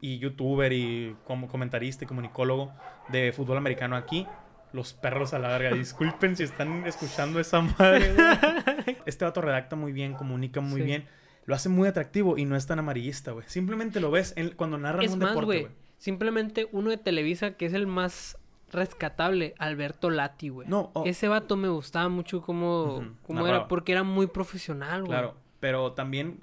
[0.00, 2.72] y youtuber y como comentarista y comunicólogo
[3.08, 4.26] de fútbol americano aquí.
[4.72, 5.70] Los perros a la verga.
[5.74, 8.12] Disculpen si están escuchando esa madre.
[9.06, 10.86] Este vato redacta muy bien, comunica muy Sí.
[10.86, 11.06] bien.
[11.46, 13.44] Lo hace muy atractivo y no es tan amarillista, güey.
[13.48, 15.68] Simplemente lo ves en- cuando narran Es un más, deporte, güey.
[15.98, 18.38] Simplemente uno de Televisa que es el más
[18.74, 20.68] rescatable, Alberto Lati, güey.
[20.68, 23.48] No, oh, Ese vato me gustaba mucho cómo narraba.
[23.48, 25.10] era, porque era muy profesional, güey.
[25.10, 26.40] Claro, pero también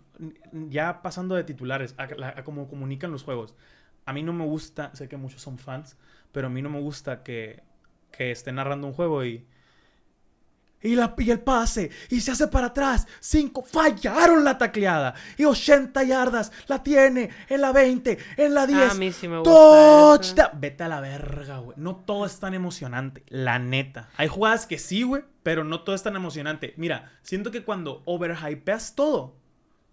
[0.51, 2.03] ya pasando de titulares a,
[2.39, 3.55] a cómo comunican los juegos.
[4.05, 5.97] A mí no me gusta, sé que muchos son fans,
[6.32, 7.63] pero a mí no me gusta que,
[8.11, 9.45] que esté narrando un juego y...
[10.84, 13.07] Y, la, y el pase, y se hace para atrás.
[13.19, 15.13] Cinco, fallaron la tacleada.
[15.38, 18.79] Y 80 yardas, la tiene en la 20, en la 10.
[18.79, 20.51] Ah, a mí sí me gusta.
[20.55, 21.77] Vete a la verga, güey.
[21.77, 24.09] No todo es tan emocionante, la neta.
[24.17, 26.73] Hay jugadas que sí, güey, pero no todo es tan emocionante.
[26.77, 29.36] Mira, siento que cuando overhypeas todo,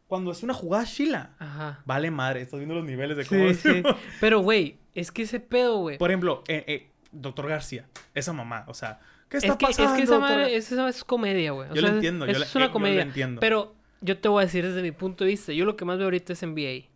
[0.07, 1.83] cuando es una jugada chila, Ajá.
[1.85, 2.41] vale madre.
[2.41, 3.49] Estás viendo los niveles de cómo.
[3.49, 3.83] Sí, sí.
[4.21, 5.99] Pero, güey, es que ese pedo, güey.
[5.99, 9.77] Por ejemplo, eh, eh, Doctor García, esa mamá, o sea, ¿qué está Es que, es
[9.77, 9.97] pasando?
[9.97, 11.69] que esa madre, es comedia, güey.
[11.75, 13.03] Yo lo entiendo, yo eso la- es eh, una yo lo comedia.
[13.03, 13.41] entiendo.
[13.41, 15.99] Pero yo te voy a decir desde mi punto de vista, yo lo que más
[15.99, 16.89] veo ahorita es NBA.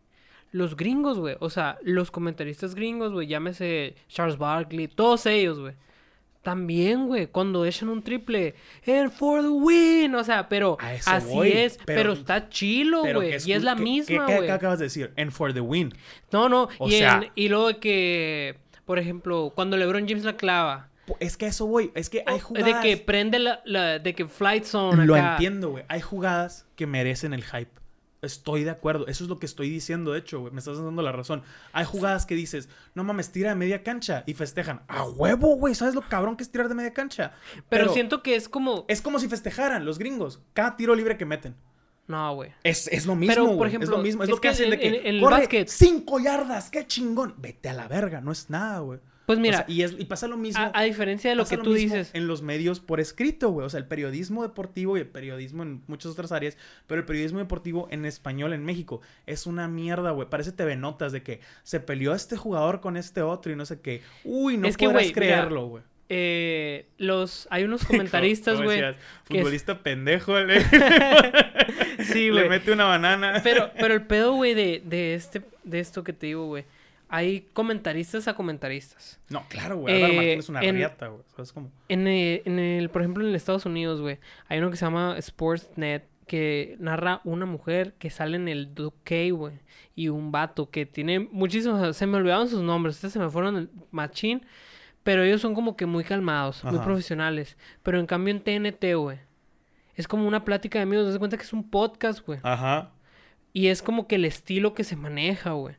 [0.51, 5.75] Los gringos, güey, o sea, los comentaristas gringos, güey, llámese Charles Barkley, todos ellos, güey.
[6.43, 8.57] También, güey, cuando echan un triple,
[8.87, 10.77] and for the win, o sea, pero
[11.07, 14.39] así voy, es, pero- pero, está chilo, güey, y es la ¿qué- misma, ¿qué, qué,
[14.41, 14.51] güey.
[14.51, 15.13] acabas de decir?
[15.17, 15.95] And for the win.
[16.33, 20.25] No, no, O y, sea- en- y luego de que, por ejemplo, cuando LeBron James
[20.25, 20.89] la clava,
[21.21, 21.91] Es que eso voy.
[21.95, 22.83] Es que hay de jugadas.
[22.85, 25.33] que prende la, la- de que flight zone Lo acá.
[25.33, 25.85] entiendo, güey.
[25.89, 27.71] Hay jugadas que merecen el hype.
[28.23, 29.09] Estoy de acuerdo.
[29.09, 30.53] Eso es lo que estoy diciendo, de hecho, güey.
[30.53, 31.43] Me estás dando la razón.
[31.73, 34.83] Hay jugadas que dices, no mames, tira de media cancha y festejan.
[34.87, 35.75] A huevo, güey.
[35.75, 37.33] ¿Sabes lo cabrón que es tirar de media cancha?
[37.69, 40.41] Pero, siento que es como, Es como si festejaran los gringos.
[40.53, 41.57] Cada tiro libre que meten.
[42.07, 42.53] no, güey.
[42.63, 44.23] Es, es lo mismo, Pero, por ejemplo, es lo mismo.
[44.23, 46.71] Es, es lo que, que hacen de que en- en el corre básquet- cinco yardas.
[46.71, 47.35] ¡Qué chingón!
[47.39, 48.21] Vete a la verga.
[48.21, 49.01] No es nada, güey.
[49.27, 50.61] Pues O mira, sea, y, es- y pasa lo mismo.
[50.61, 53.65] a, a diferencia de lo que tú dices, En los medios por escrito, güey.
[53.67, 56.57] O sea, el periodismo deportivo y el periodismo en muchas otras áreas.
[56.87, 60.29] Pero el periodismo deportivo en español en México es una mierda, güey.
[60.29, 63.81] Parece TV Notas de que se peleó este jugador con este otro y no sé
[63.81, 64.03] qué.
[64.25, 65.83] Uy, no Es que, podrás creerlo, güey.
[66.09, 68.81] eh, los, hay unos comentaristas, ¿Cómo güey.
[68.81, 70.61] es- Futbolista pendejo, le,
[72.13, 73.41] Sí, le mete una banana.
[73.43, 76.65] Pero, pero el pedo, güey, de, de este, de esto que te digo, güey.
[77.15, 79.21] Hay comentaristas a comentaristas.
[79.29, 79.95] No, claro, güey.
[79.97, 81.23] Álvaro Eh, Martín es una en- riata, güey.
[81.37, 81.71] ¿Sabes cómo?
[81.91, 85.17] En el, en el, por ejemplo, en Estados Unidos, güey, hay uno que se llama
[85.21, 89.59] Sportsnet que narra una mujer que sale en el Duque, güey,
[89.95, 93.57] y un vato que tiene muchísimos, se me olvidaron sus nombres, ustedes se me fueron
[93.57, 94.47] el machín,
[95.03, 99.19] pero ellos son como que muy calmados, muy profesionales, pero en cambio en TNT, güey,
[99.97, 102.93] es como una plática de amigos, te das cuenta que es un podcast, güey, Ajá.
[103.53, 105.75] y es como que el estilo que se maneja, güey.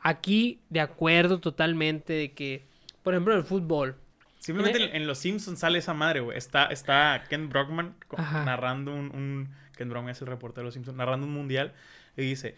[0.00, 2.64] Aquí, de acuerdo totalmente de que,
[3.02, 3.96] por ejemplo, el fútbol,
[4.40, 6.38] Simplemente En- Los Simpsons sale esa madre, güey.
[6.38, 8.44] Está, está Ken Brockman Ajá.
[8.44, 11.74] narrando un, un- Ken Brockman es el reportero de Los Simpsons, narrando un mundial.
[12.16, 12.54] Y dice,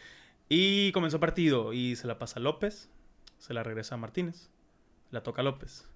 [0.48, 1.72] y comenzó partido.
[1.72, 2.90] Y se la pasa a López,
[3.38, 4.50] se la regresa a Martínez,
[5.10, 5.88] la toca a López.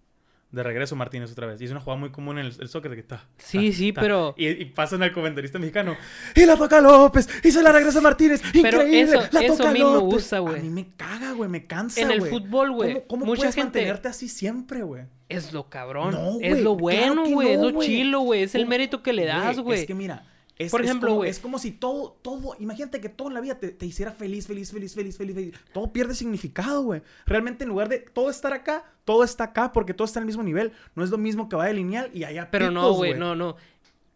[0.55, 1.61] De regreso Martínez otra vez.
[1.61, 3.77] Y es una jugada muy común en el, el soccer de que ta, Sí, ta,
[3.77, 4.01] sí, ta.
[4.01, 5.97] pero- Y, y pasan al comentarista mexicano.
[6.37, 7.29] Y la toca López.
[7.43, 8.41] Y se la regresa Martínez.
[8.53, 9.01] Pero Increíble.
[9.03, 10.15] eso- la toca a mí me López.
[10.15, 10.61] gusta, güey.
[10.61, 11.51] A mí me caga, güey.
[11.51, 15.03] Me cansa, En el fútbol, güey, ¿Cómo, cómo mucha puedes gente- mantenerte así siempre, güey?
[15.29, 16.13] Es lo cabrón.
[16.13, 17.53] No, es lo bueno, güey.
[17.53, 18.43] es no, lo chilo, güey.
[18.45, 19.81] Es el mérito que le das, güey.
[19.81, 20.25] Es que mira,
[20.59, 21.31] es, Por ejemplo, como- güey.
[21.31, 24.47] Es como si todo, todo, imagínate que todo en la vida te, te hiciera feliz,
[24.47, 25.55] feliz, feliz, feliz, feliz, feliz.
[25.73, 27.03] Todo pierde significado, güey.
[27.27, 30.43] Realmente en lugar de todo estar acá, todo está acá porque todo está al mismo
[30.45, 30.73] nivel.
[30.95, 33.57] No es lo mismo que vaya lineal y haya Pero no, güey, no, no.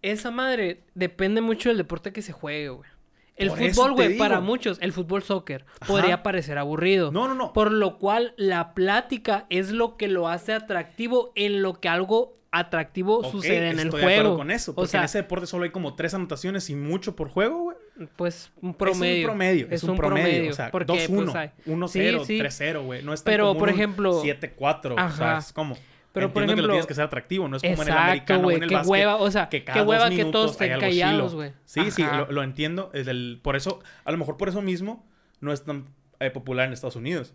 [0.00, 2.88] Esa madre depende mucho del deporte que se juegue, güey.
[3.34, 5.86] El Por fútbol, güey, para muchos, el fútbol soccer, Ajá.
[5.92, 7.12] podría parecer aburrido.
[7.12, 7.52] No, no, no.
[7.52, 12.37] Por lo cual, la plática es lo que lo hace atractivo en lo que algo
[12.58, 14.36] atractivo Ok, sucede en el estoy juego.
[14.36, 14.72] con eso.
[14.72, 17.62] o Porque sea, en ese deporte solo hay como tres anotaciones y mucho por juego,
[17.64, 17.76] güey.
[18.16, 19.16] pues un promedio.
[19.16, 19.66] Es un promedio.
[19.70, 20.50] Es, un promedio.
[20.50, 22.38] O sea, porque, 2-1, pues, hay- 1-0, Sí, sí.
[22.38, 23.02] 3-0, güey.
[23.02, 24.94] No es tan Pero, común por ejemplo- 7-4.
[24.94, 25.16] O Ajá.
[25.16, 25.76] sea, es como.
[26.12, 27.48] Pero, por Entiendo que lo ejemplo- tienes que ser atractivo.
[27.48, 28.90] No es como en el Exacto, americano o güey, en el qué básquet.
[28.90, 31.52] hueva, o sea, que qué cada dos hueva que minutos todos estén callados, güey.
[31.64, 32.18] Sí, sí, Ajá.
[32.18, 32.90] lo, lo entiendo.
[32.94, 35.06] Es del- por eso, a lo mejor por eso mismo,
[35.40, 35.86] no es tan
[36.20, 37.34] eh, popular en Estados Unidos.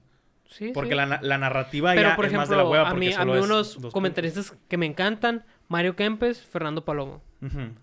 [0.53, 0.95] Sí, Porque sí.
[0.95, 2.87] la, na- la narrativa Pero, ya por es ejemplo, más de la hueva.
[2.87, 7.21] a porque mí, a mí es unos comentaristas que me encantan, Mario Kempes, Fernando Palomo.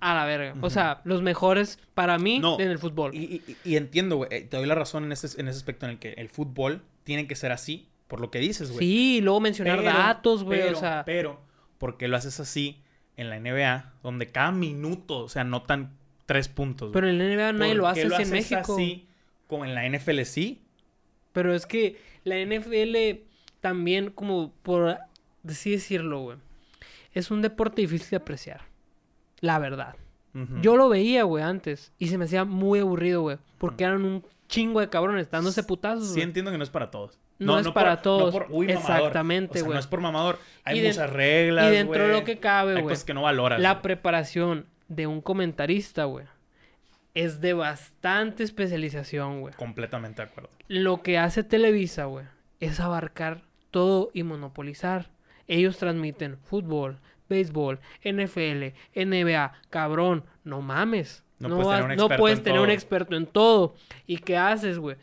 [0.01, 0.55] A la verga.
[0.63, 3.15] O sea, los mejores para mí No, en el fútbol.
[3.15, 4.29] Y, y- y entiendo, güey.
[4.33, 6.83] eh, Te doy la razón en ese, en ese aspecto en el que el fútbol
[7.05, 8.79] tiene que ser así, por lo que dices, güey.
[8.87, 10.61] Sí, y luego mencionar Pero- datos, güey.
[10.61, 11.41] Pero, O sea, pero,
[11.79, 12.81] ¿por qué lo haces así
[13.17, 13.93] en la NBA?
[14.03, 15.93] Donde cada minuto, o sea, notan
[16.27, 16.91] tres puntos.
[16.93, 18.75] pero en la NBA nadie lo ¿Por hace qué así en haces México.
[18.75, 19.07] así
[19.49, 20.63] como en la NFL sí?
[21.33, 23.23] Pero es que la NFL
[23.61, 24.97] también, como por
[25.49, 26.39] así decirlo, güey.
[27.13, 28.63] es un deporte difícil de apreciar.
[29.41, 29.97] La verdad.
[30.63, 31.93] Yo lo veía, güey, antes.
[31.99, 33.39] Y se me hacía muy aburrido, güey.
[33.59, 37.19] Porque eran un chingo de cabrones dándose putazos, Sí entiendo que no es para todos.
[37.41, 38.33] No es para por- todos.
[38.35, 38.81] por, uy, mamador.
[38.99, 39.75] Exactamente, O sea, güey.
[39.75, 40.39] no es por mamador.
[40.65, 43.23] Hay de- muchas reglas, y dentro de lo que cabe, Hay güey, cosas que no
[43.23, 43.59] valoras.
[43.61, 46.27] La preparación de un comentarista, güey,
[47.15, 49.55] es de bastante especialización, güey.
[49.55, 50.51] Completamente de acuerdo.
[50.69, 52.27] Lo que hace Televisa, güey,
[52.61, 55.11] es abarcar todo y monopolizar.
[55.49, 59.53] Ellos transmiten fútbol, béisbol, NFL, NBA.
[59.71, 61.25] Cabrón, no mames.
[61.39, 63.75] No No, puedes vas- tener un no puedes en tener un experto en todo.
[64.07, 64.97] ¿Y qué haces, güey?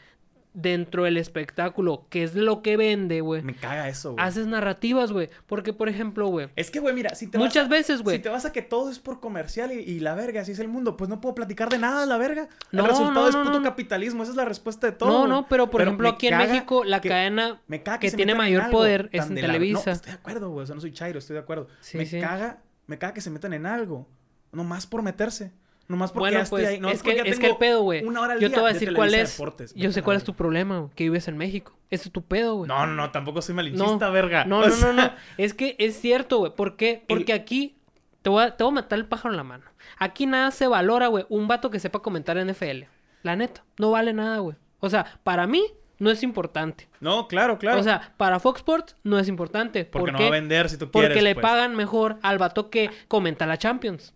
[0.60, 3.44] Dentro del espectáculo, que es lo que vende, güey.
[3.44, 4.26] Me caga eso, güey.
[4.26, 5.30] Haces narrativas, güey.
[5.46, 8.18] Porque, por ejemplo, güey, Es que, güey, mira, si te muchas vas a- veces, güey.
[8.18, 10.60] Si te vas a que todo es por comercial y, y la verga, así es
[10.60, 12.50] el mundo, pues no puedo platicar de nada, la verga.
[12.72, 13.64] No, el resultado no, es no, puto no.
[13.64, 15.10] capitalismo, esa es la respuesta de todo.
[15.10, 15.30] No, güey.
[15.30, 18.18] no, pero por ejemplo me aquí en México la que- cadena me caga que se
[18.18, 19.84] tiene mayor algo poder es en la- Televisa.
[19.86, 21.68] No, estoy de acuerdo, güey, o sea, no soy chairo, estoy de acuerdo.
[21.82, 22.20] Sí, me sí.
[22.20, 24.08] caga, me caga que se metan en algo,
[24.52, 25.52] nomás por meterse.
[25.88, 26.80] Nomás porque bueno, pues ahí.
[26.80, 28.04] No, es, que, porque ya es que el pedo, güey.
[28.04, 29.38] Una hora al Yo día te voy a de decir cuál es.
[29.38, 29.74] Deportes.
[29.74, 31.78] Yo sé cuál es tu problema, güey, que vives en México.
[31.90, 32.68] Ese es tu pedo, güey.
[32.68, 34.44] No, no, no, tampoco soy malinchista, No, verga.
[34.44, 35.12] No, no, sea, no, no.
[35.38, 36.54] Es que es cierto, güey.
[36.54, 37.04] ¿Por qué?
[37.08, 37.78] Porque aquí
[38.22, 39.64] te voy, a, te voy a matar el pájaro en la mano.
[39.98, 41.26] Aquí nada se valora, güey.
[41.30, 42.84] Un vato que sepa comentar NFL.
[43.24, 43.64] La neta.
[43.78, 44.58] No vale nada, güey.
[44.82, 45.64] O sea, para mí
[46.00, 46.88] no es importante.
[47.00, 47.80] No, claro, claro.
[47.80, 49.86] O sea, para Fox Sports no es importante.
[49.86, 51.24] porque ¿Por no va a vender si tú Porque quieres.
[51.24, 51.42] le pues.
[51.42, 54.14] pagan mejor al vato que comenta la Champions.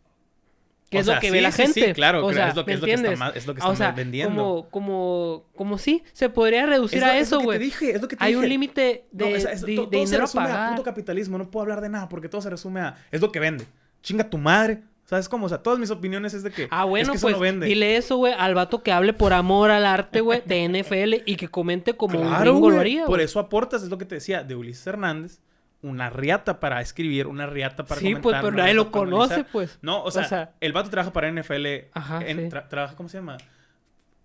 [0.91, 1.93] Que O es sea, lo que sí, ve la sí, sí, gente.
[1.93, 3.75] claro, o sea, es lo que- ¿me es lo que está es lo que o
[3.77, 4.35] sea, vendiendo.
[4.35, 7.45] Como, como, como sí, se podría reducir Es lo- a es eso, lo que te
[7.47, 7.59] güey.
[7.59, 8.43] dije, es lo que te Hay dije.
[8.43, 10.47] un límite de, No, sea, es- de- to- de todo se dinero a resume a
[10.47, 10.69] pagar.
[10.71, 11.37] puto capitalismo.
[11.37, 12.97] No puedo hablar de nada porque todo se resume a...
[13.09, 13.65] Es lo que vende.
[14.03, 14.81] Chinga tu madre.
[15.05, 15.45] ¿Sabes cómo?
[15.45, 16.67] O sea, todas mis opiniones es de que...
[16.71, 17.65] Ah, es bueno, que eso pues no vende.
[17.67, 21.35] dile eso, güey, al vato que hable por amor al arte, güey, de NFL y
[21.37, 22.73] que comente como un gringo güey.
[22.75, 23.23] lo haría, Por güey.
[23.25, 25.39] eso aportas, es lo que te decía, de Ulises Hernández.
[25.83, 28.21] Una riata para escribir, una riata para Sí, comentar.
[28.21, 29.79] pues, pero nadie lo conoce, pues.
[29.81, 31.89] No, o sea, O sea- el vato trabaja para NFL.
[31.93, 32.55] Ajá, en- sí.
[32.55, 33.37] tra- trabaja, ¿cómo se llama?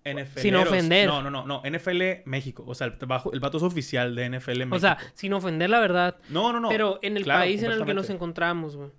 [0.05, 0.41] NFL.
[0.41, 1.09] Sin ofender.
[1.09, 1.63] No, no, no, no.
[1.65, 2.63] NFL México.
[2.67, 4.77] O sea, el, trabajo, el vato es oficial de NFL México.
[4.77, 6.17] O sea, sin ofender la verdad.
[6.29, 6.69] no, no, no.
[6.69, 8.91] pero en el Claro, país en el que nos encontramos, güey.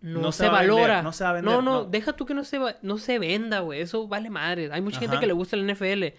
[0.00, 1.02] No, No se, vender, valora.
[1.02, 1.84] no se va a vender, No, no, no.
[1.84, 3.80] deja tú que no se, va- no se venda, güey.
[3.80, 4.68] Eso vale madre.
[4.72, 6.14] Hay mucha gente que le gusta el NFL.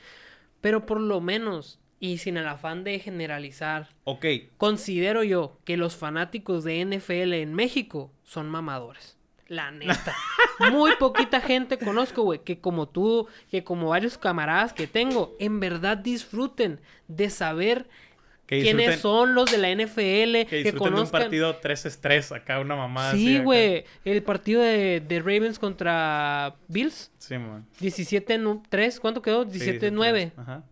[0.62, 4.26] Pero por lo menos, y sin el afán de generalizar, Ok,
[4.58, 9.18] considero yo que los fanáticos de NFL en México son mamadores.
[9.48, 10.16] La neta.
[10.72, 15.60] Muy poquita gente conozco, güey, que como tú, que como varios camaradas que tengo, en
[15.60, 17.88] verdad disfruten de saber
[18.48, 21.22] que quiénes son los de la NFL, que que, disfruten de un conozcan.
[21.22, 23.86] partido 3-3 acá, una mamada Sí, güey.
[24.04, 27.12] El partido de, de Ravens contra Bills.
[27.18, 27.66] Sí, man.
[27.80, 29.00] 17-3.
[29.00, 29.50] ¿Cuánto quedó?
[29.50, 30.32] Sí, 17-9.
[30.38, 30.64] Ajá.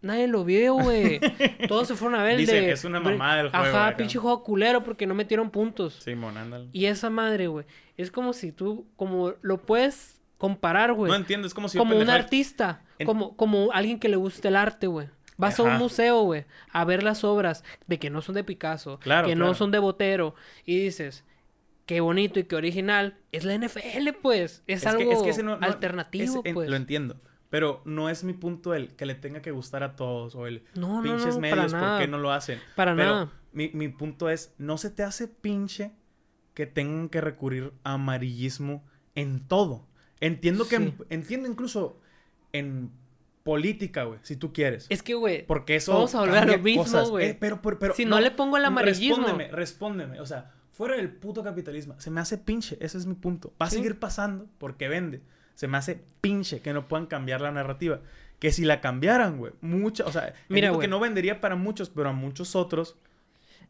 [0.00, 1.18] Nadie lo vio, güey.
[1.68, 2.70] Todos se fueron a ver el Dicen, de...
[2.72, 3.96] "Es una mamada el juego Ajá, acá".
[3.96, 5.94] pinche juego culero porque no metieron puntos.
[6.04, 6.68] Sí, mon, ándale.
[6.72, 7.66] Y esa madre, güey.
[7.96, 8.86] Es como si tú...
[8.96, 11.10] Como lo puedes comparar, güey.
[11.10, 12.82] No entiendo, es como si como un artista.
[13.00, 15.08] En- Como, como alguien que le guste el arte, güey.
[15.36, 18.98] Vas a un museo, güey, a ver las obras de que no son de Picasso,
[18.98, 20.34] Claro, que no son de Botero,
[20.64, 21.24] y dices,
[21.86, 24.64] qué bonito y qué original, es la NFL, pues.
[24.66, 26.68] Es, algo que ese no- no- alternativo, es- en- pues.
[26.68, 27.20] Lo entiendo.
[27.50, 30.64] Pero no es mi punto el que le tenga que gustar a todos o el
[30.74, 31.98] No, pinches no, medios, ¿por nada.
[32.00, 32.58] qué no lo hacen?
[32.76, 33.32] Para Pero nada.
[33.52, 35.92] Mi, mi punto es, ¿no se te hace pinche
[36.54, 38.84] que tengan que recurrir a amarillismo
[39.14, 39.86] en todo?
[40.20, 40.94] Entiendo que, Sí.
[41.08, 41.98] entiendo incluso
[42.52, 42.90] en
[43.44, 44.86] política, güey, si tú quieres.
[44.90, 47.28] Es que, güey, Porque eso Vamos a volver a lo mismo, güey.
[47.28, 49.16] Eh, pero, pero, pero- Si no le pongo el amarillismo.
[49.24, 50.20] Respóndeme, respóndeme.
[50.20, 52.76] O sea, fuera del puto capitalismo, se me hace pinche.
[52.80, 53.54] Ese es mi punto.
[53.60, 55.22] Va a seguir pasando porque vende.
[55.58, 57.98] Se me hace pinche que no puedan cambiar la narrativa.
[58.38, 62.10] Que si la cambiaran, güey, mucha, o sea, Mira, que no vendería para muchos, pero
[62.10, 62.94] a muchos otros,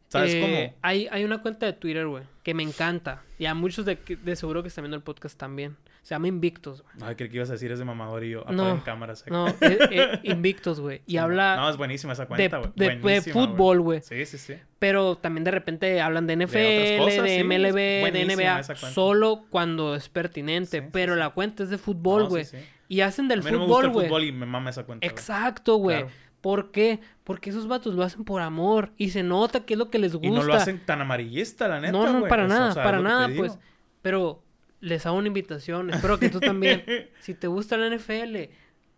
[0.07, 0.77] ¿sabes eh, cómo?
[0.83, 3.23] Hay, hay una cuenta de Twitter, güey, que me encanta.
[3.39, 5.77] Y a muchos de, de seguro que están viendo el podcast también.
[6.09, 7.07] Se llama Invictos, güey.
[7.07, 9.23] Ay, creí que ibas a decir es de mamador y yo No, cámaras.
[9.29, 11.03] No, eh, eh, Invictos, güey.
[11.05, 11.55] Y Sí, habla...
[11.55, 12.71] No, es buenísima esa de, cuenta, güey.
[12.75, 14.01] de- de fútbol, güey.
[14.01, 14.55] Sí, sí, sí.
[14.79, 17.77] Pero también de repente hablan de NFL, De de, otras cosas, sí, MLB,
[18.07, 20.79] es de NBA, solo cuando es pertinente.
[20.81, 22.45] Sí, pero la cuenta es de fútbol, No, sí, güey.
[22.45, 22.57] sí.
[22.87, 24.07] Y hacen del a mí no me gusta fútbol, el güey.
[24.07, 25.05] fútbol y me mama esa cuenta.
[25.05, 25.11] güey.
[25.11, 26.05] Exacto, güey.
[26.41, 27.01] ¿Por qué?
[27.23, 28.93] Porque esos vatos lo hacen por amor.
[28.97, 30.27] Y se nota que es lo que les gusta.
[30.27, 32.29] Y no lo hacen tan amarillista, la neta, no, no, güey.
[32.31, 33.59] para nada, o sea, para es nada, pues.
[34.01, 34.41] Pero
[34.81, 35.89] les hago una invitación.
[35.89, 36.83] Espero que tú también.
[37.21, 38.35] si te gusta la NFL,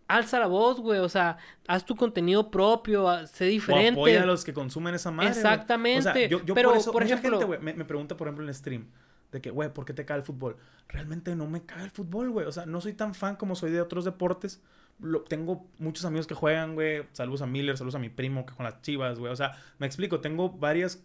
[0.08, 1.00] alza la voz, güey.
[1.00, 1.38] O sea,
[1.68, 4.00] haz tu contenido propio, a- sé O diferente.
[4.00, 5.30] apoya a los que consumen esa madre.
[5.30, 6.10] Exactamente.
[6.10, 8.16] O sea, yo, yo Pero, por eso, por mucha ejemplo- gente, güey, me, me pregunta,
[8.18, 8.88] por ejemplo, en stream,
[9.32, 10.58] de que, güey, ¿por qué te cae el fútbol?
[10.90, 12.46] Realmente no me cae el fútbol, güey.
[12.46, 14.62] O sea, no soy tan fan como soy de otros deportes.
[15.00, 17.04] Lo- tengo muchos amigos que juegan, güey.
[17.14, 19.32] Saludos a Miller, saludos a mi primo que con las chivas, güey.
[19.32, 21.04] O sea, me explico, tengo varias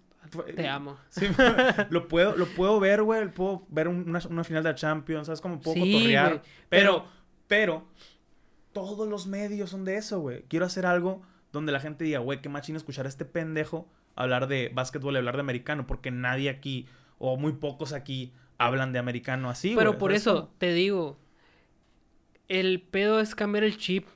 [0.55, 0.97] Te amo.
[1.09, 1.27] Sí,
[1.90, 3.28] lo puedo, lo puedo ver, güey.
[3.32, 5.40] Puedo ver un- una, una final de la Champions, ¿sabes?
[5.40, 6.43] Como puedo Sí, cotorrear.
[6.69, 7.05] Pero,
[7.47, 7.86] pero,
[8.73, 10.43] todos los medios son de eso, güey.
[10.48, 11.23] Quiero hacer algo
[11.53, 15.19] donde la gente diga, güey, qué machín escuchar a este pendejo hablar de básquetbol y
[15.19, 15.86] hablar de americano.
[15.86, 16.86] Porque nadie aquí,
[17.19, 19.74] o muy pocos aquí, hablan de americano así.
[19.77, 21.19] Pero por ¿sabes eso te digo,
[22.48, 24.07] el pedo es cambiar el chip.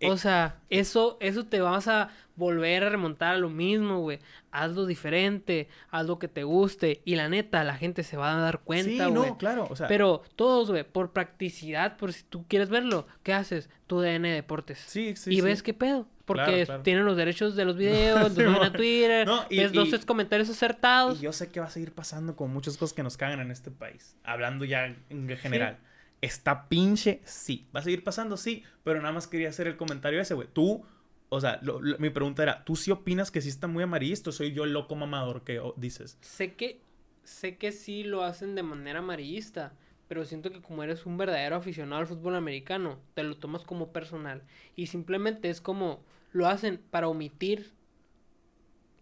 [0.00, 0.10] Eh.
[0.10, 4.20] O sea, eso, eso te vas a volver a remontar a lo mismo, güey.
[4.52, 7.02] Hazlo diferente, haz lo que te guste.
[7.04, 9.30] Y la neta, la gente se va a dar cuenta, Sí, güey.
[9.30, 9.66] no, claro.
[9.68, 13.68] O sea, Pero todos, güey, por practicidad, por si tú quieres verlo, ¿qué haces?
[13.88, 14.78] Tu DN Deportes.
[14.86, 15.40] sí, sí, y sí.
[15.40, 16.06] ves qué pedo.
[16.26, 16.82] Porque Claro, claro.
[16.82, 18.70] tienen los derechos de los videos, los suben a.
[18.72, 21.18] Twitter, No, y- ves dos y- comentarios acertados.
[21.18, 23.50] Y yo sé que va a seguir pasando con muchas cosas que nos cagan en
[23.50, 24.14] este país.
[24.24, 25.78] Hablando ya en general.
[26.20, 27.20] ¿Está pinche?
[27.24, 27.66] Sí.
[27.74, 28.36] ¿Va a seguir pasando?
[28.36, 28.64] Sí.
[28.84, 30.48] Pero nada más quería hacer el comentario ese, güey.
[30.52, 30.84] Tú,
[31.28, 34.32] o sea, lo- lo- mi pregunta era, ¿tú sí opinas que sí está muy amarillista
[34.32, 36.18] soy yo el loco mamador que o- dices?
[36.20, 36.80] Sé que,
[37.24, 39.72] sé que sí lo hacen de manera amarillista,
[40.08, 43.92] pero siento que como eres un verdadero aficionado al fútbol americano, te lo tomas como
[43.92, 44.42] personal.
[44.74, 47.72] Y simplemente es como lo hacen para omitir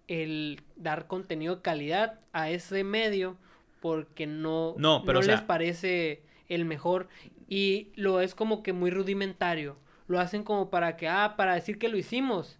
[0.09, 3.37] el dar contenido de calidad a ese medio
[3.81, 7.09] porque no, No, pero, o les parece el mejor
[7.49, 9.77] y lo es como que muy rudimentario.
[10.09, 12.59] Lo hacen como para que, ah, para decir que lo hicimos.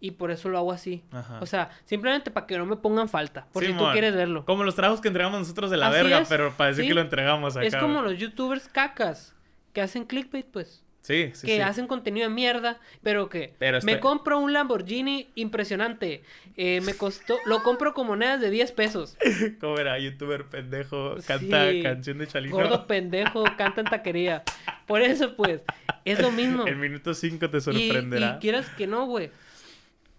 [0.00, 1.02] Y por eso lo hago así.
[1.10, 1.40] Ajá.
[1.40, 3.48] O sea, simplemente para que no me pongan falta.
[3.52, 4.44] Por si tú quieres verlo.
[4.44, 6.88] Como los trabajos que entregamos nosotros de la Así verga, es, pero para decir sí.
[6.88, 7.66] que lo entregamos acá.
[7.66, 9.34] Es como los youtubers cacas
[9.72, 10.84] que hacen clickbait, pues.
[11.00, 11.60] Sí, sí, que sí.
[11.62, 16.22] hacen contenido de mierda, pero que Pero me compro un Lamborghini impresionante.
[16.56, 19.16] Eh, me costó, lo compro con monedas de 10 pesos.
[19.60, 19.98] ¿Cómo era?
[19.98, 21.82] Youtuber pendejo, canta Sí.
[21.82, 22.56] canción de Chalino.
[22.56, 24.42] Gordo pendejo, canta en taquería.
[24.86, 25.62] Por eso, pues,
[26.04, 26.66] es lo mismo.
[26.66, 28.34] El minuto 5 te Y, sorprenderá.
[28.36, 29.30] y quieras que no, güey.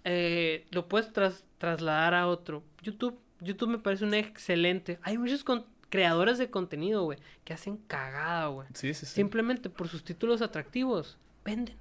[0.06, 2.64] eh, lo puedes tras- trasladar a otro.
[2.82, 4.98] YouTube, YouTube me parece un excelente.
[5.04, 8.68] Hay muchos con- creadores de contenido, güey, que hacen cagada, güey.
[8.74, 9.14] Sí, sí, sí.
[9.14, 11.76] Simplemente por sus títulos atractivos, venden.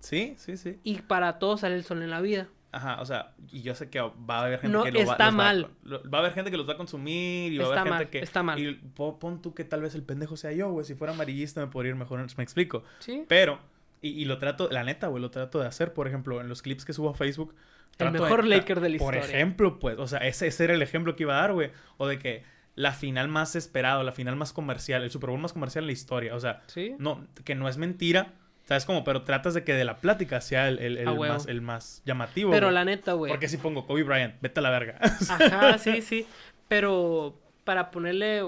[0.00, 0.78] Sí, sí, sí.
[0.82, 2.48] Y para todos sale el sol en la vida.
[2.72, 5.12] Aja, o sea, y yo sé que va a haber gente No, que lo va,
[5.12, 5.66] está va- mal.
[5.86, 8.10] va a haber gente que los va a consumir y va a haber mal, gente
[8.10, 8.24] que...
[8.24, 8.58] está mal.
[8.58, 10.86] Y po- pon tú que tal vez el pendejo sea yo, güey.
[10.86, 12.82] Si fuera amarillista me podría ir mejor, me explico.
[13.00, 13.24] ¿Sí?
[13.28, 13.58] Pero,
[14.00, 16.62] y, y lo trato, la neta, güey, lo trato de hacer, por ejemplo, en los
[16.62, 17.54] clips que subo a Facebook.
[17.98, 19.36] El mejor de- Laker de la Por historia.
[19.36, 21.70] ejemplo, pues, o sea, ese, ese era el ejemplo que iba a dar, güey.
[21.98, 22.42] O de que
[22.74, 25.92] la final más esperada, la final más comercial, el Super Bowl más comercial en la
[25.92, 26.34] historia.
[26.34, 26.94] O sea, ¿Sí?
[26.98, 28.32] no, que no es mentira,
[28.64, 29.04] ¿sabes cómo?
[29.04, 32.50] Pero tratas de que de la plática sea el, el- más, el más llamativo.
[32.50, 33.30] Pero la neta, güey.
[33.30, 34.98] Porque si pongo Kobe Bryant, vete a la verga.
[35.28, 36.26] Ajá, sí, sí.
[36.68, 38.42] Pero para ponerle,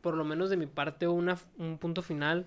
[0.00, 2.46] por lo menos de mi parte, una, un punto final,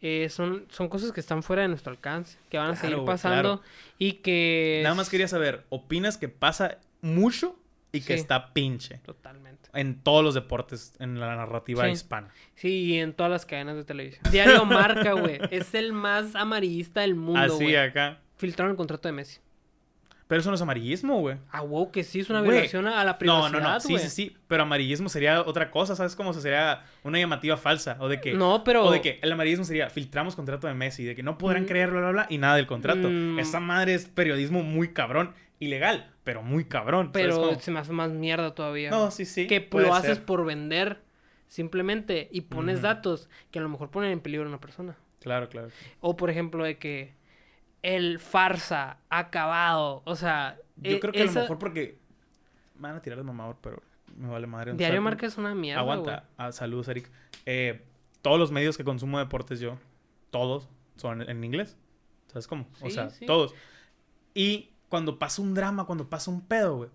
[0.00, 3.04] eh, son, son cosas que están fuera de nuestro alcance, que van a Claro, seguir
[3.04, 3.62] pasando
[3.98, 4.80] y que...
[4.82, 7.58] Nada más quería saber, ¿opinas que pasa mucho
[7.96, 8.20] y que Sí.
[8.20, 8.98] está pinche?
[8.98, 9.68] Totalmente.
[9.74, 11.90] En todos los deportes, en la narrativa Sí.
[11.90, 12.28] hispana.
[12.54, 14.22] Sí, y en todas las cadenas de televisión.
[14.30, 15.38] Diario Marca, güey.
[15.50, 17.76] Es el más amarillista del mundo, Así güey.
[17.76, 18.18] acá.
[18.36, 19.38] Filtraron el contrato de Messi.
[20.26, 21.36] Pero eso no es amarillismo, güey.
[21.52, 23.78] Ah, wow, que sí, es una violación a la No, privacidad, no, no.
[23.80, 24.02] Sí, güey.
[24.04, 24.36] sí, sí.
[24.48, 26.16] Pero amarillismo sería otra cosa, ¿sabes?
[26.16, 27.98] Como sería una llamativa falsa.
[28.00, 28.32] O de que.
[28.32, 28.84] No, pero...
[28.86, 31.66] O de que el amarillismo sería filtramos contrato de Messi, de que no podrán Mm.
[31.66, 33.08] creer, bla, bla, bla, y nada del contrato.
[33.10, 33.38] Mm.
[33.38, 35.34] Esa madre es periodismo muy cabrón.
[35.64, 37.10] Ilegal, pero muy cabrón.
[37.12, 38.90] ¿sabes Pero se me hace más mierda todavía.
[38.90, 39.46] No, sí, sí.
[39.46, 41.02] que lo haces por vender
[41.48, 44.96] simplemente y pones datos que a lo mejor ponen en peligro a una persona.
[45.20, 45.68] Claro, claro.
[46.00, 47.14] O por ejemplo de que
[47.82, 51.98] el farsa ha acabado, o sea, Yo e- creo que a lo mejor porque.
[52.76, 53.82] Me van a tirar de mamador, pero
[54.16, 54.72] me vale madre.
[54.74, 56.28] Diario Marca es una mierda, Aguanta.
[56.36, 57.10] Ah, saludos, Eric.
[57.46, 57.84] Eh,
[58.20, 59.78] todos los medios que consumo deportes yo,
[60.30, 61.76] todos son en inglés.
[62.26, 62.66] ¿Sabes cómo?
[62.80, 63.26] o Sí, sea, sí.
[63.26, 63.54] todos.
[64.34, 66.90] Y cuando pasa un drama, cuando pasa un pedo, güey,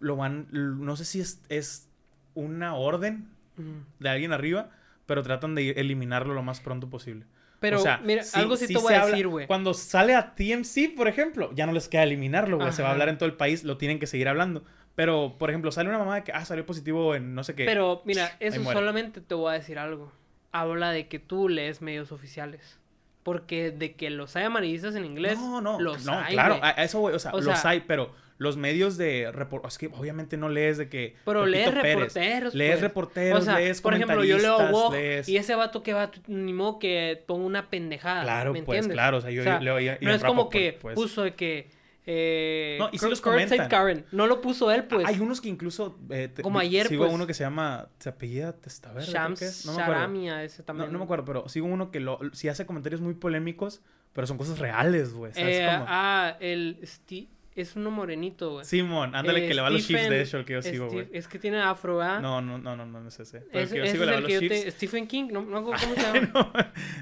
[0.00, 0.48] lo van.
[0.50, 1.88] No sé si es, es
[2.34, 3.68] una orden güey.
[3.68, 3.86] Mm.
[4.00, 4.70] de alguien arriba,
[5.06, 7.26] pero tratan de eliminarlo lo más pronto posible.
[7.60, 9.46] Pero O sea, mira, sí- algo sí, sí te voy a decir, güey.
[9.46, 12.72] Cuando sale a TMC, por ejemplo, ya no les queda eliminarlo, güey.
[12.72, 14.64] Se va a hablar en todo el país, lo tienen que seguir hablando.
[14.94, 17.64] Pero, por ejemplo, sale una mamá de que, ah, salió positivo en no sé qué.
[17.64, 20.12] Pero mira, eso solamente te voy a decir algo.
[20.52, 22.78] Habla de que tú lees medios oficiales.
[23.24, 26.68] Porque de que los hay amarillistas en inglés, No, no, los no, hay, claro, a,
[26.68, 29.78] a eso, güey, o sea, O los sea- hay, pero los medios de report, es
[29.78, 32.80] que obviamente no lees de que Pero lees Pérez, reporteros, lees pues.
[32.82, 36.10] reporteros, o sea, lees por ejemplo, yo leo Wog lees- y ese vato que va,
[36.26, 38.22] ni modo que ponga una pendejada.
[38.24, 38.94] Claro, ¿me pues, entiendes?
[38.96, 40.94] claro, o sea, yo O sea, leo Ian No es como que pues.
[40.94, 41.68] puso de que.
[42.06, 43.68] Eh, No, y Kurt- los comentan.
[43.68, 44.04] Karen.
[44.12, 45.06] No lo puso él, pues.
[45.06, 47.14] Hay unos que incluso eh, te- Como ayer, sigo pues.
[47.14, 50.00] uno que se llama se apellida Testaverde, creo Shams que es, no me acuerdo.
[50.02, 50.88] Sharamia, ese también.
[50.88, 53.80] No, no me acuerdo, pero sigo uno que lo, sí hace comentarios muy polémicos,
[54.12, 55.32] pero son cosas reales, güey.
[55.32, 58.64] ¿sabes Eh, ah, el Sti- Es uno morenito, güey.
[58.64, 60.62] Simón, ándale Eh, que le va a los Chiefs, Stephen- de hecho, el que yo
[60.62, 61.06] sigo, güey.
[61.12, 62.18] Es que tiene afro, ¿ah?
[62.18, 63.42] No, no, no, no, no, es ese.
[63.42, 64.64] Pero el Es, que yo ese sigo le va el los Chiefs.
[64.64, 64.70] te...
[64.72, 66.30] Stephen King, no, no, ¿cómo se llama?
[66.34, 66.52] No.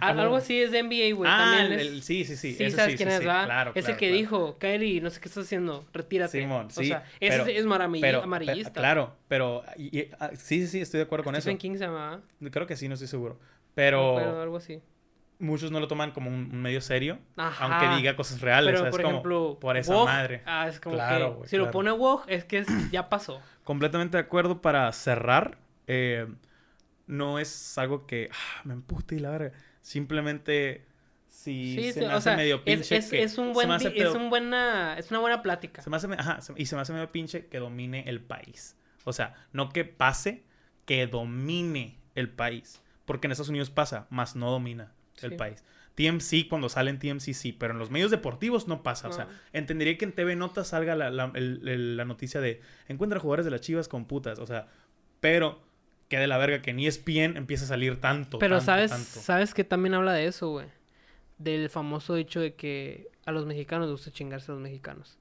[0.00, 1.30] Al- Algo así es de NBA, güey.
[1.32, 1.86] Ah, también el, es...
[1.92, 2.52] el- sí, sí, sí.
[2.54, 3.44] Sí, ese sabes sí, quién sí, es, sí, ¿verdad?
[3.46, 4.18] Claro, es el claro, que claro.
[4.18, 6.38] dijo, Kyrie, no sé qué estás haciendo, retírate.
[6.40, 8.72] Simón, O sí, sea, ese pero- es, es Pero, pe- amarillista.
[8.72, 11.60] claro, pero y- y- ah, sí, sí, sí, estoy de acuerdo con Stephen eso.
[11.62, 12.20] King se llama,
[12.50, 13.38] Creo que sí, no estoy seguro.
[13.74, 14.16] pero...
[14.18, 14.80] Pero algo así.
[15.42, 17.64] Muchos no lo toman como un, medio serio, Ajá.
[17.66, 18.74] aunque diga cosas reales.
[18.74, 20.42] Pero, por Como, ejemplo, por esa madre.
[20.46, 23.40] Ah, es como Claro, que si lo pone Woj, es que es- ya pasó.
[23.64, 25.58] Completamente de acuerdo para cerrar.
[25.88, 26.26] eh,
[27.06, 29.52] no es algo que ah, me empute y la verga.
[29.82, 30.86] Simplemente
[31.28, 33.92] si Sí, se me o hace sea, medio pinche es, que es un buen hace
[34.00, 35.82] es un buena es una buena plática.
[35.82, 38.76] Se me hace, ajá, se- y se me hace medio pinche que domine el país.
[39.04, 40.44] O sea, no que pase,
[40.86, 42.80] que domine el país.
[43.04, 45.62] Porque en Estados Unidos pasa, más no domina el país.
[45.94, 49.08] TMC, cuando sale en TMC, sí, pero en los medios deportivos no pasa.
[49.08, 52.60] O sea, entendería que en TV Notas salga la, la- el- el- la noticia de
[52.88, 54.38] encuentra jugadores de las chivas con putas.
[54.38, 54.68] O sea,
[55.20, 55.60] pero
[56.08, 58.38] que de la verga que en ESPN empieza a salir tanto.
[58.38, 59.20] Pero tanto, sabes, tanto.
[59.20, 60.66] sabes que también habla de eso, güey.
[61.38, 65.18] Del famoso dicho de que a los mexicanos les gusta chingarse a los mexicanos.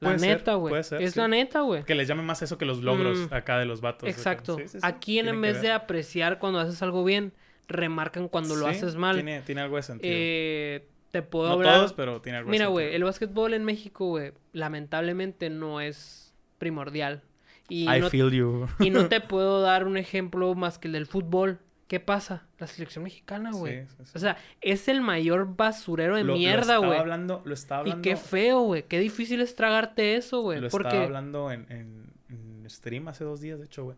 [0.00, 0.74] La Puede neta, güey.
[0.78, 1.18] Es sí.
[1.18, 1.84] la neta, güey.
[1.84, 4.08] Que les llame más eso que los logros Mm, acá de los vatos.
[4.08, 4.56] Exacto.
[4.58, 7.32] Sí, sí, sí, Aquí en, en vez de apreciar cuando haces algo bien,
[7.68, 9.16] remarcan cuando lo haces mal.
[9.16, 10.12] Tiene, tiene algo de sentido.
[10.16, 11.74] Eh, te puedo no hablar.
[11.76, 12.72] todos, pero tiene algo de Mira, sentido.
[12.72, 17.22] güey, el básquetbol en México, güey, lamentablemente no es primordial.
[17.68, 18.66] Y I no, feel you.
[18.80, 21.60] y no te puedo dar un ejemplo más que el del fútbol.
[21.88, 22.46] ¿Qué pasa?
[22.58, 23.82] La selección mexicana, güey.
[23.82, 24.12] Sí, sí, sí.
[24.14, 26.98] O sea, es el mayor basurero de Lo- lo mierda, estaba güey.
[26.98, 28.84] hablando, lo estaba Y qué feo, güey.
[28.84, 30.60] Qué difícil es tragarte eso, güey.
[30.60, 33.96] Lo Porque estaba hablando en, en, en stream hace dos días, de hecho, güey.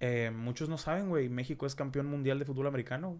[0.00, 1.28] Eh, muchos no saben, güey.
[1.28, 3.18] México es campeón mundial de fútbol americano.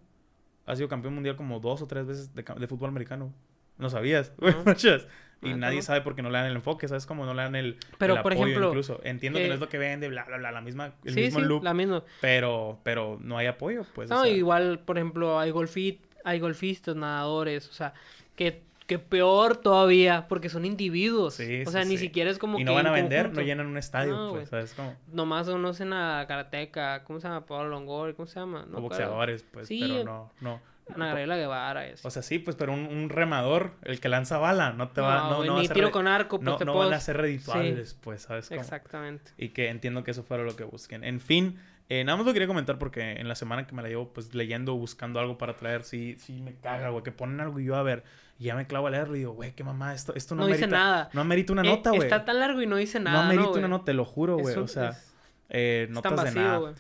[0.66, 3.32] Ha sido campeón mundial como dos o tres veces de, fútbol americano.
[3.78, 5.06] No sabías, güey, muchas.
[5.42, 5.82] Y nadie no.
[5.82, 7.05] sabe porque no le dan el enfoque, ¿sabes?
[7.05, 9.01] Como no le dan el, Pero, el por apoyo ejemplo, incluso.
[9.05, 11.20] Entiendo que eh, no es lo que vende, bla, bla, bla, la misma, el sí,
[11.20, 11.62] mismo sí, loop.
[11.62, 12.02] la misma.
[12.20, 14.10] Pero, pero no hay apoyo, pues.
[14.10, 17.92] o No, sea, igual, por ejemplo, hay golfit, hay golfistas, nadadores, o sea,
[18.36, 21.35] que, que peor todavía, porque son individuos.
[21.35, 22.05] Sí, o sí, sea, ni sí.
[22.05, 23.40] siquiera es como y que no van a en vender, conjunto.
[23.40, 24.48] no llenan un estadio, No, pues.
[24.51, 24.74] ¿sabes?
[24.74, 27.47] Como, Nomás conocen a Karateca, ¿cómo se llama?
[27.47, 28.66] Pablo Longoria, ¿cómo se llama?
[28.73, 30.74] o boxeadores, pues, Sí, pero no, no.
[30.94, 32.06] Ana Gabriela Guevara así.
[32.06, 35.31] O sea, sí, pues, pero un, un remador, el que lanza bala, no te va,
[35.31, 37.16] no, no va a ser tiro con arco, pues no, te no van a ser
[37.16, 38.48] redituables, pues, ¿sabes?
[38.51, 38.61] cómo?
[38.61, 39.32] Exactamente.
[39.39, 41.02] Y que entiendo que eso fuera lo que busquen.
[41.02, 41.59] En fin,
[41.89, 44.35] eh, nada más lo quería comentar porque en la semana que me la llevo, pues,
[44.35, 47.77] leyendo, buscando algo para traer, sí, sí me caga, güey, que ponen algo y yo,
[47.77, 48.05] a ver,
[48.39, 50.47] y ya me clavo a leerlo y digo, güey, qué mamá, esto, esto no, No,
[50.48, 51.11] dice amerita- nada.
[51.12, 52.02] No amerita una Eh, nota, güey.
[52.02, 53.59] Está tan largo y no dice no nada, amerita güey?
[53.59, 54.56] una nota, te lo juro, güey.
[54.56, 55.15] O sea, es-
[55.51, 56.74] eh, notas de nada.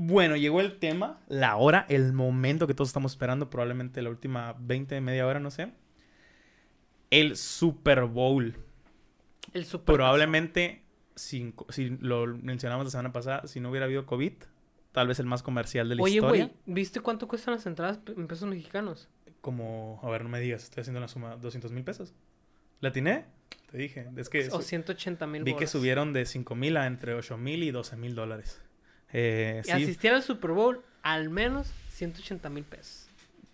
[0.00, 4.54] Bueno, llegó el tema, la hora, el momento que todos estamos esperando, probablemente la última
[4.60, 5.72] 20, media hora, no sé.
[7.10, 8.54] El Super Bowl.
[9.54, 10.82] El super Probablemente,
[11.18, 14.32] si lo mencionamos la semana pasada, si no hubiera habido COVID,
[14.92, 16.46] tal vez el más comercial de la Oye, historia.
[16.46, 19.08] güey, ¿viste cuánto cuestan las entradas en pesos mexicanos?
[19.40, 22.12] Como, a ver, no me digas, estoy haciendo la suma, 200 mil pesos.
[22.80, 23.24] ¿La atiné?
[23.70, 26.86] Te dije, es que O su- 180 mil vi que subieron de 5 mil a
[26.86, 28.60] entre 8 mil y 12 mil dólares.
[29.12, 33.07] Eh, Y sí, asistir al Super Bowl, al menos 180 mil pesos.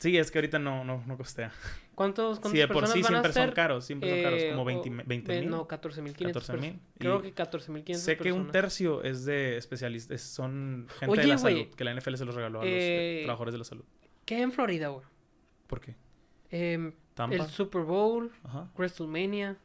[0.04, 1.52] Sí, es que ahorita no, no, no costea.
[1.94, 4.62] ¿Cuántos, cuántas Sí, de por sí van siempre son caros, siempre son caros, Eh, como
[4.62, 4.90] o- 20
[5.32, 5.50] ve- mil.
[5.50, 6.80] No, 14.500 14,000, personas.
[6.98, 11.26] Creo y que 14.500 Sé que un tercio es de especialistas, son gente Oye, de
[11.28, 13.64] la salud, que la NFL se los regaló a los Eh, eh, trabajadores de la
[13.64, 13.84] salud.
[14.24, 15.04] ¿Qué en Florida, güey?
[15.66, 15.94] ¿Por qué?
[17.14, 17.36] Tampa.
[17.36, 18.70] el Super Bowl, Ajá.
[18.76, 19.56] WrestleMania.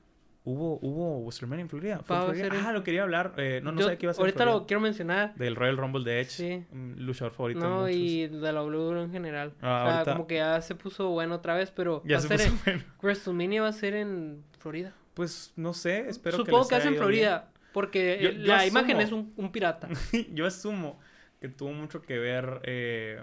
[0.51, 2.01] Hubo, hubo WrestleMania en Florida.
[2.09, 3.33] Ah, lo quería hablar.
[3.37, 5.35] eh, no, no sabía que iba a ser Ahorita lo quiero mencionar.
[5.35, 6.29] Del Royal Rumble de Edge.
[6.29, 6.65] Sí.
[6.97, 7.95] luchador favorito de No, muchos.
[7.95, 9.53] y de la WWE en general.
[9.61, 12.19] Ah, o sea, ahorita- como que ya se puso bueno otra vez, pero Ya va
[12.19, 12.59] a se ser puso en...
[12.79, 12.83] bueno.
[13.01, 14.93] WrestleMania va a ser en Florida.
[15.13, 18.65] Pues no sé, espero Supongo que que, les hace en Florida, porque Yo- yo la
[18.65, 19.87] imagen es un, un pirata.
[20.33, 20.99] Yo asumo
[21.41, 22.59] que tuvo mucho que ver.
[22.63, 23.21] eh,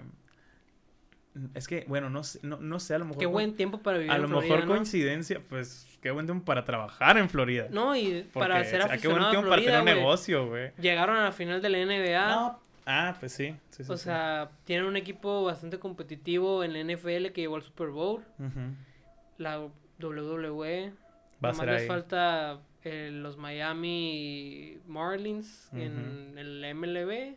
[1.53, 3.19] Es que, bueno, no sé, no, no sé, a lo mejor.
[3.19, 4.73] Qué buen tiempo para vivir A en lo Florida, mejor ¿no?
[4.75, 7.67] coincidencia, pues qué buen tiempo para trabajar en Florida.
[7.71, 10.47] No, y para ser o sea, qué buen aficionado a tiempo para tener un negocio,
[10.47, 10.71] güey.
[10.79, 12.29] Llegaron a la final de la NBA.
[12.29, 12.59] No.
[12.85, 13.53] Ah, pues sí.
[13.87, 14.03] o sí.
[14.03, 18.23] sea, tienen un equipo bastante competitivo en la NFL que llevó al Super Bowl.
[19.37, 19.59] La
[19.99, 20.93] WWE.
[21.43, 21.87] Va a ser les ahí.
[21.87, 27.35] falta eh, los Miami Marlins en el MLB.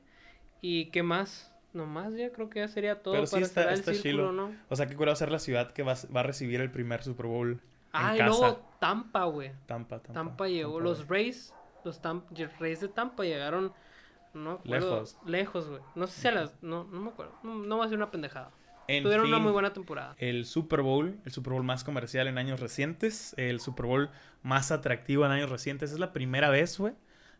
[0.62, 1.52] ¿Y qué más?
[1.72, 4.30] Nomás ya creo que ya sería todo Pero sí para está- cerrar el está círculo,
[4.30, 4.32] chilo.
[4.32, 4.54] ¿no?
[4.68, 7.02] O sea, qué curioso ser la ciudad que va, a- va a recibir el primer
[7.02, 7.60] Super Bowl
[7.92, 8.30] Ah, en y casa.
[8.30, 9.52] luego Tampa, güey.
[9.66, 10.12] Tampa, Tampa.
[10.12, 10.74] Tampa llegó.
[10.74, 11.08] Tampa, los.
[11.08, 12.24] Rays, los Tam-
[12.58, 13.72] Rays de Tampa llegaron.
[14.34, 15.16] No acuerdo, Lejos.
[15.26, 15.82] Lejos, güey.
[15.96, 16.62] No sé si a las.
[16.62, 17.32] No, no me acuerdo.
[17.42, 18.50] No, no va a ser una pendejada.
[18.88, 20.16] En Tuvieron una muy buena temporada.
[20.18, 24.10] El Super Bowl, el Super Bowl más comercial en años recientes, el Super Bowl
[24.42, 25.92] más atractivo en años recientes.
[25.92, 26.94] Es la primera vez, güey,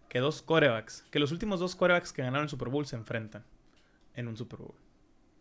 [0.09, 3.45] que dos corebacks, que los últimos dos corebacks que ganaron el Super Bowl se enfrentan
[4.15, 4.75] en un Super Bowl.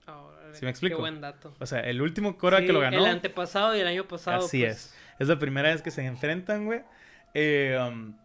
[0.08, 0.98] Órale, ¿Sí me explico?
[0.98, 1.54] Qué buen dato.
[1.60, 2.98] O sea, el último Sí, que lo ganó.
[2.98, 4.46] El antepasado y el año pasado.
[4.46, 4.96] Así pues, es.
[5.20, 6.82] Es la primera vez que se enfrentan, güey.
[7.34, 8.16] Eh, um,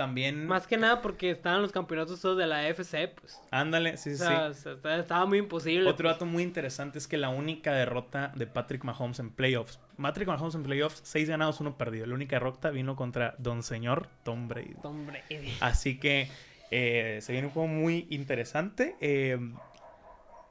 [0.00, 0.46] también.
[0.46, 3.38] Más que nada porque estaban los campeonatos todos de la AFC, pues.
[3.50, 4.68] Ándale, sí, O sí, sea, sí.
[4.70, 5.88] o sea, estaba muy imposible.
[5.88, 9.78] Otro dato muy interesante es que la única derrota de Patrick Mahomes en playoffs.
[10.00, 12.06] Patrick Mahomes en playoffs, seis ganados, uno perdido.
[12.06, 14.74] La única derrota vino contra Don Señor Tom Brady.
[14.82, 16.30] Hombre, eh, Así que
[16.70, 18.96] eh, se viene un juego muy interesante.
[19.00, 19.38] Eh,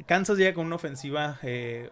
[0.06, 1.38] Kansas llega con una ofensiva.
[1.44, 1.90] eh,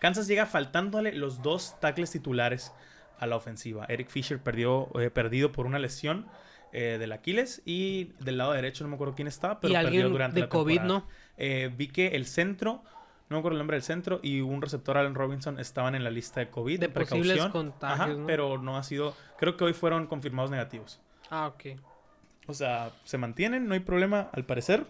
[0.00, 2.72] Kansas llega faltándole los dos tackles titulares
[3.18, 3.84] a la ofensiva.
[3.88, 6.26] Eric Fisher perdió, eh, perdido por una lesión
[6.72, 10.36] del Aquiles y del lado derecho no me acuerdo quién estaba, pero y perdió durante
[10.36, 11.04] de la COVID, temporada.
[11.38, 11.76] ¿no?
[11.76, 12.84] Vi que el centro,
[13.28, 16.10] no me acuerdo el nombre del centro, y un receptor, Allen Robinson, estaban en la
[16.10, 16.78] lista de COVID.
[16.78, 17.50] De De, posibles precaución.
[17.50, 18.24] contagios, Ajá, ¿no?
[18.24, 19.16] pero no ha sido.
[19.36, 21.00] Creo que hoy fueron confirmados negativos.
[21.28, 21.76] Ah, ok.
[22.50, 24.86] O sea, se mantienen, no hay problema, al parecer.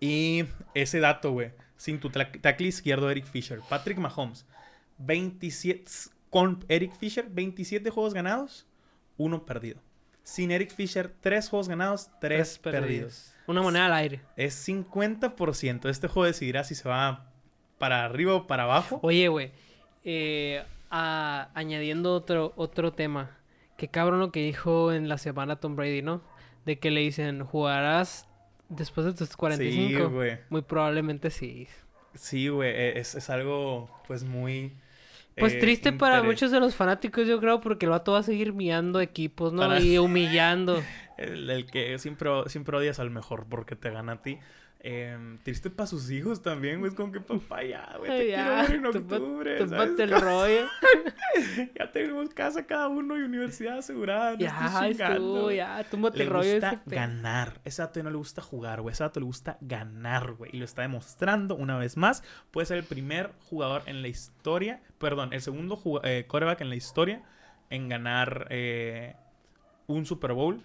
[0.00, 1.52] Y ese dato, güey.
[1.76, 3.60] Sin tu tackle izquierdo, Eric Fisher.
[3.68, 4.46] Patrick Mahomes,
[4.98, 5.84] 27.
[6.30, 8.66] Con Eric Fisher, 27 juegos ganados,
[9.16, 9.80] uno perdido.
[10.22, 13.32] Sin Eric Fisher, 3 juegos ganados, 3 perdidos.
[13.46, 14.22] Una moneda al aire.
[14.36, 15.88] Es 50%.
[15.88, 17.30] Este juego decidirá si se va
[17.78, 18.98] para arriba o para abajo.
[19.02, 19.52] Oye, güey.
[20.04, 23.36] eh, añadiendo otro, otro tema.
[23.76, 26.22] Qué cabrón lo que dijo en la semana Tom Brady, ¿no?
[26.66, 28.28] De que le dicen, jugarás
[28.68, 29.98] después de tus 45.
[30.08, 30.38] Sí, güey.
[30.50, 31.68] Muy probablemente sí.
[32.14, 32.70] Sí, güey.
[32.70, 34.74] e, Es, es algo, pues, muy.
[35.38, 38.22] Pues eh, triste para muchos de los fanáticos, yo creo, porque el vato va a
[38.22, 39.60] seguir mirando equipos, ¿no?
[39.62, 40.82] Para- Y humillando.
[41.18, 44.38] El, el que siempre, siempre odias al mejor porque te gana a ti.
[44.80, 46.90] Em, triste para sus hijos también, güey.
[46.90, 49.68] Es como que papá, ya, güey, te quiero ver en octubre.
[49.68, 49.98] ¿sabes?
[49.98, 50.66] el rollo.
[51.74, 54.32] ya tenemos casa cada uno y universidad asegurada.
[54.32, 56.52] No ya, estuvo, ya, tómate Le el rollo.
[56.52, 57.60] gusta ese pe- ganar.
[57.64, 58.92] Ese dato no le gusta jugar, güey.
[58.92, 60.50] Ese dato le gusta ganar, güey.
[60.54, 62.22] Y lo está demostrando una vez más.
[62.52, 66.76] Puede ser el primer jugador en la historia, perdón, el segundo eh, quarterback en la
[66.76, 67.22] historia
[67.70, 69.16] en ganar eh,
[69.88, 70.62] un Super Bowl.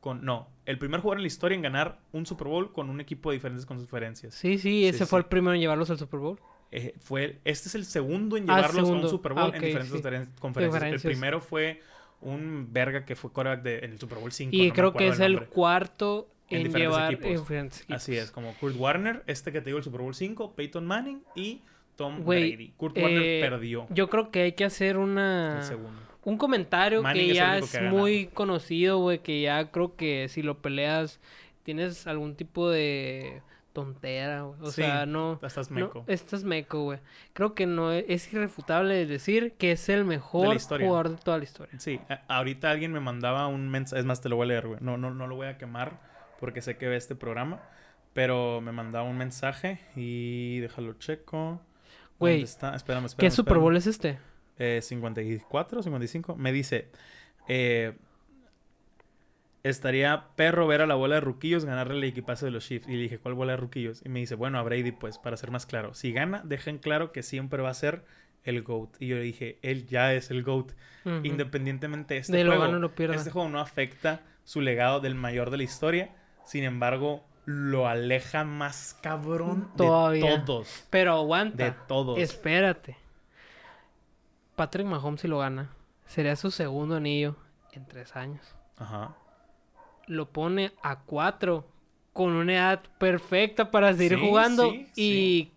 [0.00, 3.00] Con, no, el primer jugador en la historia en ganar un Super Bowl con un
[3.00, 4.34] equipo de diferentes conferencias.
[4.34, 5.24] Sí, sí, ese Sí, fue sí.
[5.24, 6.38] el primero en llevarlos al Super Bowl.
[6.70, 9.54] Eh, fue, este es el segundo en Ah, llevarlos a un Super Ah, Bowl ok,
[9.56, 10.02] en diferentes sí.
[10.02, 10.92] conferen- conferencias.
[10.92, 11.80] El primero fue
[12.20, 14.54] un verga que fue quarterback de, en el Super Bowl 5.
[14.54, 17.30] Y no creo que es el cuarto En en, diferentes llevar equipos.
[17.30, 17.96] en diferentes equipos.
[17.96, 21.22] Así es, como Kurt Warner, este que te digo el Super Bowl 5, Peyton Manning
[21.34, 21.62] y
[21.96, 22.72] Tom Brady.
[22.76, 25.58] Kurt Warner eh, perdió Yo creo que hay que hacer una...
[25.58, 26.00] el segundo.
[26.28, 30.42] Un comentario Manning que ya es que muy conocido, güey, que ya creo que si
[30.42, 31.20] lo peleas
[31.62, 33.40] tienes algún tipo de
[33.72, 34.60] tontera, güey.
[34.60, 35.38] O Sí, sea, no...
[35.42, 36.04] Estás no, meco.
[36.06, 36.98] estás meco, güey.
[37.32, 41.78] Creo que no es, irrefutable decir que es el mejor jugador de toda la historia.
[41.78, 44.66] Sí, a- ahorita alguien me mandaba un mensaje, es más, te lo voy a leer,
[44.66, 44.80] güey.
[44.82, 46.00] No, no, no lo voy a quemar
[46.40, 47.60] porque sé que ve este programa,
[48.12, 51.60] pero me mandaba un mensaje y déjalo checo.
[52.18, 52.74] Güey, ¿Dónde está?
[52.74, 53.30] Espérame, espérame.
[53.30, 53.58] ¿Qué Super.
[53.58, 54.18] Bowl es este?
[54.58, 56.88] Eh, 54, 55, me dice,
[57.48, 57.94] eh,
[59.62, 62.88] estaría perro ver a la bola de ruquillos ganarle el equipazo de los Chiefs.
[62.88, 64.02] Y le dije, ¿cuál bola de ruquillos?
[64.04, 65.94] Y me dice, bueno, a Brady, pues, para ser más claro.
[65.94, 68.04] Si gana, dejen claro que siempre va a ser
[68.44, 68.96] el GOAT.
[69.00, 70.72] Y yo le dije, él ya es el GOAT.
[71.22, 72.66] Independientemente de este De juego.
[72.66, 72.92] lo.
[73.14, 76.10] Este juego no afecta su legado del mayor de la historia.
[76.44, 80.38] Sin embargo, lo aleja más cabrón Todavía.
[80.38, 80.84] de todos.
[80.90, 81.64] Pero aguanta.
[81.64, 82.18] De todos.
[82.18, 82.96] Espérate.
[84.58, 85.70] Patrick Mahomes si lo gana,
[86.06, 87.36] sería su segundo anillo
[87.72, 88.42] en tres años.
[88.76, 89.14] Ajá.
[90.06, 91.66] Lo pone a cuatro
[92.12, 95.52] con una edad perfecta para seguir Sí, jugando sí, y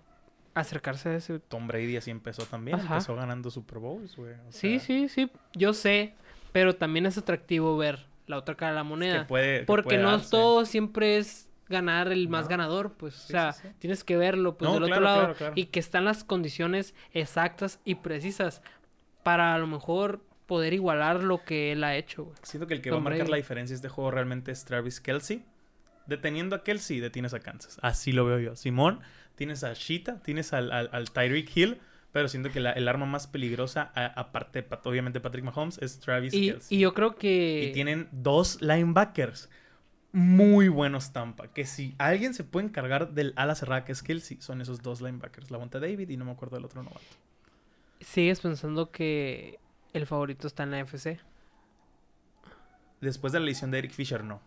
[0.53, 1.39] acercarse a ese.
[1.39, 2.79] Tom Brady así empezó también.
[2.79, 2.95] Ajá.
[2.95, 4.33] Empezó ganando Super Bowls, güey.
[4.47, 6.13] O Sí, sea, sí, sí, yo sé,
[6.51, 9.27] pero también es atractivo ver la otra cara de la Que moneda.
[9.27, 10.29] que porque puede no darse.
[10.31, 12.49] todo siempre es ganar el más No.
[12.49, 13.73] ganador, pues, Sí, o sea, sí, sí.
[13.79, 15.53] tienes que verlo pues No, del otro lado claro, claro.
[15.55, 18.61] y que están las condiciones exactas y precisas
[19.23, 22.35] para a lo mejor poder igualar lo que él ha hecho, güey.
[22.43, 23.31] Siento que el que Tom va a marcar Brady.
[23.31, 25.43] la diferencia de este juego realmente es Travis Kelsey.
[26.07, 27.77] Deteniendo a Kelsey, detienes a Kansas.
[27.81, 28.55] Así lo veo yo.
[28.55, 28.99] Simón,
[29.35, 31.77] tienes a Sheeta, tienes al, al, al Tyreek Hill.
[32.11, 36.33] Pero siento que la- el arma más peligrosa, aparte, pa- obviamente, Patrick Mahomes, es Travis
[36.33, 36.77] Y, Kelsey.
[36.77, 39.49] y yo creo que Y tienen dos linebackers
[40.11, 41.47] muy buenos Tampa.
[41.47, 44.99] Que si alguien se puede encargar del ala cerrada que es Kelsey, son esos dos
[44.99, 45.51] linebackers.
[45.51, 46.99] La Monta David y no me acuerdo del otro novato.
[48.01, 49.59] Sigues pensando que
[49.93, 51.19] el favorito está en la FC.
[53.01, 54.41] Después de la lesión de Eric Fisher, no.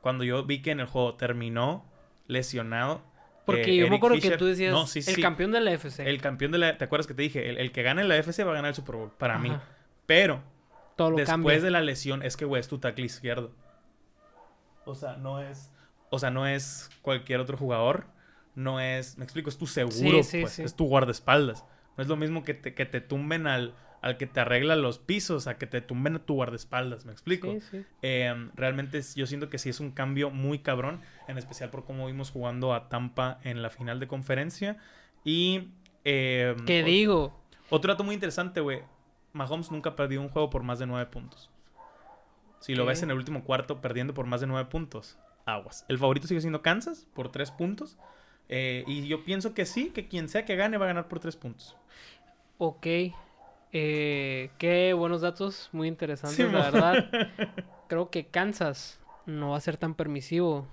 [0.00, 1.84] Cuando yo vi que en el juego terminó
[2.26, 3.02] lesionado.
[3.46, 5.22] Porque eh, yo me acuerdo que tú decías No, sí, el sí.
[5.22, 6.08] campeón de la FC.
[6.08, 6.78] El campeón de la...
[6.78, 7.48] ¿Te acuerdas que te dije?
[7.48, 9.52] El, el que gane la FC va a ganar el Super Bowl, para mí.
[10.06, 10.42] Pero
[10.96, 11.60] Todo lo después cambia.
[11.60, 13.52] de la lesión es que, güey, es tu tackle izquierdo.
[14.84, 15.70] O sea, no es...
[16.10, 18.06] O sea, no es cualquier otro jugador.
[18.54, 19.16] No es...
[19.16, 20.58] Me explico, es tu seguro, Sí, pues.
[20.58, 21.64] Es tu guardaespaldas.
[21.96, 24.98] No es lo mismo que te, que te tumben al, al que te arregla los
[24.98, 27.04] pisos, a que te tumben a tu guardaespaldas.
[27.04, 27.52] ¿Me explico?
[27.52, 27.84] Sí, sí.
[28.02, 32.06] Eh, realmente yo siento que sí es un cambio muy cabrón, en especial por cómo
[32.06, 34.78] vimos jugando a Tampa en la final de conferencia.
[35.24, 35.68] Y...
[36.04, 37.38] eh, ¿Qué digo?
[37.68, 38.82] Otro dato muy interesante, güey.
[39.32, 41.50] Mahomes nunca perdió un juego por más de nueve puntos.
[42.58, 45.84] Si lo ves en el último cuarto perdiendo por más de nueve puntos, aguas.
[45.88, 47.96] El favorito sigue siendo Kansas por tres puntos.
[48.52, 51.20] Eh, y yo pienso que sí, que quien sea que gane va a ganar por
[51.20, 51.76] tres puntos.
[52.58, 52.86] Ok.
[53.72, 57.08] Eh, qué buenos datos, muy interesantes, Sí, la verdad.
[57.88, 60.66] Creo que Kansas no va a ser tan permisivo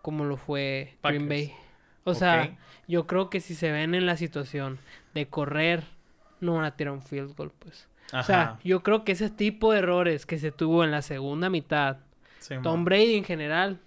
[0.00, 1.28] como lo fue Green.
[1.28, 1.52] Bay.
[2.04, 2.56] O sea,
[2.88, 4.78] yo creo que si se ven en la situación
[5.14, 5.84] de correr,
[6.40, 7.88] no van a tirar un field goal, pues.
[8.12, 11.48] O sea, yo creo que ese tipo de errores que se tuvo en la segunda
[11.50, 11.98] mitad,
[12.40, 12.56] Sí.
[12.60, 13.78] Tom Brady en general,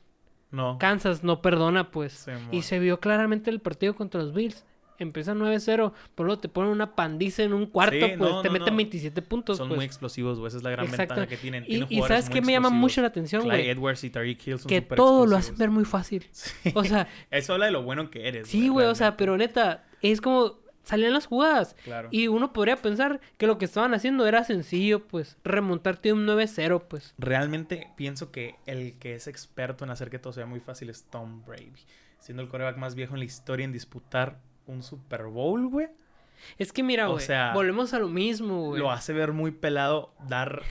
[0.56, 0.78] No.
[0.80, 2.14] Kansas no perdona, pues.
[2.14, 4.66] Sí, y se vio claramente el partido contra los Bills.
[4.98, 8.48] Empieza 9-0, pero luego te ponen una pandiza en un cuarto, Sí, pues no, te
[8.48, 8.78] no, meten no.
[8.78, 9.58] 27 puntos.
[9.58, 9.76] Son pues.
[9.76, 10.48] muy explosivos, güey.
[10.48, 11.16] Esa es la gran Exacto.
[11.16, 11.64] ventaja que tienen.
[11.66, 13.68] Y, Tienen y ¿sabes qué me llama mucho la atención, güey?
[13.70, 16.26] Edwards y Tariq Hill son Que todo lo hacen ver muy fácil.
[16.32, 16.72] Sí.
[16.74, 18.48] O sea, Eso habla de lo bueno que eres.
[18.48, 21.76] sí, güey, o sea, pero neta, es como salían las jugadas.
[21.84, 22.08] Claro.
[22.12, 26.84] Y uno podría pensar que lo que estaban haciendo era sencillo, pues, remontarte un 9-0,
[26.88, 27.14] pues.
[27.18, 31.04] Realmente pienso que el que es experto en hacer que todo sea muy fácil es
[31.04, 31.74] Tom Brady.
[32.20, 35.88] Siendo el coreback más viejo en la historia en disputar un Super Bowl, güey.
[36.58, 38.80] Es que mira, O güey, sea, volvemos a lo mismo, güey.
[38.80, 40.64] Lo hace ver muy pelado dar...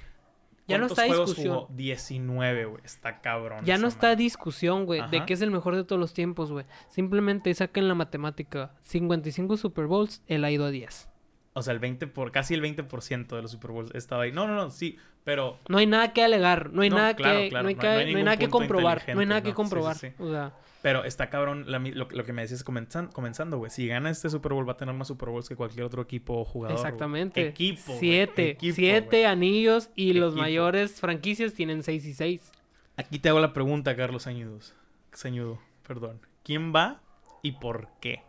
[0.66, 1.54] Ya no ¿cuántos está juegos discusión.
[1.56, 1.68] jugó?
[1.74, 2.82] 19, güey.
[2.84, 3.64] Está cabrón.
[3.64, 4.16] Ya no está madre.
[4.22, 6.64] discusión, güey, de que es el mejor de todos los tiempos, güey.
[6.88, 8.74] Simplemente saquen la matemática.
[8.82, 11.08] 55 Super Bowls, él ha ido a 10.
[11.56, 12.32] O sea, el 20 por...
[12.32, 14.32] Casi el 20% de los Super Bowls estaba ahí.
[14.32, 14.70] No, no, no.
[14.70, 15.58] Sí, pero...
[15.68, 17.88] No hay nada que alegar, no hay No, nada claro, que claro, no hay, no
[17.88, 19.50] hay- no nada que comprobar, no hay nada que ¿no?
[19.50, 19.96] Sí, sí, comprobar.
[19.96, 20.08] sí.
[20.18, 20.52] O sea,
[20.82, 23.70] Pero está cabrón la lo, lo que me decías comenzan- comenzando, güey.
[23.70, 26.34] Si gana este Super Bowl va a tener más Super Bowls que cualquier otro equipo
[26.40, 26.76] o jugador.
[26.76, 27.46] exactamente.
[27.46, 27.94] Equipo.
[28.00, 32.52] Siete, equipo, siete anillos y los mayores franquicias tienen 6 y 6.
[32.96, 34.74] Aquí te hago la pregunta, Carlos Añudos.
[35.12, 36.20] Sañudo, perdón.
[36.42, 37.00] ¿Quién va
[37.42, 38.22] y por qué?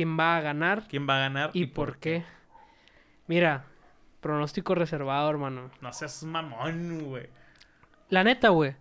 [0.00, 2.24] ¿Quién va a ganar ¿Quién va a ganar y por qué?
[3.26, 3.66] Mira,
[4.22, 5.70] pronóstico reservado, hermano.
[5.82, 7.26] No seas mamón, güey.
[8.08, 8.76] La neta, güey.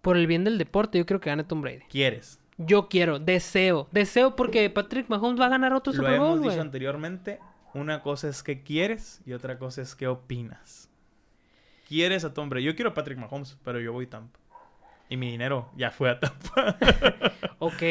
[0.00, 1.80] Por el bien del deporte, yo creo que gane Tom Brady.
[1.90, 2.38] ¿Quieres?
[2.56, 6.38] Yo quiero, deseo, deseo porque Patrick Mahomes va a ganar otro Lo Super hemos Bowl,
[6.38, 6.60] dicho güey.
[6.60, 7.40] anteriormente.
[7.72, 10.88] Una cosa es que quieres y otra cosa es que opinas.
[11.88, 12.66] Quieres a Tom Brady.
[12.66, 14.38] Yo quiero a Patrick Mahomes, pero yo voy a Tampa.
[15.08, 16.78] Y mi dinero ya fue a Tampa.
[17.58, 17.82] Ok.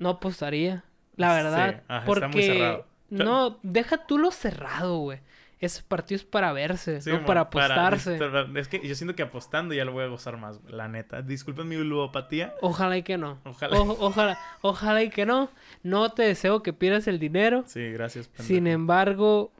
[0.00, 0.82] No apostaría,
[1.16, 1.82] la verdad.
[1.88, 2.86] Sí, porque está muy cerrado.
[3.10, 5.18] no, deja tú lo cerrado, güey.
[5.58, 8.18] Ese partido es para verse, Sí, no para apostarse.
[8.56, 11.20] es que yo siento que apostando ya lo voy a gozar más, la neta.
[11.20, 12.54] Disculpen mi ludopatía.
[12.62, 13.38] Ojalá y que no.
[13.44, 13.78] Ojalá.
[13.78, 15.50] O- ojalá, ojalá y que no.
[15.82, 17.64] No te deseo que pierdas el dinero.
[17.66, 18.28] Sí, gracias.
[18.28, 18.48] pendejo.
[18.48, 19.52] Sin embargo,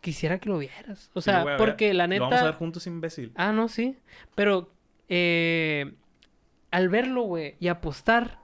[0.00, 1.10] quisiera que lo vieras.
[1.14, 2.58] O sea, porque la Lo vamos a ver neta.
[2.58, 3.32] juntos, imbécil.
[3.34, 3.98] Ah, no, sí.
[4.36, 4.70] Pero
[5.08, 5.92] eh,
[6.70, 8.38] al verlo, güey, y apostar,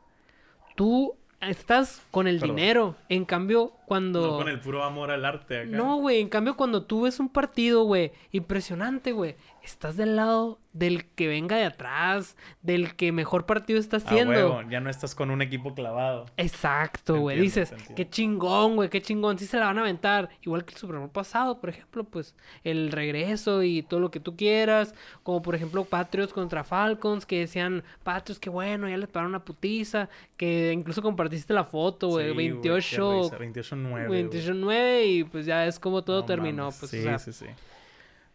[0.75, 1.17] tú
[1.49, 2.57] estás con el Perdón.
[2.57, 2.97] dinero.
[3.09, 4.21] En cambio, cuando.
[4.33, 5.71] No con el puro amor al arte acá.
[5.77, 10.59] No, güey, en cambio cuando tú ves un partido, güey, impresionante, güey, estás del lado
[10.73, 14.33] del que venga de atrás, del que mejor partido está A haciendo.
[14.33, 16.27] huevo, ya no estás con un equipo clavado.
[16.37, 17.39] Exacto, güey.
[17.41, 19.39] Dices, qué chingón, güey, qué chingón.
[19.39, 20.31] Sí se la van a aventar.
[20.43, 22.35] Igual que el Super Bowl pasado, por ejemplo, pues
[22.65, 24.95] el regreso y todo lo que tú quieras.
[25.23, 29.45] Como por ejemplo Patriots contra Falcons, que decían, Patriots, qué bueno, ya les pararon una
[29.45, 30.09] putiza.
[30.37, 33.31] Que incluso compartiste la foto, güey, Sí, güey, qué 28,
[33.75, 34.07] risa, 28-9.
[34.07, 34.25] güey.
[34.29, 36.63] 28-9 y pues ya es como todo No terminó.
[36.65, 37.47] mames, Pues, sí, o sea, sí, sí.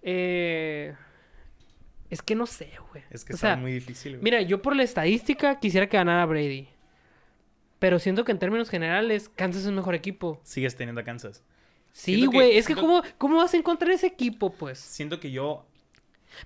[0.01, 0.95] eh,
[2.09, 3.03] es que no sé, güey.
[3.11, 4.23] Es que o está sea, muy difícil, güey.
[4.23, 6.67] Mira, yo por la estadística quisiera que ganara Brady.
[7.77, 10.39] Pero siento que en términos generales, Kansas es un mejor equipo.
[10.43, 11.43] Sigues teniendo a Kansas.
[11.91, 12.57] Sí, Siento que- güey.
[12.57, 14.79] Es que, ¿cómo, ¿cómo vas a encontrar ese equipo, pues?
[14.79, 15.65] Siento que yo,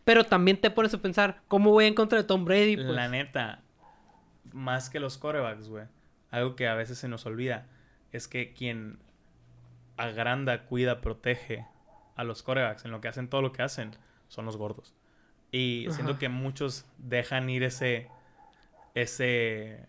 [0.05, 2.87] Pero también te pones a pensar, ¿cómo voy en contra de Tom Brady, pues?
[2.87, 3.61] la neta,
[4.53, 5.85] más que los corebacks, güey,
[6.31, 7.67] algo que a veces se nos olvida,
[8.13, 8.99] es que quien
[9.97, 11.65] agranda, cuida, protege
[12.15, 13.91] a los corebacks en lo que hacen, todo lo que hacen,
[14.27, 14.93] son los gordos.
[15.51, 16.19] Y siento Ajá.
[16.19, 18.07] que muchos dejan ir ese,
[18.95, 19.85] ese,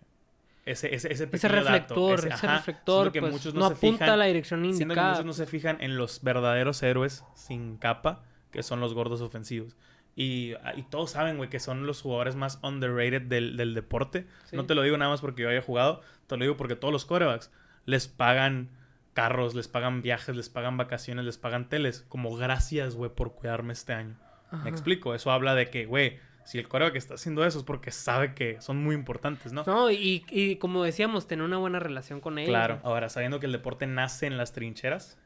[0.67, 2.57] ese, ese, ese Ese pequeño dato, reflector, ese- ese ajá.
[2.59, 4.83] reflector, Siento que pues, muchos no, no se apunta fijan- a la dirección Siento que
[4.83, 5.11] indicada.
[5.13, 9.77] muchos no se fijan en los verdaderos héroes sin capa, que son los gordos ofensivos.
[10.17, 14.27] Y, ah, y todos saben, güey, que son los jugadores más underrated del, del deporte.
[14.45, 14.55] Sí.
[14.57, 16.93] No te lo digo nada más porque yo haya jugado, te lo digo porque todos
[16.93, 17.51] los quarterbacks
[17.85, 18.70] les pagan
[19.12, 22.05] carros, les pagan viajes, les pagan vacaciones, les pagan teles.
[22.09, 24.16] Como gracias, güey, por cuidarme este año.
[24.51, 24.65] Ajá.
[24.65, 25.15] Me explico.
[25.15, 28.61] Eso habla de que, güey, si el quarterback está haciendo eso es porque sabe que
[28.61, 29.65] son muy importantes, ¿no?
[29.66, 32.51] No, y, y como decíamos, tener una buena relación con ellos.
[32.51, 35.19] Claro, ahora sabiendo que el deporte nace en las trincheras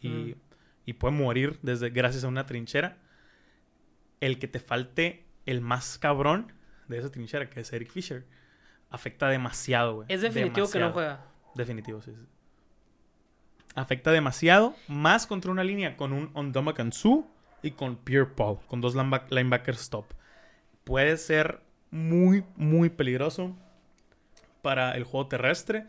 [0.00, 0.34] y, Mm.
[0.86, 2.96] y puede morir desde, gracias a una trinchera,
[4.20, 6.52] el que te falte el más cabrón
[6.88, 8.24] de esa trinchera, que es Eric Fisher,
[8.88, 10.06] afecta demasiado, güey.
[10.10, 11.26] Es definitivo que no juega.
[11.54, 12.26] Definitivo, sí, sí.
[13.74, 17.26] Afecta demasiado, más contra una línea con un Ondoma Kansu
[17.62, 20.06] y con Pierre Paul, con dos lineback- linebackers stop.
[20.84, 21.60] Puede ser
[21.90, 23.56] muy, muy peligroso
[24.60, 25.86] para el juego terrestre.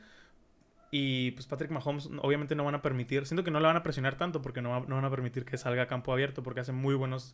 [0.92, 3.82] Y pues Patrick Mahomes obviamente no van a permitir, siento que no le van a
[3.84, 6.60] presionar tanto porque no, va- no van a permitir que salga a campo abierto porque
[6.60, 7.34] hace muy buenos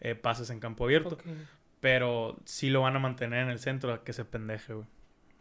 [0.00, 1.18] eh, pases en campo abierto.
[1.80, 4.86] Pero sí lo van a mantener en el centro a que se pendeje, güey.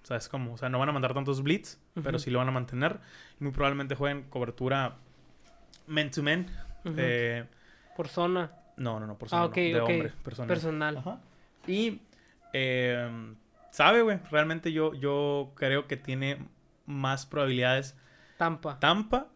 [0.04, 2.40] O sea, es como, o sea, no van a mandar tantos blitz, pero sí lo
[2.40, 3.00] van a mantener.
[3.40, 4.96] Muy probablemente jueguen cobertura
[5.88, 6.22] man to.
[6.22, 6.96] Ujú.
[6.98, 7.46] eh,
[7.96, 8.52] Por zona.
[8.78, 9.90] no, no, no, por Ah, zona, ok, no, de ok.
[9.90, 10.48] hombre, personal.
[10.48, 10.98] Personal.
[10.98, 11.20] Ajá.
[11.68, 12.02] Y,
[12.54, 13.36] eh,
[13.72, 16.40] sabe, güey, realmente yo, yo creo que tiene
[16.86, 17.96] más probabilidades
[18.38, 18.80] Tampa.
[18.80, 19.28] Tampa,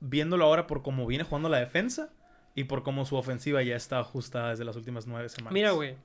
[0.00, 2.10] viéndolo ahora por cómo viene jugando la defensa
[2.54, 5.54] y por cómo su ofensiva ya está ajustada desde las últimas nueve semanas.
[5.54, 5.96] Mira, güey.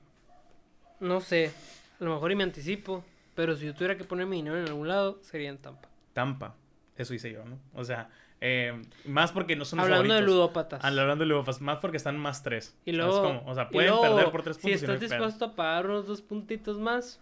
[1.00, 1.52] No sé.
[2.00, 3.04] A lo mejor y me anticipo.
[3.36, 5.88] Pero si yo tuviera que poner mi dinero en algún lado, sería en Tampa.
[6.12, 6.56] Tampa.
[6.96, 7.60] Eso hice yo, ¿no?
[7.74, 8.08] O sea,
[8.40, 10.34] eh, más porque no son Hablando de favoritos.
[10.34, 10.84] ludópatas.
[10.84, 12.74] Hablando de ludópatas, más porque están más tres.
[12.84, 13.42] Y ¿Sabes luego, cómo?
[13.46, 14.82] O sea, pueden luego, perder por tres Si puntos.
[14.82, 17.20] no estás dispuesto a pagar unos dos puntitos más,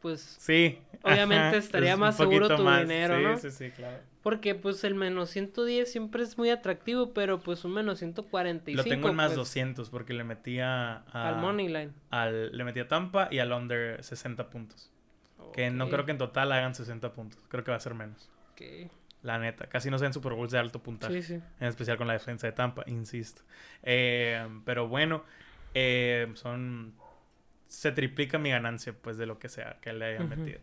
[0.00, 0.78] pues Sí.
[1.02, 3.38] Obviamente estaría es más seguro tu dinero, sí, ¿no?
[3.38, 3.98] Sí, sí, claro.
[4.22, 8.76] Porque pues el menos 110 siempre es muy atractivo, pero pues un menos 145.
[8.76, 11.90] Lo tengo en más pues, 200 porque le metía a, Al money line.
[12.10, 14.90] al- le metí a Tampa y al under 60 puntos.
[15.52, 17.40] Que no creo que en total hagan 60 puntos.
[17.48, 18.30] Creo que va a ser menos.
[18.52, 18.90] ok.
[19.22, 19.66] La neta.
[19.66, 21.22] Casi no sean Super Bowls de alto puntaje.
[21.22, 21.42] Sí, sí.
[21.58, 23.42] En especial con la defensa de Tampa, insisto.
[23.82, 25.24] Eh, pero bueno,
[25.74, 26.94] eh, son.
[27.66, 30.36] Se triplica mi ganancia, pues, de lo que sea que le hayan Ujú.
[30.36, 30.60] metido.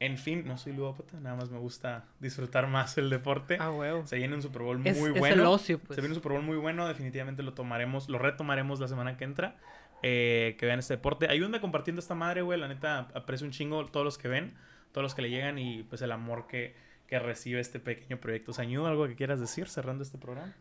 [0.00, 3.56] En fin, no soy ludópata, nada más me gusta disfrutar más el deporte.
[3.58, 4.06] Ah, huevo.
[4.06, 5.34] Se viene un Super Bowl Es, muy es bueno.
[5.42, 5.96] el ocio, pues.
[5.96, 9.24] Se viene un Super Bowl muy bueno, definitivamente lo tomaremos, lo retomaremos la semana que
[9.24, 9.56] entra.
[10.02, 11.28] Eh, que vean este deporte.
[11.28, 12.58] Ayúdenme compartiendo esta madre, güey.
[12.58, 14.54] La neta, aprecio un chingo todos los que ven,
[14.92, 16.74] todos los que le llegan y pues el amor que,
[17.06, 18.52] que recibe este pequeño proyecto.
[18.52, 20.54] Sañudo, ¿algo que quieras decir cerrando este programa?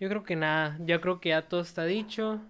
[0.00, 0.76] Yo creo que nada.
[0.80, 2.40] Yo creo que ya todo está dicho.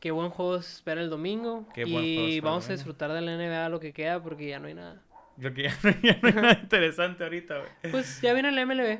[0.00, 1.66] Qué buen juego se espera el domingo.
[1.74, 4.48] Qué buen juego se y vamos a disfrutar de la NBA lo que queda porque
[4.48, 5.00] ya no hay nada.
[5.38, 7.92] Creo que ya, no- ya no hay nada interesante ahorita, güey.
[7.92, 8.98] Pues ya viene el MLB.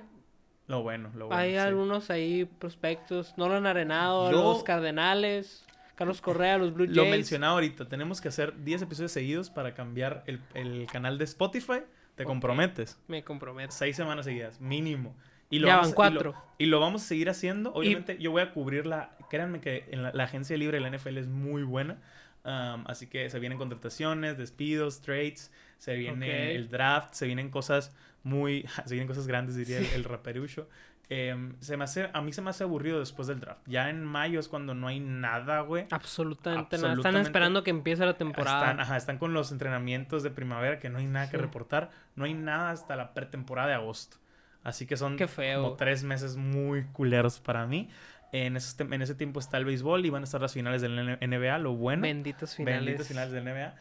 [0.69, 1.41] Lo bueno, lo bueno.
[1.43, 1.57] hay sí.
[1.59, 3.37] algunos ahí prospectos.
[3.37, 5.67] Nolan Arenado, Yo- los Cardenales,
[6.03, 6.97] Carlos Correa, los Blue Jays.
[6.97, 11.25] Lo mencionaba ahorita, tenemos que hacer 10 episodios seguidos para cambiar el, el canal de
[11.25, 11.81] Spotify.
[12.17, 12.99] ¿Te comprometes?
[13.07, 13.73] Me comprometo.
[13.73, 15.15] Seis semanas seguidas, mínimo.
[15.49, 16.35] Y Ya vamos van y lo- cuatro.
[16.59, 17.73] Y lo, vamos a seguir haciendo.
[17.73, 19.17] Obviamente, yo voy a cubrir la.
[19.31, 21.99] Créanme que en la, la agencia libre de la NFL es muy buena.
[22.45, 27.95] Um, así que se vienen contrataciones, despidos, trades, se viene el draft, se vienen cosas
[28.25, 28.67] muy.
[28.87, 30.69] Se vienen cosas grandes, diría el, el raperucho.
[31.09, 33.61] Em, se me hace, a mí se me hace aburrido después del draft.
[33.67, 35.87] Ya en mayo es cuando no hay nada, güey.
[35.91, 36.95] Absolutamente, nada.
[36.95, 38.61] Están esperando que empiece la temporada.
[38.63, 41.91] Están, ajá, están con los entrenamientos de primavera que no hay nada que reportar.
[42.17, 44.17] No hay nada hasta la pretemporada de agosto.
[44.65, 45.17] Así que son
[45.57, 47.91] como tres meses muy culeros para mí.
[48.31, 50.81] En ese, tem- en ese tiempo está el béisbol y van a estar las finales
[50.81, 52.03] del NBA, lo bueno.
[52.03, 52.81] Benditos finales.
[52.87, 53.75] Benditos finales del NBA.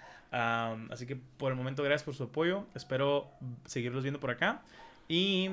[0.92, 2.66] Así que por el momento, gracias por su apoyo.
[2.76, 3.30] Espero
[3.66, 4.62] seguirlos viendo por acá.
[5.08, 5.52] Y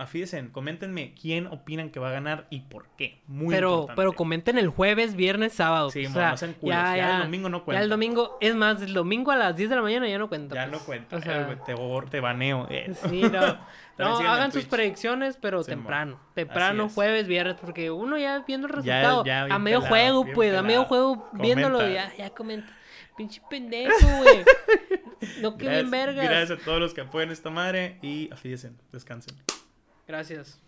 [0.00, 3.20] afídense, coméntenme quién opinan que va a ganar y por qué.
[3.26, 3.96] Muy pero, importante.
[3.96, 5.90] pero comenten el jueves, viernes, sábado.
[5.90, 6.76] Sí, o sea, no culos.
[6.76, 7.82] Ya, el domingo no Ya cuenta.
[7.84, 10.54] el domingo, es más, el domingo a las 10 de la mañana ya no cuenta.
[10.54, 10.80] Ya pues.
[10.80, 11.16] no cuenta.
[11.16, 11.74] O sea, eh, te,
[12.10, 12.66] te baneo.
[12.70, 12.92] eh.
[13.08, 13.30] sí, no.
[13.30, 13.58] También
[13.98, 15.76] No, en hagan sus predicciones, pero Sí, mo.
[15.76, 16.20] temprano.
[16.34, 16.94] Temprano, es.
[16.94, 19.24] jueves, viernes, porque uno ya viendo el Ya- resultado.
[19.26, 19.90] ya a medio pelado,
[20.22, 22.72] juego, pues, a medio juego, viéndolo, ya, ya comenta.
[23.16, 24.44] Pinche pendejo, güey.
[25.42, 26.24] no, que bien Gracias- vergas.
[26.24, 29.36] Gracias a todos los que apoyan esta madre y afídense, descansen.
[30.10, 30.58] Gracias.